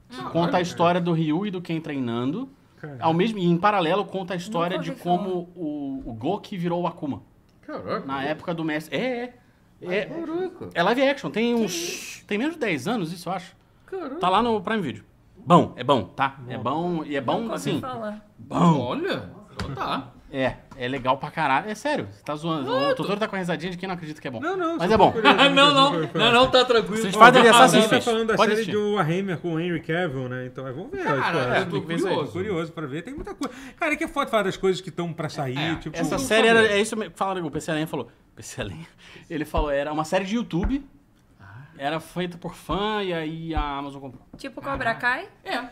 [0.10, 2.50] Que conta a história do Ryu e do Ken treinando.
[2.78, 3.00] Caralho.
[3.04, 6.88] Ao mesmo, e em paralelo conta a história de como o, o Goki virou o
[6.88, 7.22] Akuma.
[7.62, 8.06] Caraca.
[8.06, 8.96] Na época do mestre.
[8.98, 9.34] É,
[9.82, 9.96] é.
[9.98, 10.70] É, Caraca.
[10.74, 12.24] é live action, tem uns.
[12.28, 13.56] Tem menos de 10 anos, isso eu acho.
[13.86, 14.16] Caraca.
[14.16, 15.04] Tá lá no Prime Video.
[15.38, 16.40] Bom, é bom, tá?
[16.48, 17.80] É bom e é bom Nunca ouvi assim.
[17.80, 18.26] falar.
[18.38, 18.80] Bom.
[18.80, 20.12] Olha, então tá.
[20.32, 21.70] É, é legal pra caralho.
[21.70, 22.72] É sério, você tá zoando.
[22.72, 24.40] O Totoro tá com a risadinha de quem não acredita que é bom.
[24.40, 24.78] Não, não.
[24.78, 25.12] Mas é bom.
[25.12, 26.96] tô curioso, não, não, não, não, tá tranquilo.
[27.08, 28.72] Street Fighter e Ah, Assassin's você tá falando da Pode série assistir.
[28.80, 30.46] do Warhammer com o Henry Cavill, né?
[30.46, 31.04] Então, vamos ver.
[31.04, 32.04] Cara, tipo, eu tô tô curioso.
[32.08, 32.32] curioso.
[32.32, 33.02] curioso pra ver.
[33.02, 33.54] Tem muita coisa.
[33.76, 35.58] Cara, é que é foda falar das coisas que estão pra sair.
[35.58, 36.64] É, tipo, Essa série era.
[36.68, 38.08] É isso que fala, o PC Lenha falou.
[38.36, 38.88] PC Lenha.
[39.30, 40.86] Ele falou, era uma série de YouTube.
[41.78, 44.22] Era feita por fã e aí a Amazon comprou.
[44.38, 45.28] Tipo Cobra Kai?
[45.46, 45.64] É.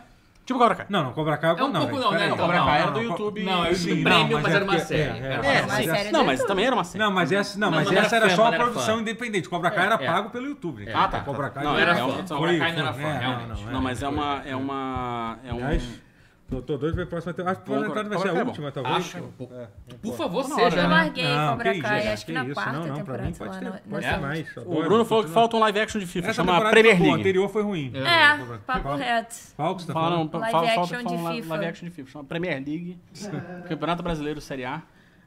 [0.48, 0.86] Tipo Cobra Kai.
[0.88, 1.82] Não, não, Cobra Kai É um não.
[1.82, 2.18] pouco gente, não, né?
[2.18, 2.30] peraí.
[2.30, 3.02] Não, Cobra Kai era do.
[3.02, 3.44] YouTube.
[3.44, 5.02] Não, é o Sim, YouTube não, Premium, mas mas é era uma porque- série.
[5.02, 5.18] é, é.
[5.18, 5.88] Era É, uma uma série.
[5.98, 7.04] série não, mas também era uma série.
[7.04, 9.02] Não, mas essa, não, Não, mas mas essa era só mas a era produção fã.
[9.02, 9.50] independente.
[9.50, 10.08] Cobra Kai era É.
[10.08, 10.88] pago pelo YouTube.
[10.94, 11.20] Ah, tá.
[11.20, 12.02] Cobra Kai Não, era é, fã.
[12.20, 13.64] é, Cobra Kai não era fã, é, realmente.
[13.66, 14.42] não, Não, mas é uma.
[14.46, 15.38] É uma.
[15.46, 16.07] É um.
[16.50, 17.60] Tô, tô doido pra próxima temporada.
[17.60, 18.50] Acho que a próxima temporada vai ser a é bom.
[18.50, 18.96] última, talvez.
[18.96, 19.22] Acho.
[19.38, 20.14] Por, É, por pô.
[20.14, 23.32] favor, Tá seja, Eu larguei Cobra Kai, acho que, na quarta não, não, pra temporada,
[23.38, 23.72] pode lá.
[23.72, 24.58] ter- pode ter mais.
[24.58, 27.10] O Bruno falou que falta um live action de FIFA, chama Premier League.
[27.12, 27.92] O anterior foi ruim.
[27.96, 29.36] É, papo reto.
[29.58, 30.38] Qual que você tá falando?
[30.38, 31.50] Live action de live- FIFA.
[31.56, 32.98] live action de FIFA, chama Premier League,
[33.68, 34.82] Campeonato Brasileiro Série A.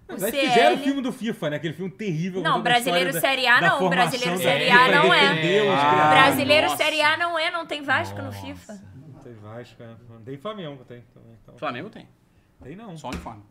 [0.09, 0.78] O Mas fizeram o CL.
[0.84, 1.56] filme do FIFA, né?
[1.56, 2.42] Aquele filme terrível.
[2.42, 5.68] Não, brasileiro Série A não, brasileiro Série A não é.
[5.70, 6.10] Ah.
[6.10, 6.76] Brasileiro.
[6.76, 8.80] Série A não é, não tem Vasco no FIFA.
[9.32, 9.94] Tem Vasco, é.
[10.24, 11.32] Tem Flamengo, tem também.
[11.43, 12.09] Então, Flamengo tem,
[12.62, 12.97] tem não.
[12.97, 13.43] só uniforme.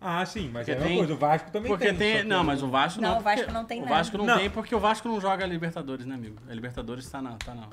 [0.00, 1.14] Ah, sim, mas Porque é a mesma tem- coisa.
[1.14, 1.96] O Vasco também Porque tem.
[1.96, 3.10] tem, não, mas o Vasco não.
[3.12, 3.94] Não, o Vasco não tem O nada.
[3.96, 4.36] Vasco não, Não.
[4.38, 6.36] tem porque o Vasco não joga Libertadores, né, amigo?
[6.50, 7.68] A Libertadores tá na, tá na,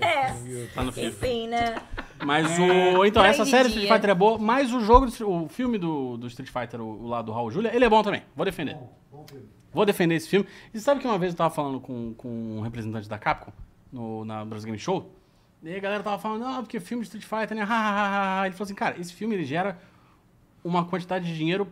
[0.00, 1.06] É, tá no FIFA.
[1.26, 1.76] enfim, né?
[2.24, 3.04] Mas o.
[3.04, 3.78] Então, essa Grande série dia.
[3.82, 6.84] Street Fighter é boa, mas o jogo, do- o filme do, do Street Fighter, o,
[7.02, 8.22] o lá do Raul Julia, ele é bom também.
[8.36, 8.74] Vou defender.
[8.74, 9.48] Bom, bom filme.
[9.72, 10.46] Vou defender esse filme.
[10.72, 13.52] E sabe que uma vez eu tava falando com, com um representante da Capcom
[13.92, 15.12] no, na Brasil Game Show?
[15.64, 17.62] E aí a galera tava falando, não, porque filme de Street Fighter, né?
[17.62, 18.46] Ha, ha, ha, ha.
[18.46, 19.78] Ele falou assim, cara, esse filme ele gera
[20.62, 21.66] uma quantidade de dinheiro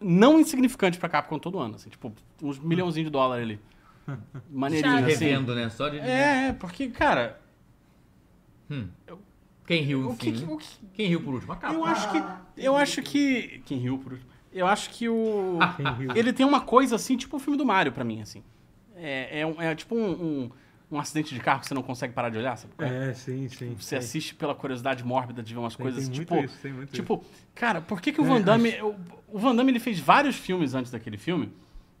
[0.00, 1.74] não insignificante pra Capcom todo ano.
[1.76, 2.12] Assim, tipo,
[2.42, 3.58] uns milhãozinhos de dólar ali.
[4.50, 5.04] Maneirinho, Chato.
[5.06, 5.24] assim.
[5.24, 5.68] Revendo, né?
[5.70, 5.98] Só de.
[5.98, 7.40] É, é, porque, cara,
[8.70, 8.88] Hum.
[9.66, 10.46] Quem riu, o que, enfim.
[10.46, 11.52] que- o que, Quem riu por último?
[11.52, 12.22] A Eu acho que.
[12.56, 13.62] Eu acho que.
[13.66, 14.30] Quem riu por último?
[14.52, 15.58] Eu acho que o.
[15.76, 16.12] Quem riu?
[16.14, 18.42] Ele tem uma coisa assim, tipo o filme do Mario pra mim, assim.
[18.96, 20.50] É, é, um- é tipo um, um,
[20.90, 22.72] um acidente de carro que você não consegue parar de olhar, sabe?
[22.78, 23.10] é?
[23.10, 23.74] É, sim, sim.
[23.78, 23.96] Você sim.
[23.96, 26.44] assiste pela curiosidade mórbida de ver umas Tem- coisas, tem muito tipo.
[26.44, 27.24] isso, tem muito tipo,
[27.54, 28.80] cara, por que, que o É, Van Damme.
[28.82, 28.94] O,
[29.28, 31.52] o Van Damme ele fez vários filmes antes daquele filme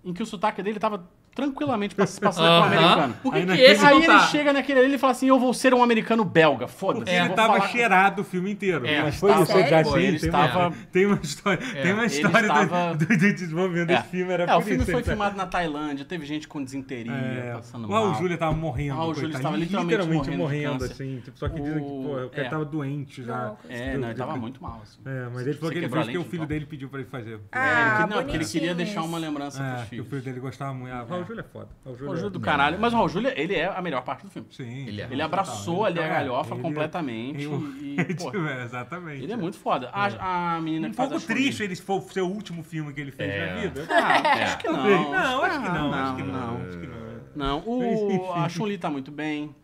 [0.04, 1.06] em que o sotaque dele tava
[1.42, 2.66] tranquilamente pass- passando por um Aham.
[2.66, 3.14] americano.
[3.22, 4.18] Por que, Aí que naquele- esse Aí não ele tá?
[4.26, 7.10] chega naquele ali e fala assim: Eu vou ser um americano belga, foda-se.
[7.14, 8.84] Ele tava falar- cheirado o filme inteiro.
[8.86, 12.06] É, mas foi isso, já sim, Ele tem, estava- uma, tem uma história, tem uma
[12.06, 13.96] história estava- do, do, do desenvolvimento É.
[13.96, 17.12] desse filme, era É, o filme foi tá- filmado na Tailândia, teve gente com desinteria,
[17.12, 18.14] É, passando o mal.
[18.14, 18.98] Júlia tava morrendo.
[18.98, 21.20] O Júlia coitado, estava literalmente morrendo morrendo, assim.
[21.24, 22.50] Tipo, só que dizem que, O- pô, o cara é.
[22.50, 23.52] tava doente já.
[23.68, 24.98] É, não, ele tava muito mal, assim.
[25.06, 27.38] É, mas ele falou que ele fez porque o filho dele pediu pra ele fazer.
[27.52, 30.08] Ah, É, ele, que- ele queria deixar uma lembrança É, pros que o filhos.
[30.08, 30.92] filho dele gostava muito.
[31.28, 31.68] Ah, o Raul Júlia é foda.
[31.84, 32.78] O Júlia Júlio é do caralho.
[32.80, 34.48] Mas o Raul Júlia, ele é a melhor parte do filme.
[34.50, 34.86] Sim.
[34.88, 35.08] Ele é.
[35.10, 39.22] Ele abraçou ali a É, galhofa ele- completamente ele- e, pô, É, exatamente.
[39.22, 39.90] ele é muito foda.
[39.92, 42.92] A, a menina Um que faz pouco a triste ele for ser o último filme
[42.92, 43.54] que ele fez É.
[43.54, 43.86] na vida.
[43.90, 44.76] Ah, acho que não.
[45.10, 46.32] Não, acho que não, não, acho que não.
[46.32, 46.66] não.
[46.68, 46.98] Acho que não.
[47.36, 49.54] Não, o, a Chun-Li tá muito bem.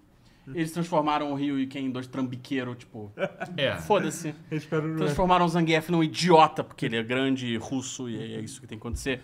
[0.46, 3.10] Eles transformaram o Ryu e Ken em dois trambiqueiros, tipo,
[3.56, 3.76] É.
[3.78, 4.34] foda-se.
[4.50, 8.60] Eu espero Transformaram o Zangief num idiota, porque ele é grande, russo, e é isso
[8.60, 9.22] que tem que acontecer.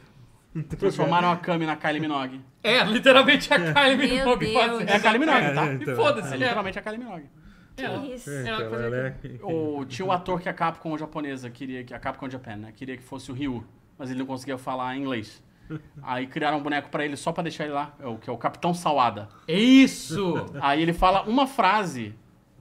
[0.78, 2.40] Transformaram a Kami na Kylie Minogue.
[2.62, 5.66] É, literalmente a Kylie Meu Minogue É a Kylie Minogue, É, tá?
[5.66, 5.97] é, E então.
[5.97, 6.36] foda-se, É é.
[6.39, 7.24] literalmente a Kylie Minogue.
[7.77, 8.28] Que isso?
[8.31, 11.85] É, Ela então, fazia ela é- O, tinha o ator que a Capcom japonesa queria
[11.85, 13.64] que a Capcom Japan, né, queria que fosse o Ryu,
[13.97, 15.43] mas ele não conseguia falar inglês.
[16.02, 18.32] Aí criaram um boneco pra ele só pra deixar ele lá, é o que é
[18.32, 19.28] o Capitão Salada.
[19.47, 20.35] É isso!
[20.60, 22.12] Aí ele fala uma frase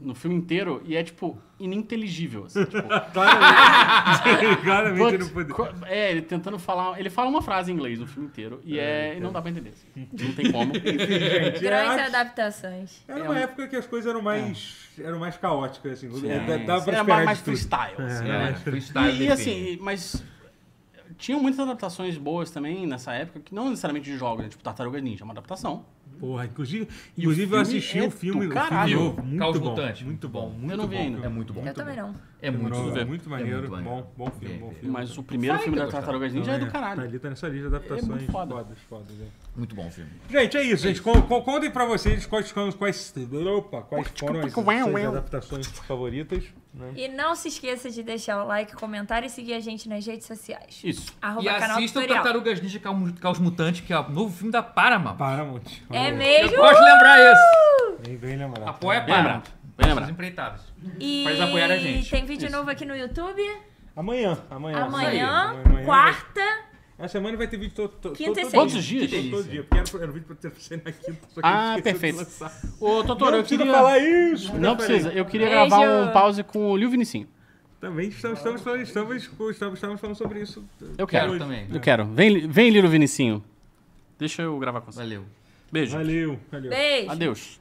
[0.01, 2.45] no filme inteiro e é, tipo, ininteligível.
[2.45, 2.81] Assim, tipo,
[3.11, 4.61] Claramente.
[4.63, 5.17] Claramente
[5.49, 6.99] não É, ele tentando falar.
[6.99, 9.51] Ele fala uma frase em inglês no filme inteiro e, é, e não dá pra
[9.51, 9.69] entender.
[9.71, 10.07] assim.
[10.25, 10.73] Não tem como.
[10.79, 11.13] Gente.
[11.13, 13.03] é, Grandes acho- adaptações.
[13.07, 16.29] Era É uma um- época que as coisas eram mais, eram mais caóticas, assim.
[16.29, 17.45] É, Dava pra era mais tudo.
[17.57, 17.95] freestyle.
[18.01, 18.49] assim, É, né?
[18.51, 20.23] É, freestyle E, e assim, mas
[21.17, 24.49] tinham muitas adaptações boas também nessa época, que não necessariamente de jogos, né?
[24.49, 25.85] tipo Tartaruga Ninja, é uma adaptação.
[26.19, 26.87] Porra, inclusive,
[27.17, 28.99] inclusive eu assisti é o filme, do o filme caralho.
[28.99, 30.57] novo, muito Caos bom, Mutante, muito muito bom, bom.
[30.57, 31.01] muito Eu não vi bom.
[31.01, 31.25] ainda.
[31.25, 31.65] É muito bom.
[31.65, 32.13] Eu também não.
[32.41, 32.93] É muito Muito, bom.
[32.93, 33.05] ver.
[33.05, 34.07] muito É maneiro, muito maneiro.
[34.17, 34.89] bom, bom filme, Vê, bom filme.
[34.93, 35.87] Mas o primeiro Vai filme da.
[35.87, 37.01] Tartarugas Ninja é do Tá caralho.
[37.01, 38.55] ali, tá nessa lista de adaptações muito foda.
[38.55, 39.11] fodas, fodas.
[39.21, 39.25] é.
[39.57, 40.09] Muito bom o filme.
[40.29, 41.01] Gente, é isso, gente.
[41.01, 43.13] Con- con- Contem pra vocês quais, foram- quais,
[43.57, 46.45] opa, quais foram as suas adaptações favoritas.
[46.73, 46.91] Né?
[46.95, 50.25] E não se esqueça de deixar o like, comentar e seguir a gente nas redes
[50.27, 50.79] sociais.
[50.83, 51.11] Isso.
[51.21, 52.07] Arroba E canal assista o.
[52.07, 52.79] Tartarugas Ninja
[53.19, 55.17] Caos Mutantes, que é o novo filme da Paramount.
[55.17, 55.63] Paramount.
[55.89, 56.55] É Olha, mesmo?
[56.55, 57.97] Eu gosto de lembrar isso.
[58.05, 58.67] Bem, bem lembrado.
[58.69, 59.49] Apoia Bem lembrado.
[59.77, 60.03] Bem lembrado.
[60.05, 60.61] As empreitadas.
[60.99, 62.09] E Faz apoiar a gente.
[62.09, 62.55] tem vídeo Isso.
[62.57, 63.41] novo aqui no YouTube.
[63.95, 64.83] Amanhã, amanhã.
[64.85, 65.27] Amanhã,
[65.61, 65.85] Amanhã.
[65.85, 66.41] quarta.
[66.97, 68.51] Essa semana vai ter vídeo todo, todo, Quinta e todo.
[68.53, 69.03] Todos dia.
[69.03, 69.29] os dias?
[69.31, 69.63] Todo, dia.
[69.63, 72.27] Porque era, era um vídeo pra ter sair na quinta, só que Ah, perfeito.
[72.81, 73.73] Ô, Totoro, Não eu precisa queria...
[73.73, 74.53] falar isso.
[74.57, 74.87] Não falei.
[74.87, 75.09] precisa.
[75.13, 75.69] Eu queria Beijo.
[75.69, 77.27] gravar um pause com o Liu Vinicinho.
[77.79, 80.61] Também estamos, estamos, falando- estamos, estamos, estamos falando sobre isso.
[80.97, 81.29] Eu quero.
[81.31, 81.39] hoje.
[81.39, 81.67] também.
[81.73, 82.05] Eu quero.
[82.05, 83.41] Vem, vem Lilo Vinicinho.
[84.17, 84.99] Deixa eu gravar com você.
[84.99, 85.23] Valeu.
[85.71, 85.97] Beijo.
[85.97, 86.69] Valeu, valeu.
[86.69, 87.11] Beijo.
[87.11, 87.59] Adeus.